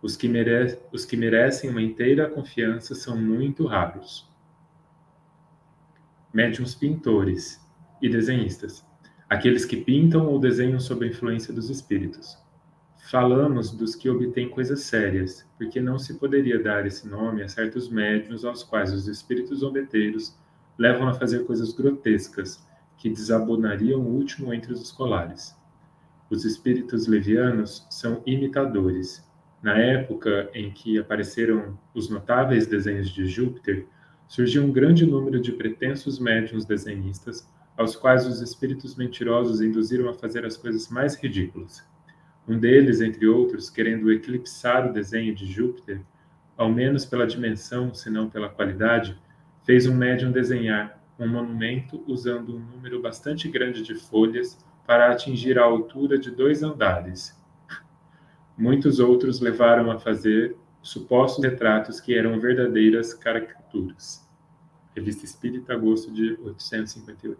Os 0.00 0.16
que, 0.16 0.26
mere 0.26 0.78
os 0.90 1.04
que 1.04 1.14
merecem 1.14 1.68
uma 1.68 1.82
inteira 1.82 2.26
confiança 2.26 2.94
são 2.94 3.14
muito 3.14 3.66
raros 3.66 4.30
médiums 6.32 6.74
pintores 6.74 7.60
e 8.00 8.08
desenhistas, 8.08 8.82
aqueles 9.28 9.66
que 9.66 9.76
pintam 9.76 10.26
ou 10.26 10.38
desenham 10.38 10.80
sob 10.80 11.04
a 11.04 11.08
influência 11.08 11.52
dos 11.52 11.68
espíritos. 11.68 12.38
Falamos 13.10 13.72
dos 13.72 13.96
que 13.96 14.08
obtêm 14.08 14.48
coisas 14.48 14.82
sérias, 14.82 15.44
porque 15.58 15.80
não 15.80 15.98
se 15.98 16.14
poderia 16.14 16.62
dar 16.62 16.86
esse 16.86 17.08
nome 17.08 17.42
a 17.42 17.48
certos 17.48 17.88
médiums 17.88 18.44
aos 18.44 18.62
quais 18.62 18.92
os 18.92 19.08
espíritos 19.08 19.58
zombeteiros 19.58 20.38
levam 20.78 21.08
a 21.08 21.14
fazer 21.14 21.44
coisas 21.44 21.72
grotescas, 21.72 22.64
que 22.96 23.10
desabonariam 23.10 24.00
o 24.00 24.14
último 24.14 24.54
entre 24.54 24.72
os 24.72 24.80
escolares. 24.80 25.56
Os 26.30 26.44
espíritos 26.44 27.08
levianos 27.08 27.84
são 27.90 28.22
imitadores. 28.24 29.28
Na 29.60 29.76
época 29.76 30.48
em 30.54 30.70
que 30.70 30.96
apareceram 30.96 31.76
os 31.92 32.08
notáveis 32.08 32.68
desenhos 32.68 33.10
de 33.10 33.26
Júpiter, 33.26 33.88
surgiu 34.28 34.62
um 34.62 34.70
grande 34.70 35.04
número 35.04 35.40
de 35.40 35.50
pretensos 35.50 36.20
médiuns 36.20 36.64
desenhistas, 36.64 37.44
aos 37.76 37.96
quais 37.96 38.24
os 38.24 38.40
espíritos 38.40 38.94
mentirosos 38.94 39.60
induziram 39.60 40.08
a 40.08 40.14
fazer 40.14 40.46
as 40.46 40.56
coisas 40.56 40.88
mais 40.88 41.16
ridículas. 41.16 41.89
Um 42.50 42.58
deles, 42.58 43.00
entre 43.00 43.28
outros, 43.28 43.70
querendo 43.70 44.10
eclipsar 44.10 44.90
o 44.90 44.92
desenho 44.92 45.32
de 45.32 45.46
Júpiter, 45.46 46.02
ao 46.56 46.68
menos 46.68 47.06
pela 47.06 47.24
dimensão, 47.24 47.94
se 47.94 48.10
não 48.10 48.28
pela 48.28 48.48
qualidade, 48.48 49.16
fez 49.62 49.86
um 49.86 49.94
médium 49.94 50.32
desenhar 50.32 51.00
um 51.16 51.28
monumento 51.28 52.02
usando 52.08 52.56
um 52.56 52.58
número 52.58 53.00
bastante 53.00 53.48
grande 53.48 53.84
de 53.84 53.94
folhas 53.94 54.58
para 54.84 55.12
atingir 55.12 55.60
a 55.60 55.62
altura 55.62 56.18
de 56.18 56.28
dois 56.28 56.64
andares. 56.64 57.40
Muitos 58.58 58.98
outros 58.98 59.38
levaram 59.38 59.88
a 59.88 60.00
fazer 60.00 60.56
supostos 60.82 61.44
retratos 61.44 62.00
que 62.00 62.18
eram 62.18 62.40
verdadeiras 62.40 63.14
caricaturas. 63.14 64.28
Revista 64.92 65.24
Espírita, 65.24 65.72
agosto 65.72 66.10
de 66.10 66.36
858. 66.42 67.38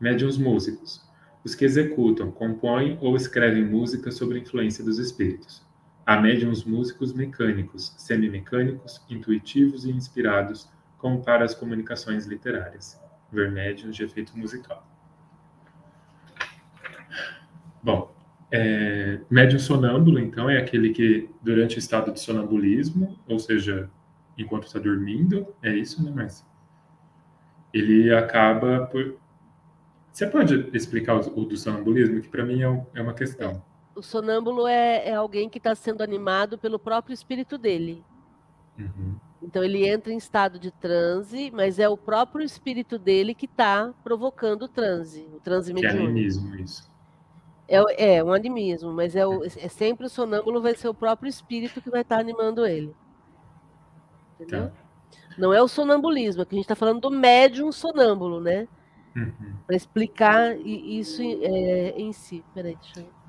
Médiuns 0.00 0.36
músicos. 0.36 1.11
Os 1.44 1.54
que 1.54 1.64
executam, 1.64 2.30
compõem 2.30 2.98
ou 3.00 3.16
escrevem 3.16 3.64
música 3.64 4.10
sob 4.10 4.38
influência 4.38 4.84
dos 4.84 4.98
espíritos. 4.98 5.66
Há 6.06 6.20
médiuns 6.20 6.64
músicos 6.64 7.12
mecânicos, 7.12 7.94
semimecânicos, 7.98 9.04
intuitivos 9.08 9.84
e 9.84 9.90
inspirados, 9.90 10.68
como 10.98 11.22
para 11.22 11.44
as 11.44 11.54
comunicações 11.54 12.26
literárias. 12.26 13.00
Ver 13.30 13.50
médiuns 13.50 13.96
de 13.96 14.04
efeito 14.04 14.36
musical. 14.38 14.86
Bom, 17.82 18.14
é, 18.50 19.18
médium 19.30 19.58
sonâmbulo, 19.58 20.18
então, 20.18 20.48
é 20.48 20.58
aquele 20.58 20.90
que, 20.90 21.30
durante 21.42 21.76
o 21.76 21.80
estado 21.80 22.12
de 22.12 22.20
sonambulismo, 22.20 23.18
ou 23.26 23.38
seja, 23.38 23.90
enquanto 24.36 24.66
está 24.66 24.78
dormindo, 24.78 25.46
é 25.62 25.74
isso, 25.74 26.04
né, 26.04 26.10
Márcia? 26.10 26.46
Ele 27.72 28.14
acaba 28.14 28.86
por. 28.86 29.16
Você 30.12 30.26
pode 30.26 30.68
explicar 30.76 31.16
o, 31.16 31.40
o 31.40 31.44
do 31.44 31.56
sonambulismo, 31.56 32.20
que 32.20 32.28
para 32.28 32.44
mim 32.44 32.62
é, 32.62 32.86
é, 32.94 33.02
uma 33.02 33.14
questão. 33.14 33.62
O 33.94 34.02
sonâmbulo 34.02 34.66
é, 34.66 35.08
é 35.08 35.14
alguém 35.14 35.48
que 35.48 35.58
está 35.58 35.74
sendo 35.74 36.02
animado 36.02 36.58
pelo 36.58 36.78
próprio 36.78 37.14
espírito 37.14 37.56
dele. 37.56 38.04
Uhum. 38.78 39.16
Então 39.42 39.64
ele 39.64 39.88
entra 39.88 40.12
em 40.12 40.16
estado 40.16 40.58
de 40.58 40.70
transe, 40.70 41.50
mas 41.50 41.78
é 41.78 41.88
o 41.88 41.96
próprio 41.96 42.44
espírito 42.44 42.98
dele 42.98 43.34
que 43.34 43.46
está 43.46 43.92
provocando 44.04 44.62
o 44.62 44.68
transe, 44.68 45.26
o 45.34 45.40
transe 45.40 45.72
mediúnico. 45.72 45.98
Que 45.98 46.04
é 46.04 46.10
animismo, 46.10 46.54
isso. 46.56 46.92
É, 47.66 48.16
é 48.16 48.24
um 48.24 48.32
animismo, 48.32 48.92
mas 48.92 49.16
é, 49.16 49.26
o, 49.26 49.42
é 49.44 49.68
sempre 49.68 50.06
o 50.06 50.10
sonâmbulo 50.10 50.60
vai 50.60 50.74
ser 50.74 50.88
o 50.88 50.94
próprio 50.94 51.28
espírito 51.28 51.80
que 51.80 51.90
vai 51.90 52.02
estar 52.02 52.16
tá 52.16 52.20
animando 52.20 52.66
ele. 52.66 52.94
Entendeu? 54.38 54.68
Tá. 54.68 54.72
Não 55.38 55.52
é 55.54 55.62
o 55.62 55.68
sonambulismo, 55.68 56.42
é 56.42 56.44
que 56.44 56.54
a 56.54 56.56
gente 56.56 56.64
está 56.64 56.76
falando 56.76 57.00
do 57.00 57.10
médium 57.10 57.72
sonâmbulo, 57.72 58.40
né? 58.40 58.68
Uhum. 59.14 59.54
Para 59.66 59.76
explicar 59.76 60.56
isso 60.58 61.22
é, 61.22 61.94
em 61.96 62.12
si. 62.12 62.42
Peraí, 62.54 62.76
deixa 62.80 63.00
eu... 63.00 63.22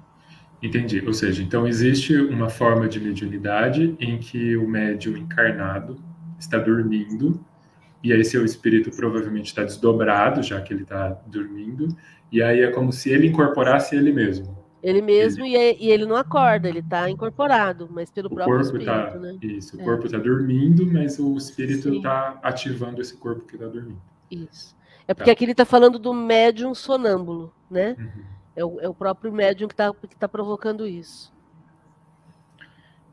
Entendi. 0.62 1.04
Ou 1.06 1.14
seja, 1.14 1.44
então 1.44 1.68
existe 1.68 2.16
uma 2.16 2.50
forma 2.50 2.88
de 2.88 3.00
mediunidade 3.00 3.96
em 4.00 4.18
que 4.18 4.56
o 4.56 4.68
médium 4.68 5.18
encarnado 5.18 5.98
está 6.40 6.58
dormindo 6.58 7.44
e 8.04 8.12
aí 8.12 8.24
seu 8.26 8.44
espírito 8.44 8.92
provavelmente 8.92 9.48
está 9.48 9.64
desdobrado, 9.64 10.44
já 10.44 10.60
que 10.62 10.74
ele 10.74 10.84
está 10.84 11.10
dormindo, 11.26 11.88
e 12.30 12.44
aí 12.44 12.60
é 12.60 12.70
como 12.70 12.92
se 12.92 13.10
ele 13.10 13.28
incorporasse 13.28 13.96
ele 13.96 14.12
mesmo. 14.12 14.62
Ele 14.84 15.02
mesmo 15.02 15.46
ele... 15.46 15.54
E, 15.80 15.90
é, 15.90 15.94
ele 15.94 16.06
não 16.06 16.18
acorda, 16.18 16.68
ele 16.68 16.80
está 16.80 17.10
incorporado, 17.10 17.88
mas 17.90 18.12
pelo 18.12 18.28
o 18.28 18.36
próprio 18.36 18.58
corpo 18.58 18.72
tá 18.72 18.78
espírito, 18.78 19.14
tá, 19.14 19.20
né? 19.20 19.38
Isso, 19.42 19.78
o 19.78 19.82
é. 19.82 19.84
corpo 19.86 20.06
está 20.06 20.18
dormindo, 20.18 20.86
mas 20.86 21.18
o 21.18 21.38
espírito 21.38 21.94
está 21.94 22.38
ativando 22.44 23.02
esse 23.02 23.16
corpo 23.16 23.46
que 23.46 23.56
está 23.56 23.68
dormindo. 23.68 24.02
Isso. 24.30 24.76
É 25.08 25.14
porque 25.14 25.30
tá. 25.30 25.34
aqui 25.34 25.46
ele 25.46 25.52
está 25.52 25.66
falando 25.66 26.00
do 26.00 26.14
médium 26.14 26.74
sonâmbulo, 26.74 27.54
né? 27.70 27.96
Uhum. 28.00 28.24
É 28.56 28.66
o, 28.66 28.80
é 28.82 28.88
o 28.88 28.94
próprio 28.94 29.32
médium 29.32 29.68
que 29.68 29.74
está 29.74 29.92
que 29.94 30.16
tá 30.16 30.28
provocando 30.28 30.88
isso. 30.88 31.34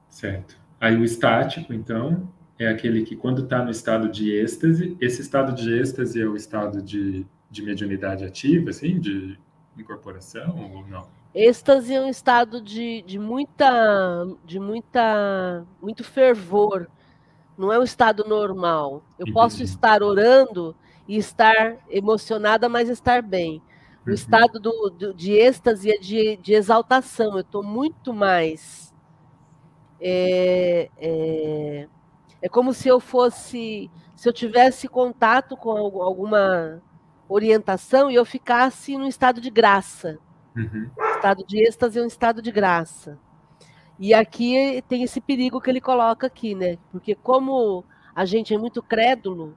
Certo. 0.08 0.56
Aí 0.80 0.96
o 0.96 1.04
estático, 1.04 1.72
então, 1.72 2.28
é 2.58 2.68
aquele 2.68 3.02
que 3.02 3.16
quando 3.16 3.42
está 3.44 3.64
no 3.64 3.70
estado 3.70 4.08
de 4.08 4.32
êxtase, 4.32 4.96
esse 5.00 5.22
estado 5.22 5.52
de 5.52 5.72
êxtase 5.72 6.20
é 6.20 6.26
o 6.26 6.36
estado 6.36 6.82
de, 6.82 7.26
de 7.50 7.62
mediunidade 7.62 8.24
ativa, 8.24 8.70
assim, 8.70 8.98
de 9.00 9.38
incorporação 9.78 10.72
ou 10.74 10.86
não? 10.86 11.06
Êxtase 11.34 11.94
é 11.94 12.00
um 12.00 12.08
estado 12.08 12.60
de, 12.60 13.02
de 13.02 13.18
muita, 13.18 14.26
de 14.44 14.58
muita, 14.58 15.64
muito 15.80 16.02
fervor. 16.02 16.88
Não 17.56 17.72
é 17.72 17.78
um 17.78 17.82
estado 17.82 18.24
normal. 18.26 19.02
Eu 19.18 19.32
posso 19.32 19.62
estar 19.62 20.02
orando 20.02 20.74
e 21.10 21.16
estar 21.16 21.76
emocionada, 21.88 22.68
mas 22.68 22.88
estar 22.88 23.20
bem. 23.20 23.60
O 24.06 24.10
uhum. 24.10 24.14
estado 24.14 24.60
do, 24.60 24.90
do, 24.90 25.12
de 25.12 25.32
êxtase 25.32 25.90
é 25.90 25.98
de, 25.98 26.36
de 26.36 26.54
exaltação. 26.54 27.32
Eu 27.32 27.40
estou 27.40 27.64
muito 27.64 28.14
mais. 28.14 28.94
É, 30.00 30.88
é, 30.96 31.88
é 32.40 32.48
como 32.48 32.72
se 32.72 32.86
eu 32.86 33.00
fosse. 33.00 33.90
Se 34.14 34.28
eu 34.28 34.32
tivesse 34.32 34.86
contato 34.86 35.56
com 35.56 35.72
alguma 36.00 36.80
orientação 37.28 38.08
e 38.08 38.14
eu 38.14 38.24
ficasse 38.24 38.96
num 38.96 39.08
estado 39.08 39.40
de 39.40 39.50
graça. 39.50 40.16
Uhum. 40.56 40.92
Estado 41.16 41.44
de 41.44 41.60
êxtase 41.66 41.98
é 41.98 42.02
um 42.02 42.06
estado 42.06 42.40
de 42.40 42.52
graça. 42.52 43.18
E 43.98 44.14
aqui 44.14 44.80
tem 44.88 45.02
esse 45.02 45.20
perigo 45.20 45.60
que 45.60 45.70
ele 45.70 45.80
coloca 45.80 46.28
aqui, 46.28 46.54
né? 46.54 46.78
Porque 46.92 47.16
como 47.16 47.84
a 48.14 48.24
gente 48.24 48.54
é 48.54 48.58
muito 48.58 48.80
crédulo, 48.80 49.56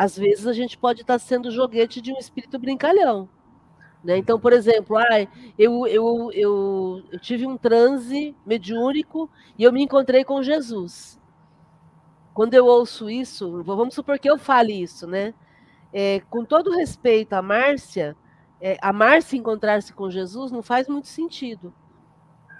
às 0.00 0.16
vezes 0.16 0.46
a 0.46 0.54
gente 0.54 0.78
pode 0.78 1.02
estar 1.02 1.18
sendo 1.18 1.50
joguete 1.50 2.00
de 2.00 2.10
um 2.10 2.16
espírito 2.16 2.58
brincalhão. 2.58 3.28
Né? 4.02 4.16
Então, 4.16 4.40
por 4.40 4.50
exemplo, 4.50 4.96
ah, 4.96 5.26
eu, 5.58 5.86
eu, 5.86 6.30
eu, 6.32 7.02
eu 7.10 7.18
tive 7.20 7.46
um 7.46 7.58
transe 7.58 8.34
mediúnico 8.46 9.30
e 9.58 9.62
eu 9.62 9.70
me 9.70 9.82
encontrei 9.82 10.24
com 10.24 10.42
Jesus. 10.42 11.20
Quando 12.32 12.54
eu 12.54 12.64
ouço 12.64 13.10
isso, 13.10 13.62
vamos 13.62 13.94
supor 13.94 14.18
que 14.18 14.30
eu 14.30 14.38
fale 14.38 14.72
isso, 14.72 15.06
né? 15.06 15.34
É, 15.92 16.20
com 16.30 16.46
todo 16.46 16.70
respeito 16.70 17.34
à 17.34 17.42
Márcia, 17.42 18.16
é, 18.58 18.78
a 18.80 18.94
Márcia 18.94 19.36
encontrar-se 19.36 19.92
com 19.92 20.08
Jesus 20.08 20.50
não 20.50 20.62
faz 20.62 20.88
muito 20.88 21.08
sentido. 21.08 21.74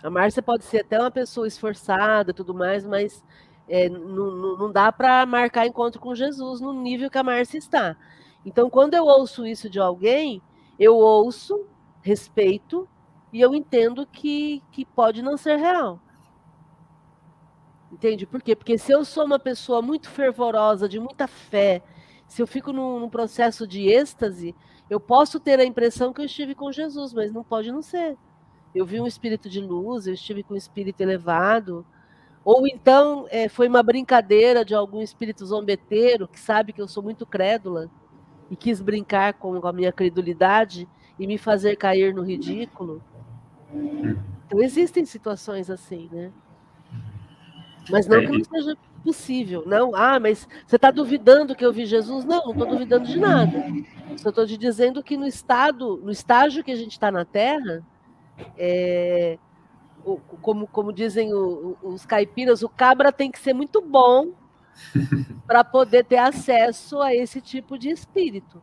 A 0.02 0.10
Márcia 0.10 0.42
pode 0.42 0.64
ser 0.64 0.80
até 0.80 1.00
uma 1.00 1.10
pessoa 1.10 1.48
esforçada 1.48 2.34
tudo 2.34 2.52
mais, 2.52 2.84
mas 2.84 3.24
é, 3.70 3.88
não, 3.88 4.56
não 4.58 4.72
dá 4.72 4.90
para 4.90 5.24
marcar 5.24 5.64
encontro 5.64 6.00
com 6.00 6.12
Jesus 6.12 6.60
no 6.60 6.72
nível 6.72 7.08
que 7.08 7.16
a 7.16 7.22
Márcia 7.22 7.56
está. 7.56 7.96
Então, 8.44 8.68
quando 8.68 8.94
eu 8.94 9.04
ouço 9.04 9.46
isso 9.46 9.70
de 9.70 9.78
alguém, 9.78 10.42
eu 10.76 10.96
ouço, 10.96 11.66
respeito 12.02 12.88
e 13.32 13.40
eu 13.40 13.54
entendo 13.54 14.04
que, 14.04 14.60
que 14.72 14.84
pode 14.84 15.22
não 15.22 15.36
ser 15.36 15.56
real. 15.56 16.00
Entende? 17.92 18.26
Por 18.26 18.42
quê? 18.42 18.56
Porque 18.56 18.76
se 18.76 18.92
eu 18.92 19.04
sou 19.04 19.24
uma 19.24 19.38
pessoa 19.38 19.80
muito 19.80 20.08
fervorosa, 20.08 20.88
de 20.88 20.98
muita 20.98 21.28
fé, 21.28 21.82
se 22.26 22.42
eu 22.42 22.46
fico 22.46 22.72
num, 22.72 22.98
num 22.98 23.08
processo 23.08 23.68
de 23.68 23.88
êxtase, 23.88 24.54
eu 24.88 24.98
posso 24.98 25.38
ter 25.38 25.60
a 25.60 25.64
impressão 25.64 26.12
que 26.12 26.20
eu 26.20 26.24
estive 26.24 26.56
com 26.56 26.72
Jesus, 26.72 27.12
mas 27.12 27.32
não 27.32 27.44
pode 27.44 27.70
não 27.70 27.82
ser. 27.82 28.16
Eu 28.74 28.84
vi 28.84 29.00
um 29.00 29.06
espírito 29.06 29.48
de 29.48 29.60
luz, 29.60 30.08
eu 30.08 30.14
estive 30.14 30.42
com 30.42 30.54
um 30.54 30.56
espírito 30.56 31.00
elevado. 31.00 31.86
Ou 32.44 32.66
então 32.66 33.26
é, 33.30 33.48
foi 33.48 33.68
uma 33.68 33.82
brincadeira 33.82 34.64
de 34.64 34.74
algum 34.74 35.02
espírito 35.02 35.44
zombeteiro 35.44 36.26
que 36.26 36.40
sabe 36.40 36.72
que 36.72 36.80
eu 36.80 36.88
sou 36.88 37.02
muito 37.02 37.26
crédula 37.26 37.90
e 38.50 38.56
quis 38.56 38.80
brincar 38.80 39.34
com 39.34 39.66
a 39.66 39.72
minha 39.72 39.92
credulidade 39.92 40.88
e 41.18 41.26
me 41.26 41.36
fazer 41.36 41.76
cair 41.76 42.14
no 42.14 42.22
ridículo. 42.22 43.02
Então 44.46 44.60
existem 44.60 45.04
situações 45.04 45.70
assim, 45.70 46.08
né? 46.10 46.32
Mas 47.90 48.06
não 48.06 48.18
é, 48.18 48.26
que 48.26 48.32
não 48.32 48.44
seja 48.44 48.76
possível. 49.04 49.62
Não, 49.66 49.94
ah, 49.94 50.18
mas 50.18 50.48
você 50.66 50.76
está 50.76 50.90
duvidando 50.90 51.54
que 51.54 51.64
eu 51.64 51.72
vi 51.72 51.86
Jesus? 51.86 52.24
Não, 52.24 52.44
não 52.44 52.52
estou 52.52 52.66
duvidando 52.66 53.06
de 53.06 53.18
nada. 53.18 53.64
Só 54.16 54.30
estou 54.30 54.46
te 54.46 54.56
dizendo 54.56 55.02
que 55.02 55.16
no 55.16 55.26
estado, 55.26 56.00
no 56.02 56.10
estágio 56.10 56.64
que 56.64 56.70
a 56.70 56.76
gente 56.76 56.92
está 56.92 57.10
na 57.10 57.24
Terra, 57.24 57.82
é, 58.56 59.38
o, 60.04 60.18
como, 60.40 60.66
como 60.66 60.92
dizem 60.92 61.32
o, 61.32 61.76
os 61.82 62.06
caipiras, 62.06 62.62
o 62.62 62.68
cabra 62.68 63.12
tem 63.12 63.30
que 63.30 63.38
ser 63.38 63.52
muito 63.52 63.80
bom 63.80 64.32
para 65.46 65.64
poder 65.64 66.04
ter 66.04 66.18
acesso 66.18 67.00
a 67.00 67.14
esse 67.14 67.40
tipo 67.40 67.78
de 67.78 67.90
espírito, 67.90 68.62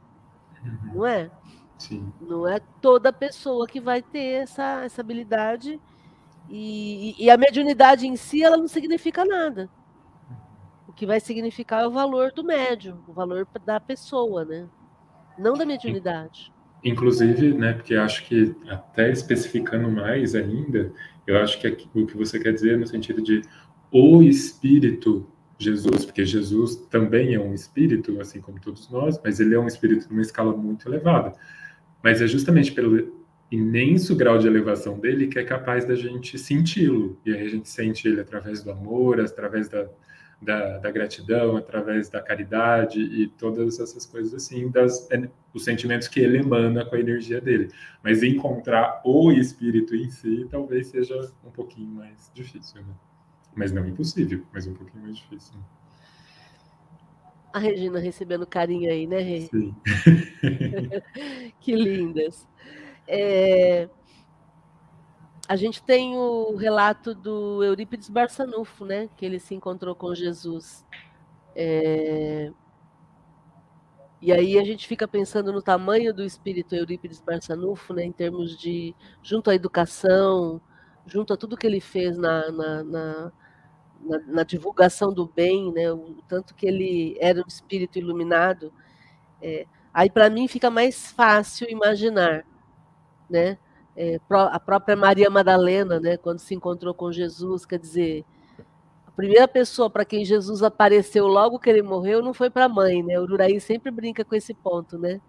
não 0.93 1.05
é? 1.05 1.29
Sim. 1.77 2.11
Não 2.19 2.47
é 2.47 2.59
toda 2.81 3.13
pessoa 3.13 3.67
que 3.67 3.79
vai 3.79 4.01
ter 4.01 4.43
essa, 4.43 4.83
essa 4.83 5.01
habilidade 5.01 5.79
e, 6.49 7.15
e 7.23 7.29
a 7.29 7.37
mediunidade 7.37 8.07
em 8.07 8.15
si 8.15 8.43
ela 8.43 8.57
não 8.57 8.67
significa 8.67 9.23
nada. 9.23 9.69
O 10.87 10.93
que 10.93 11.05
vai 11.05 11.19
significar 11.19 11.83
é 11.83 11.87
o 11.87 11.91
valor 11.91 12.31
do 12.31 12.43
médium, 12.43 12.97
o 13.07 13.13
valor 13.13 13.47
da 13.63 13.79
pessoa, 13.79 14.43
né? 14.43 14.67
Não 15.37 15.53
da 15.53 15.65
mediunidade. 15.65 16.51
Inclusive, 16.83 17.53
né, 17.53 17.73
porque 17.73 17.95
acho 17.95 18.25
que 18.25 18.55
até 18.67 19.11
especificando 19.11 19.91
mais 19.91 20.33
ainda, 20.35 20.91
eu 21.27 21.37
acho 21.39 21.59
que 21.59 21.67
o 21.93 22.07
que 22.07 22.17
você 22.17 22.39
quer 22.39 22.53
dizer 22.53 22.73
é 22.73 22.77
no 22.77 22.87
sentido 22.87 23.21
de 23.21 23.41
o 23.91 24.23
espírito 24.23 25.27
Jesus, 25.59 26.05
porque 26.05 26.25
Jesus 26.25 26.75
também 26.89 27.33
é 27.33 27.39
um 27.39 27.53
espírito, 27.53 28.19
assim 28.21 28.39
como 28.39 28.59
todos 28.59 28.89
nós, 28.89 29.19
mas 29.23 29.39
ele 29.39 29.55
é 29.55 29.59
um 29.59 29.67
espírito 29.67 30.07
numa 30.09 30.21
escala 30.21 30.55
muito 30.55 30.87
elevada. 30.87 31.33
Mas 32.03 32.21
é 32.21 32.27
justamente 32.27 32.71
pelo 32.71 33.25
imenso 33.51 34.15
grau 34.15 34.37
de 34.37 34.47
elevação 34.47 34.99
dele 34.99 35.27
que 35.27 35.39
é 35.39 35.43
capaz 35.43 35.85
da 35.85 35.95
gente 35.95 36.37
senti-lo. 36.37 37.19
E 37.25 37.33
aí 37.33 37.45
a 37.45 37.49
gente 37.49 37.69
sente 37.69 38.07
ele 38.07 38.21
através 38.21 38.63
do 38.63 38.71
amor, 38.71 39.19
através 39.19 39.67
da, 39.67 39.87
da, 40.41 40.77
da, 40.77 40.91
gratidão, 40.91 41.57
através 41.57 42.09
da 42.09 42.21
caridade 42.21 43.01
e 43.01 43.27
todas 43.27 43.79
essas 43.79 44.05
coisas 44.05 44.33
assim, 44.33 44.69
das, 44.69 45.07
os 45.57 45.63
sentimentos 45.63 46.07
que 46.07 46.19
ele 46.19 46.39
emana 46.39 46.85
com 46.85 46.95
a 46.95 46.99
energia 46.99 47.41
dele. 47.41 47.69
Mas 48.01 48.23
encontrar 48.23 49.01
o 49.03 49.31
espírito 49.31 49.95
em 49.95 50.09
si 50.09 50.47
talvez 50.49 50.87
seja 50.87 51.31
um 51.43 51.51
pouquinho 51.51 51.89
mais 51.89 52.31
difícil, 52.33 52.81
né? 52.81 52.93
Mas 53.55 53.71
não 53.71 53.85
impossível, 53.87 54.43
mas 54.53 54.67
um 54.67 54.73
pouquinho 54.73 55.03
mais 55.03 55.17
difícil. 55.17 55.55
Né? 55.55 55.63
A 57.53 57.59
Regina 57.59 57.99
recebendo 57.99 58.45
carinho 58.45 58.89
aí, 58.89 59.07
né, 59.07 59.19
Rê? 59.19 59.41
Sim. 59.41 59.75
que 61.59 61.75
lindas. 61.75 62.47
É, 63.07 63.89
a 65.47 65.55
gente 65.55 65.81
tem 65.81 66.15
o 66.15 66.55
relato 66.55 67.15
do 67.15 67.63
Eurípides 67.63 68.09
Barçanufo, 68.09 68.83
né? 68.83 69.09
Que 69.15 69.25
ele 69.25 69.39
se 69.39 69.55
encontrou 69.55 69.95
com 69.95 70.13
Jesus. 70.13 70.85
É... 71.55 72.51
E 74.21 74.31
aí 74.31 74.57
a 74.57 74.63
gente 74.63 74.87
fica 74.87 75.07
pensando 75.07 75.51
no 75.53 75.61
tamanho 75.61 76.13
do 76.13 76.23
espírito 76.23 76.75
Eurípides 76.75 77.21
Barçanufo, 77.21 77.93
né? 77.93 78.03
Em 78.03 78.11
termos 78.11 78.57
de 78.57 78.95
junto 79.21 79.49
à 79.49 79.55
educação, 79.55 80.59
junto 81.05 81.33
a 81.33 81.37
tudo 81.37 81.57
que 81.57 81.67
ele 81.67 81.79
fez 81.79 82.17
na, 82.17 82.51
na, 82.51 82.83
na, 82.83 83.31
na, 84.01 84.19
na 84.27 84.43
divulgação 84.43 85.13
do 85.13 85.27
bem, 85.27 85.71
né? 85.71 85.91
O 85.91 86.17
tanto 86.27 86.55
que 86.55 86.65
ele 86.67 87.17
era 87.19 87.39
um 87.39 87.47
espírito 87.47 87.99
iluminado. 87.99 88.73
É... 89.41 89.65
Aí 89.93 90.09
para 90.09 90.29
mim 90.29 90.47
fica 90.47 90.69
mais 90.69 91.11
fácil 91.11 91.69
imaginar, 91.69 92.45
né? 93.29 93.57
é, 93.97 94.19
a 94.29 94.59
própria 94.59 94.95
Maria 94.95 95.29
Madalena, 95.29 95.99
né, 95.99 96.17
quando 96.17 96.37
se 96.37 96.53
encontrou 96.53 96.93
com 96.93 97.11
Jesus, 97.11 97.65
quer 97.65 97.79
dizer, 97.79 98.23
primeira 99.17 99.47
pessoa 99.47 99.89
para 99.89 100.05
quem 100.05 100.23
Jesus 100.23 100.61
apareceu 100.61 101.25
logo 101.25 101.57
que 101.57 101.67
ele 101.67 101.81
morreu 101.81 102.21
não 102.21 102.35
foi 102.35 102.51
para 102.51 102.65
a 102.65 102.69
mãe, 102.69 103.01
né? 103.01 103.19
O 103.19 103.23
Ururaí 103.23 103.59
sempre 103.59 103.89
brinca 103.89 104.23
com 104.23 104.35
esse 104.35 104.53
ponto, 104.53 104.99
né? 104.99 105.19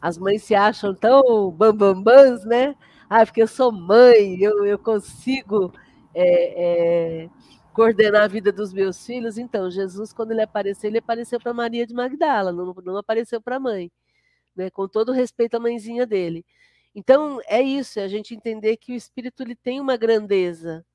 As 0.00 0.16
mães 0.16 0.44
se 0.44 0.54
acham 0.54 0.94
tão 0.94 1.50
bambambãs, 1.50 2.44
né? 2.44 2.76
Ah, 3.10 3.26
porque 3.26 3.42
eu 3.42 3.48
sou 3.48 3.72
mãe, 3.72 4.40
eu, 4.40 4.64
eu 4.64 4.78
consigo 4.78 5.72
é, 6.14 7.24
é, 7.24 7.30
coordenar 7.72 8.22
a 8.22 8.28
vida 8.28 8.52
dos 8.52 8.72
meus 8.72 9.04
filhos. 9.04 9.36
Então, 9.36 9.68
Jesus, 9.68 10.12
quando 10.12 10.30
ele 10.30 10.42
apareceu, 10.42 10.88
ele 10.88 10.98
apareceu 10.98 11.40
para 11.40 11.52
Maria 11.52 11.84
de 11.86 11.92
Magdala, 11.92 12.52
não, 12.52 12.72
não 12.84 12.96
apareceu 12.98 13.40
para 13.40 13.56
a 13.56 13.60
mãe, 13.60 13.90
né? 14.56 14.70
Com 14.70 14.86
todo 14.86 15.10
respeito 15.12 15.56
à 15.56 15.60
mãezinha 15.60 16.06
dele. 16.06 16.44
Então, 16.94 17.40
é 17.48 17.60
isso, 17.60 17.98
é 17.98 18.04
a 18.04 18.08
gente 18.08 18.34
entender 18.34 18.76
que 18.76 18.92
o 18.92 18.96
espírito 18.96 19.42
ele 19.42 19.56
tem 19.56 19.80
uma 19.80 19.96
grandeza, 19.96 20.86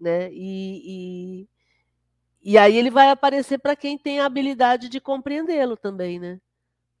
né? 0.00 0.30
E, 0.32 1.42
e, 1.44 1.48
e 2.42 2.58
aí 2.58 2.76
ele 2.76 2.90
vai 2.90 3.10
aparecer 3.10 3.58
para 3.58 3.76
quem 3.76 3.96
tem 3.96 4.20
a 4.20 4.26
habilidade 4.26 4.88
de 4.88 5.00
compreendê-lo 5.00 5.76
também, 5.76 6.18
né? 6.18 6.40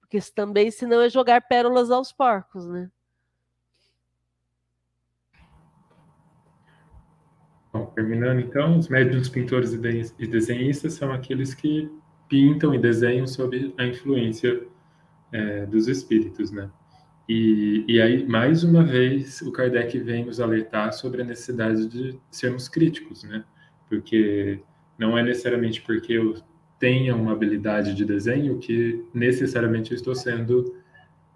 Porque 0.00 0.20
também, 0.34 0.70
senão, 0.70 1.00
é 1.00 1.08
jogar 1.08 1.40
pérolas 1.42 1.90
aos 1.90 2.12
porcos, 2.12 2.66
né? 2.68 2.90
Bom, 7.72 7.86
terminando 7.86 8.38
então, 8.38 8.78
os 8.78 8.88
médiuns, 8.88 9.28
pintores 9.30 9.72
e 9.72 10.26
desenhistas 10.26 10.92
são 10.92 11.10
aqueles 11.10 11.54
que 11.54 11.90
pintam 12.28 12.74
e 12.74 12.78
desenham 12.78 13.26
sob 13.26 13.74
a 13.78 13.84
influência 13.84 14.62
é, 15.32 15.66
dos 15.66 15.88
espíritos, 15.88 16.50
né? 16.50 16.70
E, 17.28 17.84
e 17.88 18.00
aí, 18.00 18.26
mais 18.26 18.62
uma 18.62 18.84
vez, 18.84 19.40
o 19.40 19.50
Kardec 19.50 19.98
vem 19.98 20.26
nos 20.26 20.38
alertar 20.38 20.92
sobre 20.92 21.22
a 21.22 21.24
necessidade 21.24 21.88
de 21.88 22.18
sermos 22.30 22.68
críticos, 22.68 23.24
né? 23.24 23.44
Porque 23.88 24.62
não 25.02 25.18
é 25.18 25.22
necessariamente 25.22 25.82
porque 25.82 26.12
eu 26.12 26.36
tenha 26.78 27.14
uma 27.16 27.32
habilidade 27.32 27.92
de 27.92 28.04
desenho 28.04 28.58
que 28.58 29.04
necessariamente 29.12 29.90
eu 29.90 29.96
estou 29.96 30.14
sendo 30.14 30.76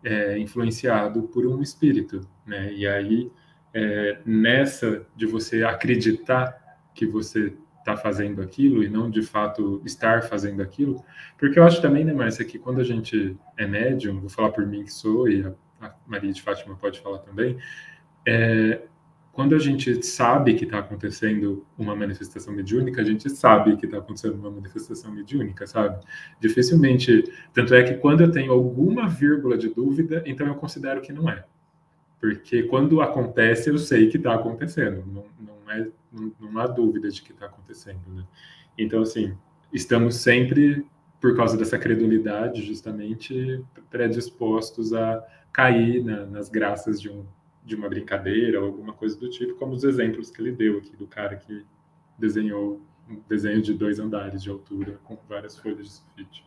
é, 0.05 0.39
influenciado 0.39 1.25
por 1.25 1.45
um 1.45 1.61
espírito, 1.61 2.21
né? 2.47 2.73
E 2.73 2.87
aí, 2.87 3.31
é, 3.75 4.19
nessa 4.25 5.05
de 5.17 5.27
você 5.27 5.65
acreditar 5.65 6.79
que 6.95 7.05
você 7.05 7.53
está 7.81 7.97
fazendo 7.97 8.41
aquilo 8.41 8.85
e 8.85 8.89
não 8.89 9.11
de 9.11 9.23
fato 9.23 9.83
estar 9.85 10.23
fazendo 10.23 10.63
aquilo, 10.63 11.05
porque 11.37 11.59
eu 11.59 11.65
acho 11.65 11.83
também, 11.83 12.05
né, 12.05 12.13
Márcia, 12.13 12.45
que 12.45 12.59
quando 12.59 12.81
a 12.81 12.85
gente 12.85 13.37
é 13.57 13.67
médium, 13.67 14.21
vou 14.21 14.31
falar 14.31 14.51
por 14.51 14.65
mim 14.65 14.85
que 14.85 14.93
sou 14.93 15.29
e 15.29 15.45
a, 15.45 15.53
a 15.87 15.95
Maria 16.07 16.33
de 16.33 16.43
Fátima 16.43 16.77
pode 16.77 17.01
falar 17.01 17.19
também, 17.19 17.57
é, 18.27 18.83
quando 19.37 19.55
a 19.55 19.59
gente 19.59 20.03
sabe 20.03 20.55
que 20.55 20.65
está 20.65 20.79
acontecendo 20.79 21.63
uma 21.77 21.95
manifestação 21.95 22.55
mediúnica, 22.55 23.03
a 23.03 23.05
gente 23.05 23.29
sabe 23.29 23.77
que 23.77 23.85
está 23.85 23.99
acontecendo 23.99 24.35
uma 24.37 24.51
manifestação 24.51 25.13
mediúnica, 25.13 25.67
sabe? 25.67 26.03
Dificilmente. 26.41 27.23
Tanto 27.53 27.75
é 27.75 27.83
que 27.83 27.97
quando 27.97 28.23
eu 28.23 28.31
tenho 28.31 28.51
alguma 28.51 29.07
vírgula 29.07 29.59
de 29.59 29.69
dúvida, 29.69 30.23
então 30.25 30.47
eu 30.47 30.55
considero 30.55 31.03
que 31.03 31.13
não 31.13 31.29
é. 31.29 31.45
Porque 32.19 32.63
quando 32.63 33.03
acontece, 33.03 33.69
eu 33.69 33.77
sei 33.77 34.09
que 34.09 34.17
está 34.17 34.35
acontecendo. 34.35 35.05
Não, 35.07 35.27
não, 35.39 35.71
é, 35.71 35.87
não, 36.11 36.33
não, 36.41 36.59
há 36.59 36.67
dúvida 36.67 37.11
de 37.11 37.21
que 37.21 37.33
está 37.33 37.45
acontecendo, 37.45 38.01
né? 38.09 38.25
Então, 38.79 39.03
assim, 39.03 39.37
estamos 39.71 40.17
sempre, 40.17 40.87
por 41.21 41.37
causa 41.37 41.59
dessa 41.59 41.79
credulidade, 41.79 42.63
justamente 42.63 43.63
predispostos 43.91 44.95
a 44.95 45.23
cair 45.53 46.03
na, 46.03 46.25
nas 46.25 46.49
graças 46.49 46.99
de 46.99 47.11
um 47.11 47.27
de 47.67 47.75
uma 47.75 47.89
brincadeira 47.89 48.61
ou 48.61 48.67
alguma 48.67 48.93
coisa 48.93 49.19
do 49.19 49.29
tipo, 49.29 49.57
como 49.57 49.73
os 49.73 49.83
exemplos 49.83 50.31
que 50.31 50.41
ele 50.41 50.53
deu 50.53 50.79
aqui 50.79 50.97
do 50.97 51.07
cara 51.07 51.35
que 51.35 51.67
desenhou 52.17 52.81
um 53.11 53.21
desenho 53.29 53.61
de 53.61 53.75
dois 53.75 53.99
andares 53.99 54.41
de 54.41 54.49
altura 54.49 55.01
com 55.03 55.19
várias 55.29 55.59
folhas 55.59 55.79
de 55.79 55.93
sulfite. 55.93 56.47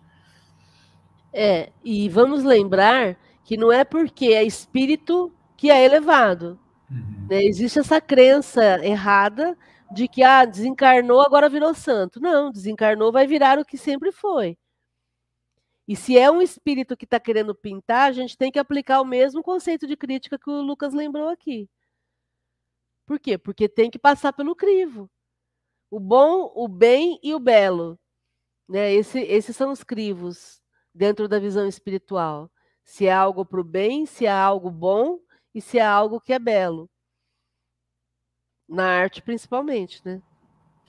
É, 1.34 1.72
e 1.84 2.08
vamos 2.08 2.44
lembrar 2.44 3.18
que 3.44 3.58
não 3.58 3.70
é 3.70 3.84
porque 3.84 4.28
é 4.28 4.44
espírito 4.44 5.32
que 5.58 5.70
é 5.70 5.84
elevado. 5.84 6.58
Uhum. 6.90 7.28
Né? 7.30 7.44
Existe 7.44 7.80
essa 7.80 8.00
crença 8.00 8.84
errada 8.84 9.58
de 9.92 10.08
que 10.08 10.24
ah, 10.24 10.46
desencarnou, 10.46 11.22
agora 11.22 11.50
virou 11.50 11.74
santo. 11.74 12.20
Não, 12.22 12.50
desencarnou, 12.50 13.12
vai 13.12 13.28
virar 13.28 13.60
o 13.60 13.66
que 13.66 13.78
sempre 13.78 14.12
foi. 14.12 14.58
E 15.90 15.96
se 15.96 16.16
é 16.20 16.30
um 16.30 16.40
espírito 16.40 16.96
que 16.96 17.06
está 17.06 17.20
querendo 17.20 17.56
pintar, 17.56 18.08
a 18.08 18.12
gente 18.12 18.38
tem 18.38 18.52
que 18.52 18.60
aplicar 18.60 19.02
o 19.02 19.06
mesmo 19.06 19.42
conceito 19.42 19.88
de 19.88 19.98
crítica 19.98 20.38
que 20.38 20.48
o 20.48 20.62
Lucas 20.62 20.94
lembrou 20.94 21.30
aqui. 21.30 21.68
Por 23.08 23.20
quê? 23.20 23.40
Porque 23.40 23.68
tem 23.68 23.90
que 23.90 23.98
passar 23.98 24.32
pelo 24.32 24.56
crivo. 24.56 25.10
O 25.90 26.00
bom, 26.00 26.52
o 26.54 26.68
bem 26.68 27.20
e 27.24 27.34
o 27.34 27.40
belo. 27.40 28.00
Né? 28.68 28.94
Esse, 28.94 29.20
esses 29.22 29.56
são 29.56 29.72
os 29.72 29.84
crivos 29.84 30.62
dentro 30.94 31.28
da 31.28 31.40
visão 31.40 31.68
espiritual. 31.68 32.52
Se 32.84 33.08
é 33.08 33.12
algo 33.12 33.44
para 33.44 33.60
o 33.60 33.64
bem, 33.64 34.06
se 34.06 34.28
é 34.28 34.32
algo 34.32 34.70
bom 34.70 35.20
e 35.56 35.60
se 35.60 35.80
é 35.80 35.86
algo 35.86 36.22
que 36.22 36.34
é 36.34 36.38
belo. 36.38 36.88
Na 38.68 38.86
arte, 38.86 39.24
principalmente, 39.24 40.06
né? 40.06 40.22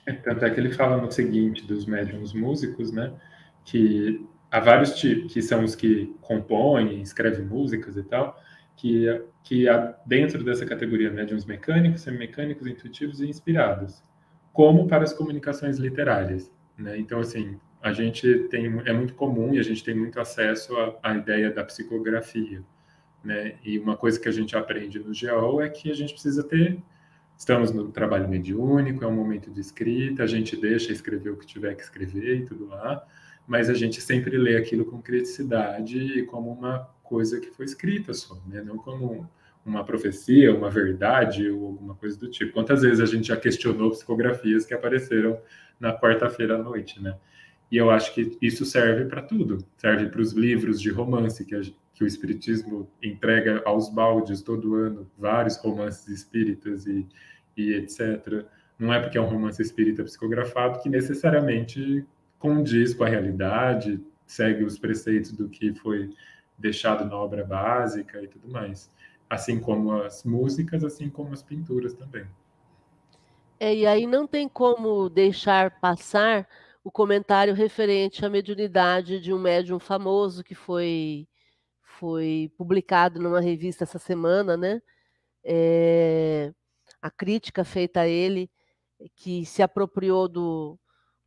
É, 0.05 0.13
tanto 0.13 0.45
é 0.45 0.53
que 0.53 0.59
ele 0.59 0.71
fala 0.71 0.97
no 0.97 1.11
seguinte 1.11 1.65
dos 1.65 1.87
médiums 1.87 2.33
músicos, 2.33 2.91
né? 2.91 3.19
Que 3.65 4.23
há 4.51 4.59
vários 4.59 4.95
tipos, 4.99 5.33
que 5.33 5.41
são 5.41 5.63
os 5.63 5.73
que 5.73 6.13
compõem, 6.21 7.01
escrevem 7.01 7.45
músicas 7.45 7.95
e 7.95 8.03
tal, 8.03 8.39
que, 8.75 9.07
que 9.43 9.69
há 9.69 9.95
dentro 10.05 10.43
dessa 10.43 10.65
categoria 10.65 11.09
médiums 11.09 11.45
mecânicos, 11.45 12.01
semimecânicos, 12.01 12.67
intuitivos 12.67 13.21
e 13.21 13.27
inspirados, 13.27 14.03
como 14.51 14.87
para 14.87 15.03
as 15.03 15.13
comunicações 15.13 15.77
literárias. 15.77 16.51
Né? 16.77 16.97
Então, 16.99 17.19
assim, 17.19 17.57
a 17.81 17.93
gente 17.93 18.47
tem, 18.49 18.65
é 18.85 18.93
muito 18.93 19.13
comum 19.13 19.53
e 19.53 19.59
a 19.59 19.63
gente 19.63 19.83
tem 19.83 19.95
muito 19.95 20.19
acesso 20.19 20.75
à, 20.75 20.99
à 21.01 21.15
ideia 21.15 21.49
da 21.49 21.63
psicografia. 21.63 22.61
Né? 23.23 23.55
E 23.63 23.79
uma 23.79 23.95
coisa 23.95 24.19
que 24.19 24.27
a 24.27 24.31
gente 24.31 24.55
aprende 24.57 24.99
no 24.99 25.13
GEOL 25.13 25.61
é 25.61 25.69
que 25.69 25.89
a 25.89 25.95
gente 25.95 26.13
precisa 26.13 26.43
ter 26.43 26.81
estamos 27.41 27.71
no 27.71 27.91
trabalho 27.91 28.29
mediúnico, 28.29 29.03
é 29.03 29.07
um 29.07 29.15
momento 29.15 29.49
de 29.49 29.59
escrita, 29.59 30.21
a 30.21 30.27
gente 30.27 30.55
deixa 30.55 30.91
escrever 30.91 31.31
o 31.31 31.37
que 31.37 31.47
tiver 31.47 31.73
que 31.73 31.81
escrever 31.81 32.41
e 32.41 32.45
tudo 32.45 32.67
lá, 32.67 33.03
mas 33.47 33.69
a 33.69 33.73
gente 33.73 34.01
sempre 34.01 34.37
lê 34.37 34.57
aquilo 34.57 34.85
com 34.85 35.01
criticidade 35.01 35.97
e 35.97 36.25
como 36.25 36.51
uma 36.51 36.89
coisa 37.03 37.39
que 37.39 37.51
foi 37.51 37.65
escrita 37.65 38.13
só, 38.13 38.41
né? 38.47 38.61
não 38.61 38.77
como 38.77 39.29
uma 39.65 39.83
profecia, 39.83 40.55
uma 40.55 40.69
verdade 40.69 41.49
ou 41.49 41.67
alguma 41.67 41.95
coisa 41.95 42.17
do 42.17 42.29
tipo. 42.29 42.53
Quantas 42.53 42.81
vezes 42.81 42.99
a 42.99 43.05
gente 43.05 43.27
já 43.27 43.37
questionou 43.37 43.91
psicografias 43.91 44.65
que 44.65 44.73
apareceram 44.73 45.39
na 45.79 45.93
quarta-feira 45.93 46.55
à 46.55 46.57
noite, 46.57 47.01
né? 47.01 47.15
E 47.71 47.77
eu 47.77 47.89
acho 47.89 48.13
que 48.13 48.37
isso 48.41 48.65
serve 48.65 49.05
para 49.05 49.21
tudo. 49.21 49.59
Serve 49.77 50.07
para 50.09 50.21
os 50.21 50.33
livros 50.33 50.81
de 50.81 50.89
romance 50.89 51.45
que, 51.45 51.55
a, 51.55 51.61
que, 51.93 52.03
o 52.03 52.07
Espiritismo 52.07 52.91
entrega 53.01 53.61
aos 53.65 53.89
baldes 53.89 54.41
todo 54.41 54.75
ano, 54.75 55.09
vários 55.17 55.57
romances 55.57 56.07
espíritas 56.09 56.85
e, 56.85 57.07
e 57.55 57.73
etc. 57.73 58.45
Não 58.77 58.93
é 58.93 58.99
porque 58.99 59.17
é 59.17 59.21
um 59.21 59.25
romance 59.25 59.61
espírita 59.61 60.03
psicografado 60.03 60.81
que 60.81 60.89
necessariamente 60.89 62.05
condiz 62.41 62.93
com 62.93 63.03
a 63.03 63.07
realidade, 63.07 64.03
segue 64.25 64.63
os 64.63 64.77
preceitos 64.77 65.31
do 65.31 65.47
que 65.47 65.73
foi 65.75 66.09
deixado 66.57 67.05
na 67.05 67.15
obra 67.15 67.45
básica 67.45 68.21
e 68.21 68.27
tudo 68.27 68.49
mais. 68.49 68.91
Assim 69.29 69.59
como 69.59 69.93
as 69.93 70.23
músicas, 70.23 70.83
assim 70.83 71.09
como 71.09 71.33
as 71.33 71.43
pinturas 71.43 71.93
também. 71.93 72.25
É, 73.59 73.73
e 73.73 73.85
aí 73.85 74.07
não 74.07 74.25
tem 74.25 74.49
como 74.49 75.07
deixar 75.07 75.79
passar 75.79 76.47
o 76.83 76.91
comentário 76.91 77.53
referente 77.53 78.25
à 78.25 78.29
mediunidade 78.29 79.19
de 79.19 79.31
um 79.31 79.39
médium 79.39 79.79
famoso 79.79 80.43
que 80.43 80.55
foi, 80.55 81.27
foi 81.83 82.51
publicado 82.57 83.21
numa 83.21 83.39
revista 83.39 83.83
essa 83.83 83.99
semana, 83.99 84.57
né? 84.57 84.81
É, 85.43 86.51
a 86.99 87.11
crítica 87.11 87.63
feita 87.63 88.01
a 88.01 88.07
ele, 88.07 88.49
que 89.15 89.45
se 89.45 89.61
apropriou 89.61 90.27
do, 90.27 90.79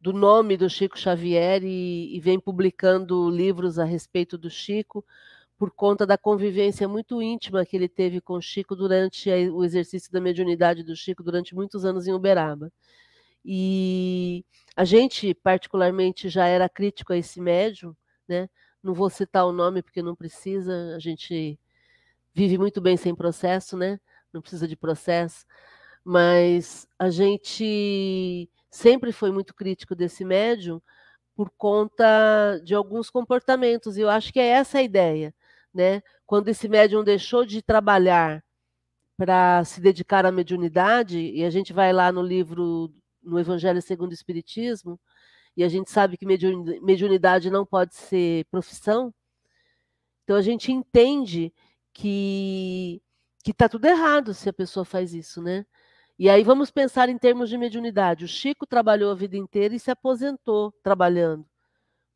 do 0.05 0.13
nome 0.13 0.59
do 0.59 0.69
Chico 0.69 0.99
Xavier 0.99 1.65
e, 1.65 2.15
e, 2.15 2.21
vem 2.21 2.39
publicando 2.39 3.31
livros 3.31 3.79
a 3.79 3.87
respeito 3.87 4.37
do 4.37 4.51
Chico 4.51 5.03
por 5.57 5.71
conta 5.71 6.07
da 6.07 6.19
convivência 6.19 6.87
muito 6.87 7.23
íntima 7.23 7.65
que 7.65 7.75
ele 7.75 7.89
teve 7.89 8.21
com 8.21 8.35
o 8.35 8.43
Chico 8.43 8.77
durante 8.77 9.31
o 9.31 9.65
exercício 9.65 10.13
da 10.13 10.21
mediunidade 10.21 10.83
do 10.83 10.95
Chico 10.95 11.23
durante 11.23 11.55
muitos 11.55 11.87
anos 11.87 12.07
em 12.07 12.13
Uberaba. 12.13 12.71
E 13.43 14.45
a 14.77 14.85
gente, 14.85 15.33
particularmente, 15.33 16.29
já 16.29 16.47
era 16.47 16.69
crítico 16.69 17.15
a 17.15 17.17
esse 17.17 17.41
médium, 17.41 17.97
né? 18.29 18.51
Não 18.83 18.93
vou 18.93 19.09
citar 19.09 19.47
o 19.47 19.53
nome 19.53 19.83
porque 19.83 20.03
não 20.03 20.15
precisa, 20.15 20.95
a 20.95 20.99
gente 20.99 21.59
vive 22.35 22.59
muito 22.59 22.79
bem 22.79 22.99
sem 22.99 23.15
processo, 23.15 23.75
né? 23.75 23.99
Não 24.31 24.43
precisa 24.43 24.69
de 24.69 24.77
processo, 24.77 25.47
mas 26.05 26.87
a 26.99 27.09
gente 27.09 28.51
sempre 28.75 29.13
foi 29.13 29.31
muito 29.31 29.55
crítico 29.55 29.95
desse 29.95 30.25
médium 30.25 30.83
por 31.37 31.49
conta 31.57 32.61
de 32.65 32.75
alguns 32.75 33.09
comportamentos, 33.09 33.97
e 33.97 34.01
eu 34.01 34.11
acho 34.11 34.33
que 34.33 34.41
é 34.41 34.49
essa 34.49 34.79
a 34.79 34.83
ideia, 34.83 35.33
né? 35.73 36.03
Quando 36.27 36.49
esse 36.49 36.69
médium 36.69 37.05
deixou 37.05 37.45
de 37.45 37.63
trabalhar 37.63 38.43
para 39.17 39.65
se 39.65 39.81
dedicar 39.81 40.27
à 40.27 40.33
mediunidade, 40.33 41.19
e 41.21 41.45
a 41.45 41.51
gente 41.51 41.73
vai 41.73 41.93
lá 41.93 42.11
no 42.13 42.23
livro, 42.23 42.93
no 43.23 43.39
Evangelho 43.39 43.81
segundo 43.81 44.11
o 44.11 44.15
Espiritismo, 44.15 45.01
e 45.57 45.63
a 45.65 45.69
gente 45.69 45.91
sabe 45.91 46.17
que 46.17 46.27
mediunidade 46.27 47.51
não 47.51 47.65
pode 47.65 47.95
ser 47.95 48.45
profissão, 48.47 49.15
então 50.25 50.37
a 50.37 50.43
gente 50.43 50.73
entende 50.73 51.53
que 51.93 53.01
que 53.45 53.51
está 53.53 53.69
tudo 53.69 53.85
errado 53.87 54.35
se 54.35 54.49
a 54.49 54.53
pessoa 54.55 54.85
faz 54.87 55.15
isso, 55.15 55.43
né? 55.43 55.67
E 56.19 56.31
aí 56.31 56.45
vamos 56.45 56.71
pensar 56.71 57.09
em 57.09 57.19
termos 57.19 57.51
de 57.51 57.59
mediunidade. 57.59 58.25
O 58.25 58.29
Chico 58.29 58.67
trabalhou 58.67 59.11
a 59.11 59.15
vida 59.15 59.37
inteira 59.37 59.75
e 59.75 59.81
se 59.81 59.91
aposentou 59.91 60.73
trabalhando. 60.83 61.45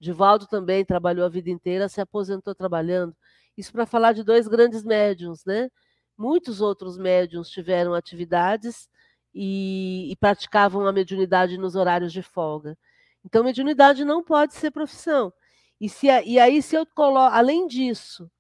Divaldo 0.01 0.47
também 0.47 0.85
trabalhou 0.85 1.27
a 1.27 1.29
vida 1.29 1.51
inteira, 1.51 1.89
se 1.89 2.01
aposentou 2.01 2.55
trabalhando. 2.55 3.17
Isso 3.57 3.73
para 3.73 3.87
falar 3.87 4.13
de 4.13 4.23
dois 4.23 4.47
grandes 4.47 4.85
médiums, 4.85 5.45
né? 5.45 5.69
Muitos 6.17 6.61
outros 6.61 6.97
médiums 6.97 7.51
tiveram 7.51 7.95
atividades 7.95 8.89
e, 9.35 10.11
e 10.13 10.17
praticavam 10.17 10.87
a 10.87 10.93
mediunidade 10.93 11.59
nos 11.59 11.75
horários 11.75 12.13
de 12.13 12.23
folga. 12.23 12.79
Então, 13.25 13.43
mediunidade 13.43 14.05
não 14.05 14.23
pode 14.23 14.55
ser 14.55 14.71
profissão. 14.71 15.33
E, 15.81 15.89
se, 15.89 16.07
e 16.07 16.39
aí, 16.39 16.63
se 16.63 16.77
eu 16.77 16.87
coloco, 16.87 17.35
além 17.35 17.67
disso, 17.67 18.31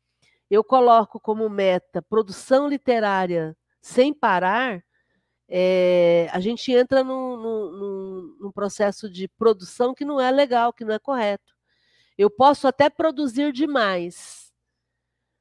eu 0.50 0.64
coloco 0.64 1.20
como 1.20 1.48
meta 1.48 2.00
produção 2.02 2.68
literária 2.68 3.56
sem 3.80 4.14
parar, 4.14 4.82
é, 5.48 6.28
a 6.30 6.40
gente 6.40 6.70
entra 6.72 7.02
num, 7.02 7.36
num, 7.36 8.36
num, 8.40 8.52
processo 8.52 9.10
de 9.10 9.26
produção 9.28 9.94
que 9.94 10.04
não 10.04 10.20
é 10.20 10.30
legal, 10.30 10.72
que 10.72 10.84
não 10.84 10.94
é 10.94 10.98
correto. 10.98 11.54
Eu 12.18 12.30
posso 12.30 12.68
até 12.68 12.90
produzir 12.90 13.52
demais, 13.52 14.52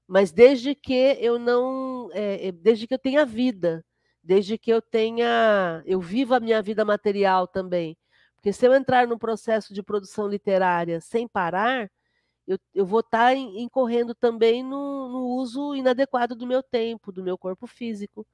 mas 0.08 0.32
desde 0.32 0.76
que 0.76 1.18
eu 1.20 1.38
não, 1.38 2.10
é, 2.14 2.51
desde 2.53 2.88
que 2.88 2.93
eu 2.93 2.99
tenha 2.99 3.26
vida, 3.26 3.84
desde 4.24 4.58
que 4.58 4.72
eu 4.72 4.82
tenha, 4.82 5.84
eu 5.86 5.99
viva 5.99 6.38
a 6.38 6.39
minha 6.39 6.62
vida 6.62 6.86
material 6.86 7.47
também. 7.47 7.97
Porque 8.36 8.53
se 8.53 8.66
eu 8.66 8.74
entrar 8.74 9.08
num 9.08 9.18
processo 9.18 9.74
de 9.74 9.84
produção 9.84 10.28
literária 10.28 11.01
sem 11.01 11.28
parar, 11.28 11.89
eu, 12.47 12.58
eu 12.74 12.86
vou 12.86 13.01
estar 13.01 13.34
tá 13.34 13.36
incorrendo 13.36 14.16
também 14.16 14.64
no, 14.64 15.10
no, 15.10 15.26
uso 15.36 15.76
inadequado 15.76 16.36
do 16.36 16.47
meu 16.47 16.64
tempo, 16.64 17.12
do 17.12 17.24
meu 17.24 17.38
corpo 17.38 17.68
físico. 17.68 18.26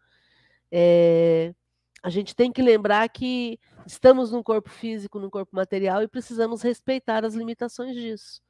É, 0.71 1.53
a 2.03 2.09
gente 2.09 2.35
tem 2.35 2.51
que 2.51 2.61
lembrar 2.61 3.07
que 3.09 3.57
estamos 3.87 4.31
num 4.31 4.43
corpo 4.43 4.69
físico, 4.69 5.19
num 5.19 5.29
corpo 5.29 5.55
material 5.55 6.03
e 6.03 6.07
precisamos 6.07 6.61
respeitar 6.61 7.25
as 7.25 7.33
limitações 7.33 7.95
disso, 7.95 8.41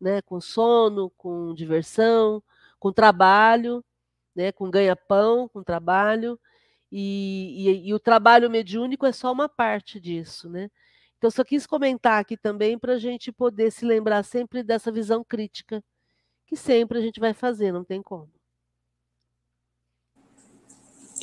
né? 0.00 0.22
Com 0.22 0.40
sono, 0.40 1.10
com 1.16 1.54
diversão, 1.54 2.42
com 2.78 2.92
trabalho, 2.92 3.82
né? 4.36 4.52
Com 4.52 4.70
ganha-pão, 4.70 5.48
com 5.48 5.62
trabalho 5.62 6.38
e, 6.92 7.68
e, 7.68 7.88
e, 7.88 7.94
o 7.94 8.00
trabalho 8.00 8.50
mediúnico 8.50 9.06
é 9.06 9.12
só 9.12 9.32
uma 9.32 9.48
parte 9.48 10.00
disso, 10.00 10.50
né? 10.50 10.70
Então, 11.18 11.30
só 11.30 11.44
quis 11.44 11.66
comentar 11.66 12.20
aqui 12.20 12.36
também 12.36 12.78
para 12.78 12.94
a 12.94 12.98
gente 12.98 13.30
poder 13.30 13.70
se 13.70 13.84
lembrar 13.84 14.22
sempre 14.24 14.62
dessa 14.62 14.90
visão 14.90 15.22
crítica, 15.22 15.84
que 16.46 16.56
sempre 16.56 16.98
a 16.98 17.00
gente 17.02 17.20
vai 17.20 17.34
fazer, 17.34 17.72
não 17.72 17.84
tem 17.84 18.02
como. 18.02 18.30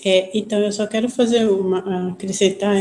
É, 0.05 0.29
então, 0.37 0.59
eu 0.59 0.71
só 0.71 0.85
quero 0.85 1.09
fazer 1.09 1.49
uma, 1.49 2.11
acrescentar 2.11 2.75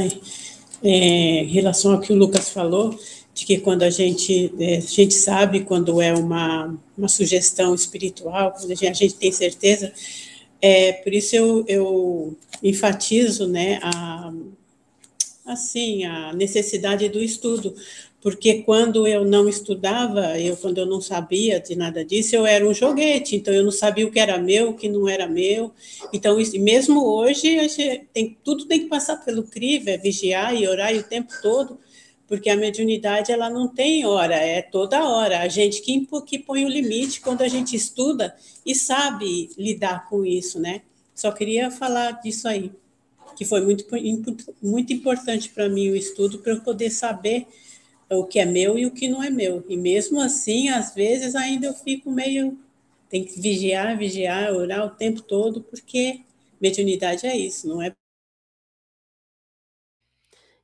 é, 0.83 0.89
em 0.89 1.49
relação 1.49 1.93
ao 1.93 2.01
que 2.01 2.13
o 2.13 2.17
Lucas 2.17 2.51
falou, 2.51 2.99
de 3.35 3.45
que 3.45 3.59
quando 3.59 3.83
a 3.83 3.91
gente, 3.91 4.53
é, 4.59 4.79
a 4.79 4.81
gente 4.81 5.15
sabe 5.15 5.61
quando 5.65 6.01
é 6.01 6.13
uma, 6.15 6.75
uma 6.97 7.09
sugestão 7.09 7.75
espiritual, 7.75 8.53
quando 8.53 8.71
a 8.71 8.75
gente, 8.75 8.87
a 8.87 8.93
gente 8.93 9.15
tem 9.15 9.33
certeza, 9.33 9.93
é, 10.61 10.93
por 10.93 11.13
isso 11.13 11.37
eu, 11.37 11.65
eu 11.69 12.37
enfatizo 12.63 13.47
né, 13.47 13.79
a, 13.83 14.33
assim 15.45 16.05
a 16.05 16.33
necessidade 16.33 17.09
do 17.09 17.23
estudo, 17.23 17.75
porque 18.27 18.63
quando 18.63 19.07
eu 19.07 19.25
não 19.25 19.49
estudava, 19.49 20.37
eu 20.37 20.57
quando 20.57 20.79
eu 20.79 20.87
não 20.87 21.01
sabia 21.01 21.61
de 21.61 21.77
nada 21.77 22.05
disso, 22.05 22.35
eu 22.35 22.45
era 22.45 22.69
um 22.69 22.75
joguete, 22.75 23.37
então 23.37 23.55
eu 23.55 23.63
não 23.63 23.71
sabia 23.71 24.05
o 24.05 24.11
que 24.11 24.19
era 24.19 24.37
meu, 24.37 24.71
o 24.71 24.75
que 24.75 24.89
não 24.89 25.09
era 25.09 25.29
meu. 25.29 25.73
Então, 26.13 26.41
isso, 26.41 26.59
mesmo 26.59 27.07
hoje, 27.07 27.57
tem, 28.13 28.37
tudo 28.43 28.65
tem 28.65 28.81
que 28.81 28.87
passar 28.87 29.19
pelo 29.19 29.45
crivo, 29.45 29.91
é 29.91 29.97
vigiar 29.97 30.57
e 30.57 30.67
orar 30.67 30.93
o 30.93 31.05
tempo 31.05 31.33
todo, 31.41 31.79
porque 32.27 32.51
a 32.51 32.57
mediunidade 32.57 33.31
ela 33.31 33.49
não 33.49 33.69
tem 33.69 34.05
hora, 34.05 34.35
é 34.35 34.61
toda 34.61 35.09
hora. 35.09 35.43
A 35.43 35.47
gente 35.47 35.81
que, 35.81 36.05
que 36.27 36.41
põe 36.41 36.65
o 36.65 36.69
limite 36.69 37.21
quando 37.21 37.43
a 37.43 37.49
gente 37.49 37.77
estuda 37.77 38.35
e 38.67 38.75
sabe 38.75 39.51
lidar 39.57 40.09
com 40.09 40.27
isso, 40.27 40.59
né? 40.59 40.83
Só 41.15 41.31
queria 41.31 41.71
falar 41.71 42.11
disso 42.21 42.49
aí 42.49 42.73
que 43.37 43.45
foi 43.45 43.61
muito, 43.61 43.85
muito 44.63 44.93
importante 44.93 45.51
para 45.51 45.69
mim 45.69 45.91
o 45.91 45.97
estudo, 45.97 46.39
para 46.39 46.55
eu 46.55 46.61
poder 46.63 46.91
saber 46.91 47.47
o 48.11 48.25
que 48.25 48.39
é 48.39 48.45
meu 48.45 48.79
e 48.79 48.87
o 48.87 48.91
que 48.91 49.09
não 49.09 49.23
é 49.23 49.31
meu. 49.31 49.65
E 49.69 49.77
mesmo 49.77 50.21
assim, 50.21 50.69
às 50.69 50.95
vezes, 50.95 51.35
ainda 51.35 51.67
eu 51.67 51.75
fico 51.75 52.11
meio. 52.11 52.59
Tem 53.09 53.25
que 53.25 53.41
vigiar, 53.41 53.97
vigiar, 53.97 54.53
orar 54.53 54.85
o 54.85 54.91
tempo 54.91 55.23
todo, 55.23 55.63
porque 55.63 56.23
mediunidade 56.61 57.27
é 57.27 57.37
isso, 57.37 57.69
não 57.69 57.81
é? 57.81 57.95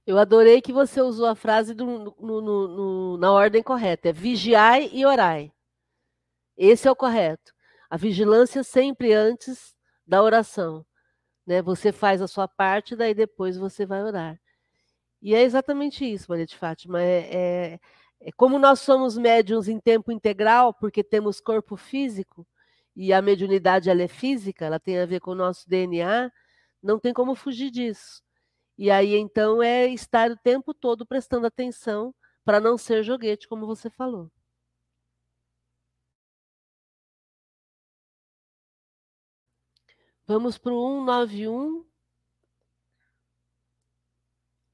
Eu 0.05 0.18
adorei 0.18 0.61
que 0.61 0.72
você 0.72 1.01
usou 1.01 1.26
a 1.26 1.36
frase 1.36 1.74
do, 1.74 1.86
no, 1.86 2.16
no, 2.20 2.68
no, 2.68 3.16
na 3.18 3.32
ordem 3.32 3.62
correta: 3.62 4.09
é 4.09 4.12
vigiai 4.12 4.90
e 4.93 5.07
orai. 5.07 5.53
Esse 6.57 6.88
é 6.88 6.90
o 6.90 6.97
correto. 6.97 7.53
A 7.88 7.97
vigilância 7.97 8.62
sempre 8.64 9.12
antes 9.12 9.74
da 10.07 10.22
oração. 10.22 10.84
Né? 11.47 11.62
Você 11.62 11.93
faz 11.93 12.20
a 12.22 12.28
sua 12.28 12.49
parte, 12.49 12.97
daí 12.97 13.14
depois 13.14 13.57
você 13.57 13.86
vai 13.86 14.03
orar. 14.03 14.40
E 15.22 15.34
é 15.34 15.42
exatamente 15.42 16.04
isso, 16.04 16.26
Maria 16.28 16.44
de 16.46 16.56
Fátima. 16.56 17.00
É, 17.02 17.74
é, 17.74 17.80
é 18.20 18.32
como 18.32 18.58
nós 18.58 18.80
somos 18.80 19.16
médiums 19.16 19.68
em 19.68 19.78
tempo 19.80 20.10
integral, 20.12 20.74
porque 20.74 21.04
temos 21.04 21.40
corpo 21.40 21.76
físico, 21.76 22.46
e 22.96 23.12
a 23.12 23.22
mediunidade 23.22 23.88
ela 23.90 24.02
é 24.02 24.08
física, 24.08 24.64
ela 24.66 24.80
tem 24.80 24.98
a 24.98 25.06
ver 25.06 25.20
com 25.20 25.30
o 25.32 25.34
nosso 25.34 25.68
DNA, 25.68 26.30
não 26.82 26.98
tem 26.98 27.12
como 27.14 27.34
fugir 27.34 27.70
disso. 27.70 28.22
E 28.78 28.90
aí, 28.90 29.16
então, 29.16 29.62
é 29.62 29.88
estar 29.88 30.30
o 30.30 30.36
tempo 30.38 30.74
todo 30.74 31.06
prestando 31.06 31.46
atenção 31.46 32.14
para 32.44 32.60
não 32.60 32.78
ser 32.78 33.02
joguete, 33.04 33.48
como 33.48 33.66
você 33.66 33.90
falou. 33.90 34.30
Vamos 40.26 40.58
para 40.58 40.72
o 40.72 41.04
191. 41.04 41.91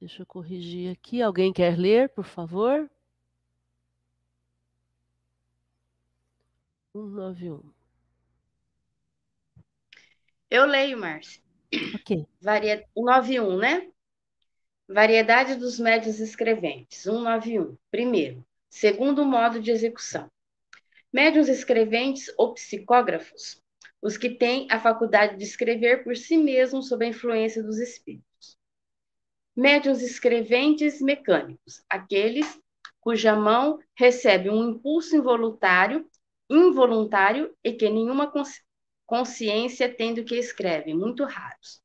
Deixa 0.01 0.23
eu 0.23 0.27
corrigir 0.27 0.93
aqui. 0.93 1.21
Alguém 1.21 1.53
quer 1.53 1.77
ler, 1.77 2.09
por 2.11 2.25
favor? 2.25 2.89
191. 6.93 7.63
Eu 10.51 10.65
leio, 10.65 10.99
Márcia. 10.99 11.43
Ok. 11.95 12.27
Varia... 12.41 12.79
191, 12.95 13.57
né? 13.59 13.91
Variedade 14.89 15.55
dos 15.57 15.79
médios 15.79 16.21
escreventes. 16.21 16.99
191. 17.03 17.77
Primeiro, 17.91 18.45
segundo 18.71 19.25
modo 19.25 19.61
de 19.61 19.71
execução. 19.71 20.31
Médios 21.13 21.49
escreventes 21.49 22.33
ou 22.37 22.55
psicógrafos 22.55 23.63
os 24.01 24.17
que 24.17 24.31
têm 24.31 24.67
a 24.71 24.79
faculdade 24.79 25.37
de 25.37 25.45
escrever 25.45 26.05
por 26.05 26.17
si 26.17 26.37
mesmos 26.37 26.89
sob 26.89 27.05
a 27.05 27.09
influência 27.09 27.63
dos 27.63 27.79
espíritos. 27.79 28.28
Médiuns 29.59 30.03
escreventes 30.03 31.01
mecânicos, 31.01 31.83
aqueles 31.91 32.61
cuja 33.01 33.35
mão 33.35 33.81
recebe 33.97 34.49
um 34.49 34.71
impulso 34.71 35.17
involuntário, 35.17 36.09
involuntário 36.49 37.53
e 37.65 37.73
que 37.73 37.91
nenhuma 37.91 38.33
consciência 39.05 39.93
tem 39.93 40.15
do 40.15 40.23
que 40.23 40.37
escrevem, 40.37 40.97
muito 40.97 41.25
raros. 41.25 41.83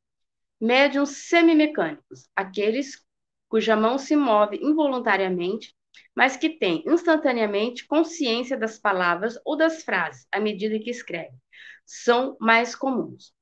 Médiuns 0.61 1.27
semimecânicos, 1.27 2.29
aqueles 2.35 3.03
cuja 3.49 3.75
mão 3.75 3.97
se 3.97 4.15
move 4.15 4.55
involuntariamente, 4.61 5.75
mas 6.15 6.37
que 6.37 6.49
têm 6.51 6.83
instantaneamente 6.85 7.87
consciência 7.87 8.55
das 8.55 8.77
palavras 8.77 9.39
ou 9.43 9.57
das 9.57 9.81
frases 9.81 10.27
à 10.31 10.39
medida 10.39 10.77
que 10.77 10.91
escrevem 10.91 11.41
são 11.87 12.37
mais 12.39 12.75
comuns. 12.75 13.33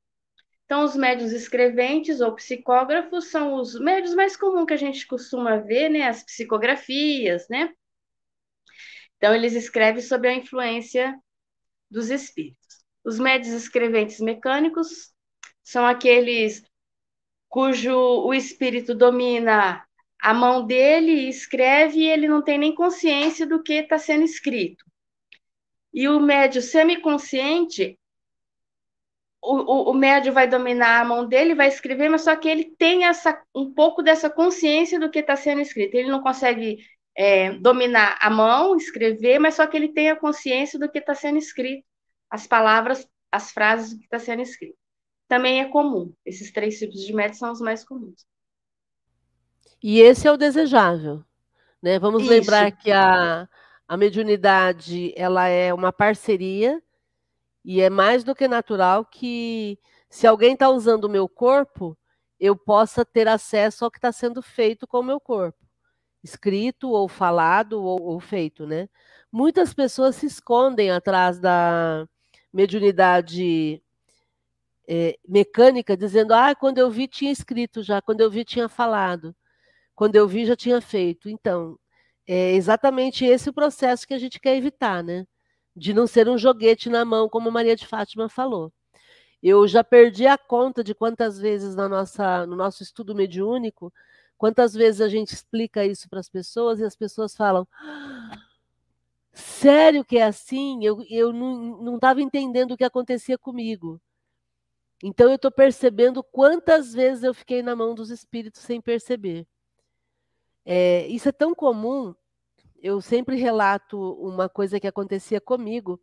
Então, 0.72 0.86
os 0.86 0.96
médios 0.96 1.34
escreventes 1.34 2.22
ou 2.22 2.34
psicógrafos 2.34 3.26
são 3.26 3.56
os 3.56 3.78
médios 3.78 4.16
mais 4.16 4.38
comuns 4.38 4.66
que 4.66 4.74
a 4.74 4.78
gente 4.78 5.06
costuma 5.06 5.58
ver, 5.58 5.90
né? 5.90 6.04
As 6.04 6.24
psicografias, 6.24 7.46
né? 7.50 7.74
Então, 9.18 9.36
eles 9.36 9.52
escrevem 9.52 10.02
sob 10.02 10.26
a 10.30 10.34
influência 10.34 11.20
dos 11.90 12.10
espíritos. 12.10 12.86
Os 13.04 13.20
médios 13.20 13.54
escreventes 13.54 14.22
mecânicos 14.22 15.14
são 15.62 15.86
aqueles 15.86 16.64
cujo 17.50 17.94
o 17.94 18.34
espírito 18.34 18.96
domina 18.96 19.86
a 20.22 20.34
mão 20.34 20.66
dele 20.66 21.12
e 21.12 21.28
escreve 21.28 22.00
e 22.00 22.08
ele 22.08 22.30
não 22.30 22.42
tem 22.42 22.58
nem 22.58 22.74
consciência 22.74 23.46
do 23.46 23.62
que 23.62 23.74
está 23.74 23.98
sendo 23.98 24.24
escrito. 24.24 24.86
E 25.94 26.08
o 26.08 26.18
médio 26.18 26.62
semiconsciente 26.62 28.00
o, 29.42 29.90
o, 29.90 29.94
médio 29.94 30.32
vai 30.32 30.48
dominar 30.48 31.02
a 31.02 31.06
mão 31.06 31.26
dele, 31.26 31.56
vai 31.56 31.68
escrever, 31.68 32.10
mas 32.10 32.22
só 32.22 32.36
que 32.36 32.48
ele 32.48 32.76
tem 32.78 33.06
essa, 33.06 33.42
um 33.56 33.74
pouco 33.74 34.04
dessa 34.04 34.30
consciência 34.30 35.00
do 35.00 35.10
que 35.10 35.20
está 35.20 35.36
sendo 35.36 35.62
escrito. 35.62 35.96
Ele 35.96 36.12
não 36.12 36.22
consegue 36.22 36.78
é, 37.18 37.52
dominar 37.54 38.18
a 38.22 38.30
mão, 38.30 38.76
escrever, 38.76 39.40
mas 39.40 39.56
só 39.56 39.66
que 39.66 39.76
ele 39.76 39.90
tem 39.90 40.12
a 40.12 40.16
consciência 40.16 40.78
do 40.78 40.90
que 40.90 41.00
está 41.00 41.16
sendo 41.16 41.40
escrito, 41.40 41.84
as 42.30 42.46
palavras, 42.46 43.08
as 43.32 43.52
frases 43.52 43.94
do 43.94 44.00
que 44.00 44.06
está 44.06 44.20
sendo 44.20 44.44
escrito. 44.44 44.78
Também 45.28 45.60
é 45.60 45.66
comum. 45.66 46.14
Esses 46.24 46.52
três 46.52 46.78
tipos 46.78 47.02
de 47.02 47.14
médios 47.14 47.40
são 47.40 47.52
os 47.52 47.62
mais 47.62 47.84
comuns. 47.84 48.26
E 49.82 50.02
esse 50.02 50.28
é 50.28 50.32
o 50.32 50.38
desejável. 50.38 51.24
Né? 51.82 51.98
Vamos 51.98 52.24
Isso. 52.24 52.32
lembrar 52.32 52.72
que 52.72 52.92
a, 52.92 53.50
a 53.88 53.98
mediunidade 53.98 55.14
ela 55.18 55.48
é 55.48 55.74
uma 55.74 55.92
parceria 55.92 56.82
e 57.64 57.82
é 57.82 57.90
mais 57.90 58.24
do 58.24 58.36
que 58.36 58.48
natural 58.48 59.06
que, 59.06 59.80
se 60.10 60.28
alguém 60.28 60.54
está 60.54 60.70
usando 60.70 61.06
o 61.06 61.10
meu 61.10 61.28
corpo, 61.30 61.98
eu 62.40 62.56
possa 62.56 63.06
ter 63.06 63.28
acesso 63.28 63.86
ao 63.86 63.92
que 63.92 63.98
está 64.00 64.12
sendo 64.12 64.42
feito 64.42 64.88
com 64.88 65.00
o 65.00 65.04
meu 65.04 65.20
corpo, 65.20 65.60
escrito 66.24 66.90
ou 66.90 67.08
falado 67.08 67.84
ou, 67.84 68.02
ou 68.02 68.20
feito, 68.20 68.66
né? 68.66 68.90
Muitas 69.32 69.74
pessoas 69.74 70.16
se 70.16 70.26
escondem 70.26 70.92
atrás 70.92 71.40
da 71.40 72.08
mediunidade 72.54 73.82
é, 74.88 75.18
mecânica, 75.28 75.96
dizendo: 75.96 76.34
ah, 76.34 76.56
quando 76.56 76.80
eu 76.80 76.90
vi 76.92 77.08
tinha 77.08 77.32
escrito 77.32 77.84
já, 77.84 78.02
quando 78.02 78.22
eu 78.22 78.30
vi 78.32 78.44
tinha 78.46 78.68
falado, 78.70 79.36
quando 79.96 80.16
eu 80.16 80.28
vi 80.28 80.46
já 80.46 80.56
tinha 80.56 80.82
feito. 80.82 81.30
Então, 81.30 81.78
é 82.28 82.54
exatamente 82.54 83.26
esse 83.26 83.50
o 83.50 83.54
processo 83.54 84.08
que 84.08 84.14
a 84.14 84.20
gente 84.20 84.40
quer 84.40 84.58
evitar, 84.58 85.04
né? 85.04 85.26
De 85.76 85.94
não 85.94 86.08
ser 86.08 86.28
um 86.28 86.38
joguete 86.38 86.90
na 86.90 87.06
mão, 87.06 87.30
como 87.30 87.52
Maria 87.52 87.76
de 87.76 87.88
Fátima 87.88 88.30
falou. 88.30 88.72
Eu 89.42 89.68
já 89.68 89.84
perdi 89.84 90.28
a 90.28 90.38
conta 90.38 90.84
de 90.84 90.94
quantas 90.94 91.40
vezes 91.40 91.76
na 91.76 91.90
nossa, 91.90 92.46
no 92.46 92.56
nosso 92.56 92.84
estudo 92.84 93.16
mediúnico, 93.16 93.92
quantas 94.38 94.74
vezes 94.74 95.02
a 95.02 95.10
gente 95.10 95.34
explica 95.34 95.86
isso 95.86 96.10
para 96.10 96.20
as 96.20 96.30
pessoas 96.30 96.80
e 96.80 96.84
as 96.84 96.96
pessoas 96.96 97.36
falam: 97.36 97.68
Sério 99.34 100.04
que 100.04 100.18
é 100.18 100.24
assim? 100.24 100.84
Eu, 100.84 101.04
eu 101.10 101.32
não 101.34 101.96
estava 101.96 102.22
entendendo 102.22 102.74
o 102.74 102.78
que 102.78 102.84
acontecia 102.84 103.38
comigo. 103.38 104.00
Então 105.04 105.30
eu 105.30 105.36
estou 105.36 105.52
percebendo 105.52 106.24
quantas 106.24 106.94
vezes 106.94 107.24
eu 107.24 107.34
fiquei 107.34 107.64
na 107.64 107.76
mão 107.76 107.96
dos 107.96 108.12
espíritos 108.12 108.62
sem 108.62 108.80
perceber. 108.80 109.48
É, 110.66 111.08
isso 111.08 111.30
é 111.30 111.32
tão 111.32 111.56
comum. 111.56 112.14
Eu 112.82 113.00
sempre 113.02 113.36
relato 113.38 113.98
uma 114.16 114.50
coisa 114.50 114.80
que 114.80 114.88
acontecia 114.88 115.40
comigo 115.40 116.02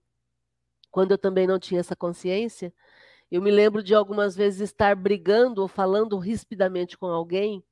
quando 0.90 1.12
eu 1.12 1.18
também 1.18 1.46
não 1.46 1.58
tinha 1.58 1.80
essa 1.80 1.96
consciência. 1.96 2.72
Eu 3.30 3.42
me 3.42 3.50
lembro 3.50 3.82
de 3.82 3.94
algumas 3.94 4.34
vezes 4.36 4.60
estar 4.60 4.96
brigando 4.96 5.60
ou 5.60 5.68
falando 5.68 6.18
rispidamente 6.18 6.96
com 6.96 7.06
alguém, 7.06 7.62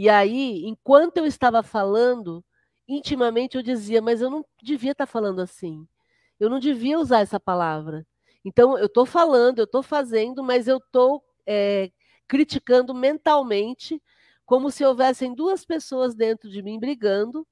e 0.00 0.08
aí, 0.08 0.64
enquanto 0.64 1.16
eu 1.16 1.26
estava 1.26 1.60
falando, 1.60 2.44
intimamente 2.86 3.56
eu 3.56 3.62
dizia, 3.64 4.00
mas 4.00 4.20
eu 4.20 4.30
não 4.30 4.44
devia 4.62 4.92
estar 4.92 5.06
falando 5.06 5.40
assim. 5.40 5.88
Eu 6.38 6.48
não 6.48 6.60
devia 6.60 7.00
usar 7.00 7.18
essa 7.18 7.40
palavra. 7.40 8.06
Então, 8.44 8.78
eu 8.78 8.86
estou 8.86 9.04
falando, 9.04 9.58
eu 9.58 9.64
estou 9.64 9.82
fazendo, 9.82 10.40
mas 10.40 10.68
eu 10.68 10.76
estou 10.76 11.24
é, 11.44 11.90
criticando 12.28 12.94
mentalmente, 12.94 14.00
como 14.46 14.70
se 14.70 14.84
houvessem 14.84 15.34
duas 15.34 15.64
pessoas 15.64 16.14
dentro 16.14 16.48
de 16.48 16.62
mim 16.62 16.78
brigando. 16.78 17.44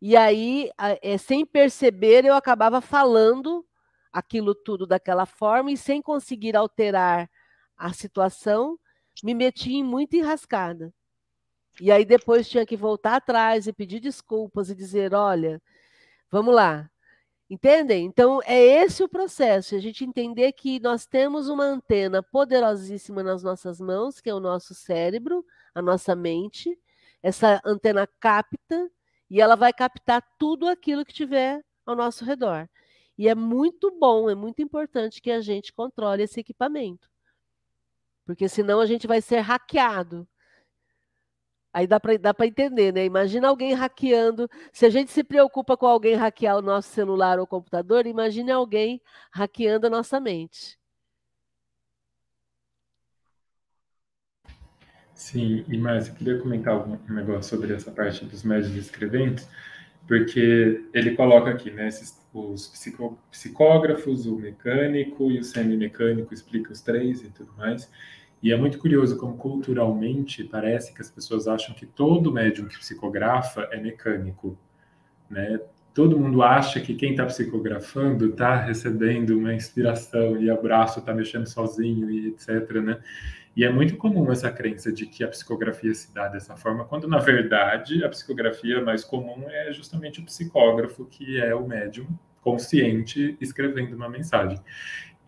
E 0.00 0.16
aí, 0.16 0.70
é, 1.02 1.18
sem 1.18 1.44
perceber, 1.44 2.24
eu 2.24 2.34
acabava 2.34 2.80
falando 2.80 3.66
aquilo 4.12 4.54
tudo 4.54 4.86
daquela 4.86 5.26
forma 5.26 5.70
e 5.70 5.76
sem 5.76 6.00
conseguir 6.00 6.56
alterar 6.56 7.30
a 7.76 7.92
situação, 7.92 8.78
me 9.22 9.34
meti 9.34 9.74
em 9.74 9.84
muita 9.84 10.16
enrascada. 10.16 10.92
E 11.80 11.90
aí 11.90 12.04
depois 12.04 12.48
tinha 12.48 12.66
que 12.66 12.76
voltar 12.76 13.16
atrás 13.16 13.66
e 13.66 13.72
pedir 13.72 14.00
desculpas 14.00 14.70
e 14.70 14.74
dizer, 14.74 15.14
olha, 15.14 15.62
vamos 16.30 16.54
lá. 16.54 16.90
Entendem? 17.48 18.06
Então 18.06 18.40
é 18.44 18.58
esse 18.58 19.02
o 19.02 19.08
processo, 19.08 19.74
a 19.74 19.78
gente 19.80 20.04
entender 20.04 20.52
que 20.52 20.78
nós 20.80 21.04
temos 21.04 21.48
uma 21.48 21.64
antena 21.64 22.22
poderosíssima 22.22 23.22
nas 23.22 23.42
nossas 23.42 23.80
mãos, 23.80 24.20
que 24.20 24.30
é 24.30 24.34
o 24.34 24.40
nosso 24.40 24.72
cérebro, 24.72 25.44
a 25.74 25.82
nossa 25.82 26.14
mente. 26.14 26.78
Essa 27.22 27.60
antena 27.64 28.06
capta 28.20 28.90
e 29.30 29.40
ela 29.40 29.54
vai 29.54 29.72
captar 29.72 30.22
tudo 30.38 30.66
aquilo 30.66 31.04
que 31.04 31.12
tiver 31.12 31.64
ao 31.86 31.94
nosso 31.94 32.24
redor. 32.24 32.68
E 33.16 33.28
é 33.28 33.34
muito 33.34 33.90
bom, 33.96 34.28
é 34.28 34.34
muito 34.34 34.60
importante 34.60 35.22
que 35.22 35.30
a 35.30 35.40
gente 35.40 35.72
controle 35.72 36.22
esse 36.22 36.40
equipamento. 36.40 37.08
Porque 38.24 38.48
senão 38.48 38.80
a 38.80 38.86
gente 38.86 39.06
vai 39.06 39.20
ser 39.20 39.40
hackeado. 39.40 40.26
Aí 41.72 41.86
dá 41.86 42.00
para 42.00 42.46
entender, 42.46 42.92
né? 42.92 43.04
Imagina 43.04 43.48
alguém 43.48 43.74
hackeando. 43.74 44.50
Se 44.72 44.86
a 44.86 44.90
gente 44.90 45.12
se 45.12 45.22
preocupa 45.22 45.76
com 45.76 45.86
alguém 45.86 46.16
hackear 46.16 46.56
o 46.56 46.62
nosso 46.62 46.88
celular 46.88 47.38
ou 47.38 47.46
computador, 47.46 48.06
imagine 48.06 48.50
alguém 48.50 49.00
hackeando 49.30 49.86
a 49.86 49.90
nossa 49.90 50.18
mente. 50.18 50.79
Sim, 55.20 55.66
e 55.68 55.76
mais, 55.76 56.08
eu 56.08 56.14
queria 56.14 56.38
comentar 56.38 56.74
um 56.88 56.98
negócio 57.12 57.50
sobre 57.50 57.74
essa 57.74 57.90
parte 57.90 58.24
dos 58.24 58.42
médios 58.42 58.74
escreventes, 58.74 59.46
porque 60.08 60.82
ele 60.94 61.14
coloca 61.14 61.50
aqui, 61.50 61.70
né? 61.70 61.88
Esses 61.88 62.18
os 62.32 62.72
psicógrafos, 63.30 64.24
o 64.24 64.36
mecânico 64.36 65.30
e 65.30 65.38
o 65.38 65.44
semi-mecânico, 65.44 66.32
explica 66.32 66.72
os 66.72 66.80
três 66.80 67.22
e 67.22 67.30
tudo 67.30 67.52
mais. 67.58 67.92
E 68.42 68.50
é 68.50 68.56
muito 68.56 68.78
curioso 68.78 69.18
como 69.18 69.36
culturalmente 69.36 70.42
parece 70.42 70.94
que 70.94 71.02
as 71.02 71.10
pessoas 71.10 71.46
acham 71.46 71.74
que 71.74 71.84
todo 71.84 72.32
médium 72.32 72.66
que 72.66 72.78
psicografa 72.78 73.68
é 73.72 73.78
mecânico, 73.78 74.56
né? 75.28 75.60
Todo 75.92 76.18
mundo 76.18 76.42
acha 76.42 76.80
que 76.80 76.94
quem 76.94 77.10
está 77.10 77.26
psicografando 77.26 78.30
está 78.30 78.56
recebendo 78.56 79.36
uma 79.36 79.52
inspiração 79.52 80.40
e 80.40 80.50
o 80.50 80.62
braço 80.62 81.00
está 81.00 81.12
mexendo 81.12 81.46
sozinho 81.46 82.10
e 82.10 82.28
etc, 82.28 82.70
né? 82.82 82.98
E 83.60 83.64
é 83.64 83.70
muito 83.70 83.94
comum 83.98 84.32
essa 84.32 84.50
crença 84.50 84.90
de 84.90 85.04
que 85.04 85.22
a 85.22 85.28
psicografia 85.28 85.92
se 85.92 86.14
dá 86.14 86.28
dessa 86.28 86.56
forma, 86.56 86.86
quando 86.86 87.06
na 87.06 87.18
verdade 87.18 88.02
a 88.02 88.08
psicografia 88.08 88.82
mais 88.82 89.04
comum 89.04 89.50
é 89.50 89.70
justamente 89.70 90.18
o 90.18 90.24
psicógrafo, 90.24 91.04
que 91.04 91.38
é 91.38 91.54
o 91.54 91.68
médium 91.68 92.06
consciente 92.40 93.36
escrevendo 93.38 93.94
uma 93.94 94.08
mensagem. 94.08 94.58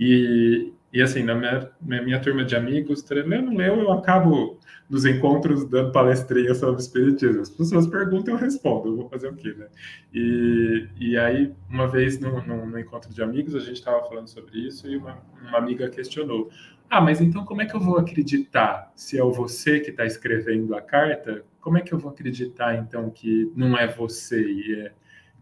E, 0.00 0.72
e 0.90 1.02
assim, 1.02 1.22
na 1.22 1.34
minha, 1.34 1.70
na 1.82 2.00
minha 2.00 2.18
turma 2.20 2.42
de 2.42 2.56
amigos, 2.56 3.06
leu 3.10 3.42
não 3.42 3.54
leu, 3.54 3.80
eu 3.80 3.92
acabo 3.92 4.58
nos 4.88 5.04
encontros 5.04 5.68
dando 5.68 5.92
palestrinha 5.92 6.54
sobre 6.54 6.80
espiritismo. 6.80 7.42
As 7.42 7.50
pessoas 7.50 7.86
perguntam, 7.86 8.32
eu 8.32 8.40
respondo, 8.40 8.88
eu 8.88 8.96
vou 8.96 9.08
fazer 9.10 9.28
o 9.28 9.34
quê, 9.34 9.54
né? 9.56 9.66
E, 10.12 10.88
e 10.98 11.18
aí, 11.18 11.52
uma 11.68 11.86
vez 11.86 12.18
no, 12.18 12.42
no, 12.46 12.64
no 12.64 12.78
encontro 12.78 13.12
de 13.12 13.22
amigos, 13.22 13.54
a 13.54 13.60
gente 13.60 13.74
estava 13.74 14.02
falando 14.08 14.28
sobre 14.28 14.58
isso 14.58 14.88
e 14.88 14.96
uma, 14.96 15.18
uma 15.42 15.58
amiga 15.58 15.88
questionou: 15.90 16.50
ah, 16.92 17.00
mas 17.00 17.22
então 17.22 17.42
como 17.42 17.62
é 17.62 17.64
que 17.64 17.74
eu 17.74 17.80
vou 17.80 17.96
acreditar 17.96 18.92
se 18.94 19.18
é 19.18 19.22
você 19.22 19.80
que 19.80 19.88
está 19.88 20.04
escrevendo 20.04 20.74
a 20.76 20.82
carta? 20.82 21.42
Como 21.58 21.78
é 21.78 21.80
que 21.80 21.90
eu 21.90 21.98
vou 21.98 22.10
acreditar 22.10 22.76
então 22.76 23.08
que 23.08 23.50
não 23.56 23.78
é 23.78 23.86
você 23.86 24.44
e 24.44 24.78
é, 24.78 24.92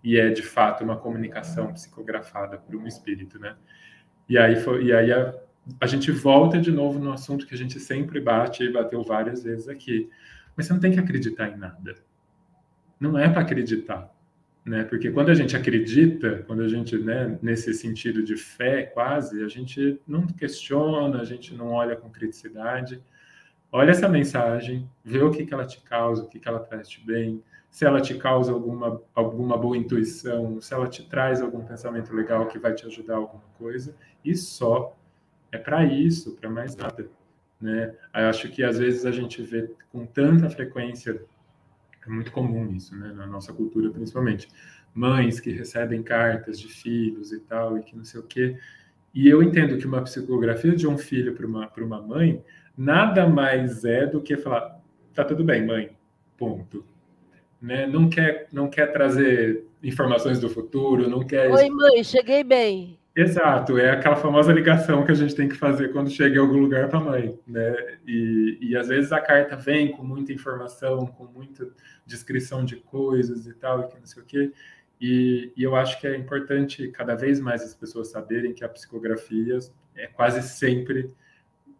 e 0.04 0.16
é 0.16 0.30
de 0.30 0.42
fato 0.42 0.84
uma 0.84 0.96
comunicação 0.96 1.72
psicografada 1.72 2.56
por 2.56 2.76
um 2.76 2.86
espírito, 2.86 3.36
né? 3.40 3.56
E 4.28 4.38
aí, 4.38 4.54
foi, 4.60 4.84
e 4.84 4.92
aí 4.92 5.12
a, 5.12 5.34
a 5.80 5.86
gente 5.88 6.12
volta 6.12 6.56
de 6.56 6.70
novo 6.70 7.00
no 7.00 7.12
assunto 7.12 7.44
que 7.44 7.54
a 7.54 7.58
gente 7.58 7.80
sempre 7.80 8.20
bate 8.20 8.62
e 8.62 8.72
bateu 8.72 9.02
várias 9.02 9.42
vezes 9.42 9.68
aqui. 9.68 10.08
Mas 10.56 10.66
você 10.66 10.72
não 10.72 10.80
tem 10.80 10.92
que 10.92 11.00
acreditar 11.00 11.48
em 11.48 11.56
nada. 11.56 11.96
Não 13.00 13.18
é 13.18 13.28
para 13.28 13.40
acreditar 13.40 14.08
né? 14.64 14.84
Porque 14.84 15.10
quando 15.10 15.30
a 15.30 15.34
gente 15.34 15.56
acredita, 15.56 16.44
quando 16.46 16.62
a 16.62 16.68
gente, 16.68 16.96
né, 16.98 17.38
nesse 17.42 17.72
sentido 17.74 18.22
de 18.22 18.36
fé 18.36 18.82
quase, 18.82 19.42
a 19.42 19.48
gente 19.48 20.00
não 20.06 20.26
questiona, 20.26 21.20
a 21.20 21.24
gente 21.24 21.54
não 21.54 21.68
olha 21.72 21.96
com 21.96 22.10
criticidade. 22.10 23.02
Olha 23.72 23.90
essa 23.90 24.08
mensagem, 24.08 24.88
vê 25.04 25.22
o 25.22 25.30
que, 25.30 25.46
que 25.46 25.54
ela 25.54 25.64
te 25.64 25.80
causa, 25.80 26.24
o 26.24 26.28
que, 26.28 26.40
que 26.40 26.48
ela 26.48 26.58
traz 26.58 26.88
de 26.88 27.00
bem, 27.00 27.42
se 27.70 27.84
ela 27.84 28.00
te 28.00 28.14
causa 28.16 28.52
alguma, 28.52 29.00
alguma 29.14 29.56
boa 29.56 29.76
intuição, 29.76 30.60
se 30.60 30.74
ela 30.74 30.88
te 30.88 31.08
traz 31.08 31.40
algum 31.40 31.64
pensamento 31.64 32.12
legal 32.12 32.48
que 32.48 32.58
vai 32.58 32.74
te 32.74 32.84
ajudar 32.86 33.16
alguma 33.16 33.44
coisa, 33.56 33.94
e 34.24 34.34
só. 34.36 34.96
É 35.52 35.58
para 35.58 35.84
isso, 35.84 36.36
para 36.36 36.48
mais 36.48 36.76
nada. 36.76 37.08
Né? 37.60 37.92
Eu 38.14 38.28
acho 38.28 38.48
que 38.50 38.62
às 38.62 38.78
vezes 38.78 39.04
a 39.04 39.10
gente 39.10 39.42
vê 39.42 39.68
com 39.90 40.06
tanta 40.06 40.48
frequência 40.48 41.20
é 42.06 42.10
muito 42.10 42.32
comum 42.32 42.72
isso, 42.72 42.96
né, 42.96 43.12
na 43.12 43.26
nossa 43.26 43.52
cultura 43.52 43.90
principalmente. 43.90 44.48
Mães 44.94 45.38
que 45.38 45.50
recebem 45.50 46.02
cartas 46.02 46.58
de 46.58 46.68
filhos 46.68 47.32
e 47.32 47.40
tal, 47.40 47.78
e 47.78 47.82
que 47.82 47.96
não 47.96 48.04
sei 48.04 48.20
o 48.20 48.24
quê. 48.24 48.56
E 49.14 49.28
eu 49.28 49.42
entendo 49.42 49.76
que 49.78 49.86
uma 49.86 50.02
psicografia 50.02 50.74
de 50.74 50.86
um 50.86 50.96
filho 50.98 51.34
para 51.34 51.46
uma, 51.46 51.70
uma 51.78 52.02
mãe 52.02 52.44
nada 52.76 53.28
mais 53.28 53.84
é 53.84 54.06
do 54.06 54.20
que 54.20 54.36
falar: 54.36 54.80
tá 55.14 55.24
tudo 55.24 55.44
bem, 55.44 55.64
mãe, 55.64 55.90
ponto. 56.36 56.84
Né? 57.60 57.86
Não, 57.86 58.08
quer, 58.08 58.48
não 58.52 58.68
quer 58.68 58.92
trazer 58.92 59.66
informações 59.82 60.40
do 60.40 60.48
futuro, 60.48 61.08
não 61.08 61.24
quer. 61.24 61.50
Oi, 61.50 61.68
mãe, 61.68 62.02
cheguei 62.02 62.42
bem. 62.42 62.99
Exato, 63.14 63.76
é 63.76 63.90
aquela 63.90 64.14
famosa 64.14 64.52
ligação 64.52 65.04
que 65.04 65.10
a 65.10 65.14
gente 65.14 65.34
tem 65.34 65.48
que 65.48 65.56
fazer 65.56 65.92
quando 65.92 66.08
chega 66.10 66.36
em 66.36 66.38
algum 66.38 66.58
lugar 66.58 66.88
para 66.88 67.00
a 67.00 67.02
mãe, 67.02 67.38
né? 67.44 67.98
E, 68.06 68.56
e 68.60 68.76
às 68.76 68.86
vezes 68.86 69.10
a 69.10 69.20
carta 69.20 69.56
vem 69.56 69.90
com 69.90 70.04
muita 70.04 70.32
informação, 70.32 71.06
com 71.06 71.24
muita 71.24 71.68
descrição 72.06 72.64
de 72.64 72.76
coisas 72.76 73.46
e 73.46 73.54
tal, 73.54 73.80
e 73.80 73.88
que 73.88 73.98
não 73.98 74.06
sei 74.06 74.22
o 74.22 74.26
quê. 74.26 74.52
E, 75.00 75.52
e 75.56 75.62
eu 75.62 75.74
acho 75.74 76.00
que 76.00 76.06
é 76.06 76.16
importante 76.16 76.86
cada 76.88 77.16
vez 77.16 77.40
mais 77.40 77.62
as 77.62 77.74
pessoas 77.74 78.08
saberem 78.08 78.54
que 78.54 78.64
a 78.64 78.68
psicografia 78.68 79.58
é 79.96 80.06
quase 80.06 80.40
sempre 80.42 81.12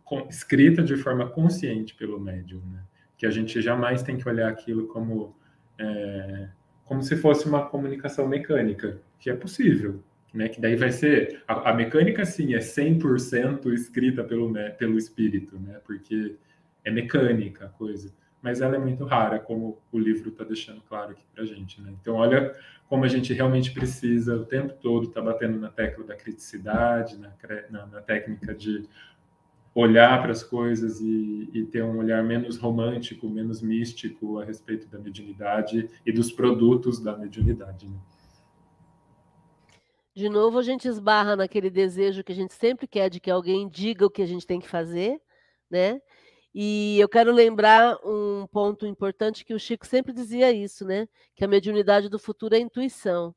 com, 0.05 0.27
escrita 0.29 0.83
de 0.83 0.97
forma 0.97 1.31
consciente 1.31 1.95
pelo 1.95 2.19
médium, 2.19 2.63
né? 2.73 2.83
Que 3.17 3.25
a 3.25 3.31
gente 3.31 3.63
jamais 3.63 4.03
tem 4.03 4.17
que 4.17 4.29
olhar 4.29 4.51
aquilo 4.51 4.89
como 4.89 5.37
é, 5.79 6.49
como 6.85 7.05
se 7.05 7.17
fosse 7.17 7.47
uma 7.47 7.67
comunicação 7.67 8.27
mecânica, 8.27 9.01
que 9.21 9.31
é 9.31 9.35
possível, 9.35 10.03
né? 10.33 10.49
Que 10.49 10.61
daí 10.61 10.77
vai 10.77 10.93
ser 10.93 11.43
a, 11.47 11.71
a 11.71 11.75
mecânica 11.75 12.25
sim 12.25 12.55
é 12.55 12.59
100% 12.59 13.73
escrita 13.73 14.25
pelo 14.25 14.53
pelo 14.79 14.99
espírito, 14.99 15.59
né? 15.59 15.81
Porque 15.85 16.37
é 16.85 16.91
mecânica 16.91 17.67
a 17.67 17.69
coisa, 17.69 18.13
mas 18.43 18.61
ela 18.61 18.77
é 18.77 18.79
muito 18.79 19.05
rara, 19.05 19.39
como 19.39 19.81
o 19.93 19.99
livro 19.99 20.31
está 20.31 20.45
deixando 20.45 20.81
claro 20.83 21.13
aqui 21.13 21.25
para 21.35 21.45
gente, 21.45 21.81
né? 21.81 21.93
Então 22.01 22.15
olha 22.15 22.55
como 22.89 23.05
a 23.05 23.09
gente 23.09 23.33
realmente 23.33 23.71
precisa 23.71 24.35
o 24.35 24.45
tempo 24.45 24.75
todo 24.75 25.09
estar 25.09 25.21
tá 25.21 25.33
batendo 25.33 25.59
na 25.59 25.69
tecla 25.69 26.05
da 26.05 26.17
criticidade, 26.17 27.17
na, 27.19 27.33
na, 27.71 27.87
na 27.87 28.01
técnica 28.01 28.53
de 28.53 28.85
olhar 29.75 30.21
para 30.21 30.33
as 30.33 30.43
coisas 30.43 31.01
e, 31.01 31.49
e, 31.55 31.65
ter 31.67 31.85
um 31.85 31.99
olhar 31.99 32.23
menos 32.25 32.57
romântico, 32.57 33.29
menos 33.29 33.63
místico 33.63 34.41
a 34.41 34.45
respeito 34.45 34.89
da 34.89 34.99
mediunidade 34.99 35.89
e 36.05 36.13
dos 36.13 36.33
produtos 36.33 37.01
da 37.01 37.17
mediunidade. 37.17 37.87
Né? 37.87 37.97
De 40.21 40.29
novo, 40.29 40.59
a 40.59 40.63
gente 40.63 40.87
esbarra 40.87 41.35
naquele 41.35 41.71
desejo 41.71 42.23
que 42.23 42.31
a 42.31 42.35
gente 42.35 42.53
sempre 42.53 42.87
quer 42.87 43.09
de 43.09 43.19
que 43.19 43.31
alguém 43.31 43.67
diga 43.67 44.05
o 44.05 44.11
que 44.11 44.21
a 44.21 44.27
gente 44.27 44.47
tem 44.47 44.61
que 44.61 44.69
fazer, 44.69 45.19
né? 45.71 45.99
E 46.55 47.01
eu 47.01 47.09
quero 47.09 47.33
lembrar 47.33 47.97
um 48.05 48.47
ponto 48.49 48.87
importante 48.87 49.47
que 49.47 49.55
o 49.55 49.59
Chico 49.59 49.87
sempre 49.87 50.13
dizia 50.13 50.53
isso, 50.53 50.85
né? 50.85 51.09
Que 51.35 51.43
a 51.43 51.49
mediunidade 51.49 52.11
do 52.11 52.19
futuro 52.19 52.55
é 52.55 52.59
a 52.59 52.61
intuição. 52.61 53.35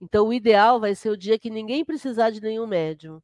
Então, 0.00 0.26
o 0.26 0.32
ideal 0.32 0.80
vai 0.80 0.96
ser 0.96 1.10
o 1.10 1.16
dia 1.16 1.38
que 1.38 1.48
ninguém 1.48 1.84
precisar 1.84 2.30
de 2.30 2.40
nenhum 2.40 2.66
médium. 2.66 3.22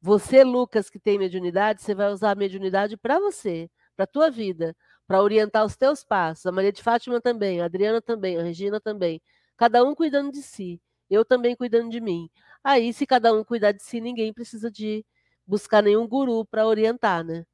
Você, 0.00 0.44
Lucas, 0.44 0.88
que 0.88 1.00
tem 1.00 1.18
mediunidade, 1.18 1.82
você 1.82 1.92
vai 1.92 2.12
usar 2.12 2.30
a 2.32 2.36
mediunidade 2.36 2.96
para 2.96 3.18
você, 3.18 3.68
para 3.96 4.04
a 4.04 4.06
tua 4.06 4.30
vida, 4.30 4.76
para 5.08 5.22
orientar 5.22 5.64
os 5.66 5.76
teus 5.76 6.04
passos. 6.04 6.46
A 6.46 6.52
Maria 6.52 6.72
de 6.72 6.82
Fátima 6.84 7.20
também, 7.20 7.60
a 7.60 7.64
Adriana 7.64 8.00
também, 8.00 8.38
a 8.38 8.42
Regina 8.44 8.80
também. 8.80 9.20
Cada 9.56 9.82
um 9.84 9.92
cuidando 9.92 10.30
de 10.30 10.42
si. 10.42 10.80
Eu 11.12 11.26
também 11.26 11.54
cuidando 11.54 11.90
de 11.90 12.00
mim. 12.00 12.30
Aí, 12.64 12.90
se 12.94 13.06
cada 13.06 13.34
um 13.34 13.44
cuidar 13.44 13.72
de 13.72 13.82
si, 13.82 14.00
ninguém 14.00 14.32
precisa 14.32 14.70
de 14.70 15.04
buscar 15.46 15.82
nenhum 15.82 16.08
guru 16.08 16.42
para 16.46 16.66
orientar, 16.66 17.22
né? 17.22 17.44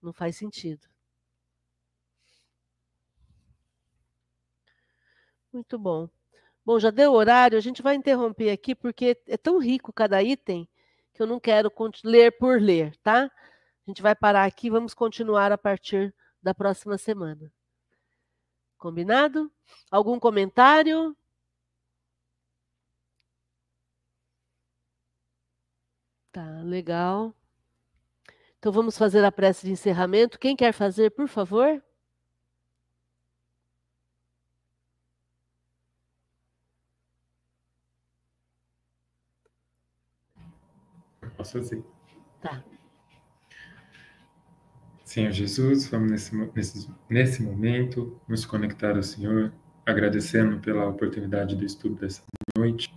Não 0.00 0.10
faz 0.10 0.36
sentido. 0.36 0.88
Muito 5.52 5.78
bom. 5.78 6.08
Bom, 6.64 6.78
já 6.78 6.90
deu 6.90 7.12
horário, 7.12 7.58
a 7.58 7.60
gente 7.60 7.82
vai 7.82 7.94
interromper 7.94 8.50
aqui 8.50 8.74
porque 8.74 9.20
é 9.26 9.36
tão 9.36 9.58
rico 9.58 9.92
cada 9.92 10.22
item 10.22 10.66
que 11.12 11.20
eu 11.22 11.26
não 11.26 11.38
quero 11.38 11.70
ler 12.02 12.38
por 12.38 12.58
ler, 12.58 12.96
tá? 13.02 13.24
A 13.24 13.90
gente 13.90 14.00
vai 14.00 14.14
parar 14.14 14.44
aqui, 14.44 14.70
vamos 14.70 14.94
continuar 14.94 15.52
a 15.52 15.58
partir 15.58 16.14
da 16.42 16.54
próxima 16.54 16.96
semana. 16.96 17.52
Combinado? 18.78 19.52
Algum 19.90 20.18
comentário? 20.18 21.14
Tá, 26.38 26.62
legal. 26.62 27.34
Então 28.60 28.70
vamos 28.70 28.96
fazer 28.96 29.24
a 29.24 29.32
prece 29.32 29.66
de 29.66 29.72
encerramento. 29.72 30.38
Quem 30.38 30.54
quer 30.54 30.72
fazer, 30.72 31.10
por 31.10 31.26
favor? 31.26 31.82
Posso 41.36 41.58
fazer. 41.58 41.84
Tá. 42.40 42.62
Senhor 45.04 45.32
Jesus, 45.32 45.88
vamos 45.88 46.12
nesse, 46.12 46.36
nesse, 46.54 46.94
nesse 47.10 47.42
momento 47.42 48.16
nos 48.28 48.46
conectar 48.46 48.94
ao 48.94 49.02
Senhor, 49.02 49.52
agradecendo 49.84 50.60
pela 50.60 50.86
oportunidade 50.86 51.56
do 51.56 51.64
estudo 51.64 51.96
dessa 51.96 52.22
noite, 52.56 52.94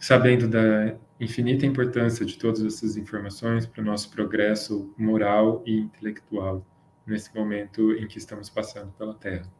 sabendo 0.00 0.48
da 0.48 0.98
infinita 1.24 1.66
importância 1.66 2.24
de 2.24 2.38
todas 2.38 2.64
essas 2.64 2.96
informações 2.96 3.66
para 3.66 3.82
o 3.82 3.84
nosso 3.84 4.10
progresso 4.10 4.92
moral 4.96 5.62
e 5.66 5.78
intelectual 5.78 6.64
nesse 7.06 7.34
momento 7.34 7.92
em 7.92 8.06
que 8.06 8.18
estamos 8.18 8.48
passando 8.48 8.92
pela 8.92 9.14
Terra. 9.14 9.50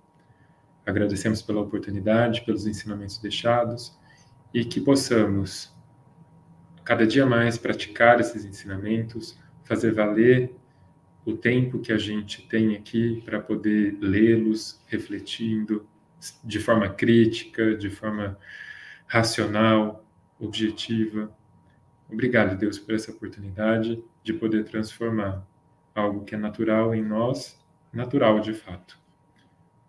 Agradecemos 0.87 1.43
pela 1.43 1.61
oportunidade, 1.61 2.43
pelos 2.43 2.67
ensinamentos 2.67 3.19
deixados 3.19 3.99
e 4.53 4.65
que 4.65 4.81
possamos 4.81 5.75
cada 6.85 7.07
dia 7.07 7.25
mais 7.25 7.57
praticar 7.57 8.21
esses 8.21 8.45
ensinamentos, 8.45 9.39
fazer 9.65 9.93
valer 9.93 10.55
o 11.25 11.33
tempo 11.33 11.79
que 11.79 11.93
a 11.93 11.97
gente 11.97 12.47
tem 12.47 12.77
aqui 12.77 13.23
para 13.25 13.41
poder 13.41 13.97
lê-los, 14.01 14.81
refletindo 14.87 15.87
de 16.43 16.59
forma 16.59 16.89
crítica, 16.91 17.75
de 17.75 17.89
forma 17.89 18.39
racional, 19.07 20.05
objetiva. 20.39 21.35
Obrigado, 22.11 22.57
Deus, 22.57 22.79
por 22.79 22.95
essa 22.95 23.11
oportunidade 23.11 24.03
de 24.23 24.33
poder 24.33 24.65
transformar 24.65 25.47
algo 25.95 26.25
que 26.25 26.35
é 26.35 26.39
natural 26.39 26.95
em 26.95 27.03
nós, 27.03 27.59
natural 27.93 28.41
de 28.41 28.53
fato. 28.53 28.99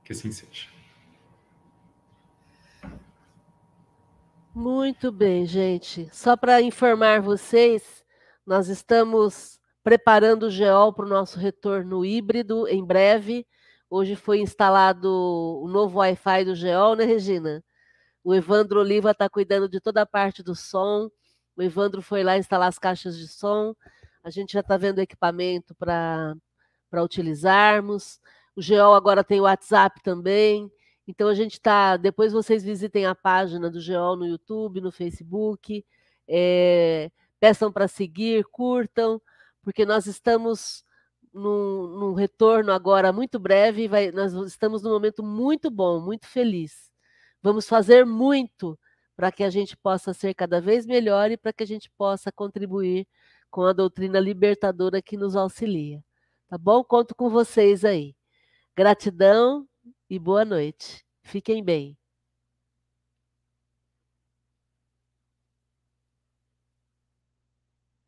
Que 0.03 0.13
assim 0.13 0.31
seja. 0.31 0.67
Muito 4.53 5.11
bem, 5.11 5.45
gente. 5.45 6.07
Só 6.13 6.37
para 6.37 6.61
informar 6.61 7.21
vocês, 7.21 8.05
nós 8.45 8.69
estamos 8.69 9.59
preparando 9.83 10.43
o 10.43 10.49
GEOL 10.49 10.93
para 10.93 11.05
o 11.05 11.09
nosso 11.09 11.37
retorno 11.37 12.05
híbrido 12.05 12.67
em 12.67 12.83
breve. 12.83 13.45
Hoje 13.89 14.15
foi 14.15 14.39
instalado 14.39 15.09
o 15.09 15.67
novo 15.67 15.99
Wi-Fi 15.99 16.45
do 16.45 16.55
GEOL, 16.55 16.95
né, 16.95 17.03
Regina? 17.03 17.63
O 18.23 18.33
Evandro 18.33 18.79
Oliva 18.79 19.11
está 19.11 19.29
cuidando 19.29 19.67
de 19.67 19.79
toda 19.79 20.03
a 20.03 20.05
parte 20.05 20.41
do 20.41 20.55
som. 20.55 21.09
O 21.55 21.61
Evandro 21.61 22.01
foi 22.01 22.23
lá 22.23 22.37
instalar 22.37 22.67
as 22.67 22.77
caixas 22.77 23.17
de 23.17 23.27
som. 23.27 23.75
A 24.23 24.29
gente 24.29 24.53
já 24.53 24.59
está 24.59 24.75
vendo 24.75 24.99
equipamento 24.99 25.75
para 25.75 26.35
utilizarmos. 27.03 28.19
O 28.55 28.61
GEOL 28.61 28.93
agora 28.93 29.23
tem 29.23 29.39
o 29.39 29.43
WhatsApp 29.43 30.01
também. 30.01 30.71
Então 31.07 31.27
a 31.27 31.33
gente 31.33 31.53
está. 31.53 31.97
Depois 31.97 32.33
vocês 32.33 32.63
visitem 32.63 33.05
a 33.05 33.15
página 33.15 33.69
do 33.69 33.79
GEOL 33.79 34.15
no 34.15 34.25
YouTube, 34.25 34.81
no 34.81 34.91
Facebook. 34.91 35.85
É, 36.27 37.11
peçam 37.39 37.71
para 37.71 37.87
seguir, 37.87 38.43
curtam, 38.45 39.21
porque 39.61 39.85
nós 39.85 40.07
estamos 40.07 40.83
num, 41.33 41.87
num 41.87 42.13
retorno 42.13 42.71
agora 42.71 43.13
muito 43.13 43.37
breve. 43.37 43.87
Vai, 43.87 44.11
nós 44.11 44.33
estamos 44.33 44.81
num 44.81 44.89
momento 44.89 45.23
muito 45.23 45.69
bom, 45.69 45.99
muito 46.01 46.27
feliz. 46.27 46.91
Vamos 47.41 47.67
fazer 47.67 48.05
muito 48.05 48.77
para 49.15 49.31
que 49.31 49.43
a 49.43 49.49
gente 49.49 49.77
possa 49.77 50.13
ser 50.13 50.33
cada 50.33 50.59
vez 50.61 50.85
melhor 50.85 51.31
e 51.31 51.37
para 51.37 51.53
que 51.53 51.63
a 51.63 51.67
gente 51.67 51.89
possa 51.97 52.31
contribuir 52.31 53.07
com 53.49 53.63
a 53.63 53.73
doutrina 53.73 54.19
libertadora 54.19 55.01
que 55.01 55.17
nos 55.17 55.35
auxilia. 55.35 56.03
Tá 56.47 56.57
bom? 56.57 56.83
Conto 56.83 57.15
com 57.15 57.29
vocês 57.29 57.85
aí. 57.85 58.15
Gratidão 58.75 59.67
e 60.09 60.19
boa 60.19 60.45
noite. 60.45 61.03
Fiquem 61.23 61.63
bem. 61.63 61.97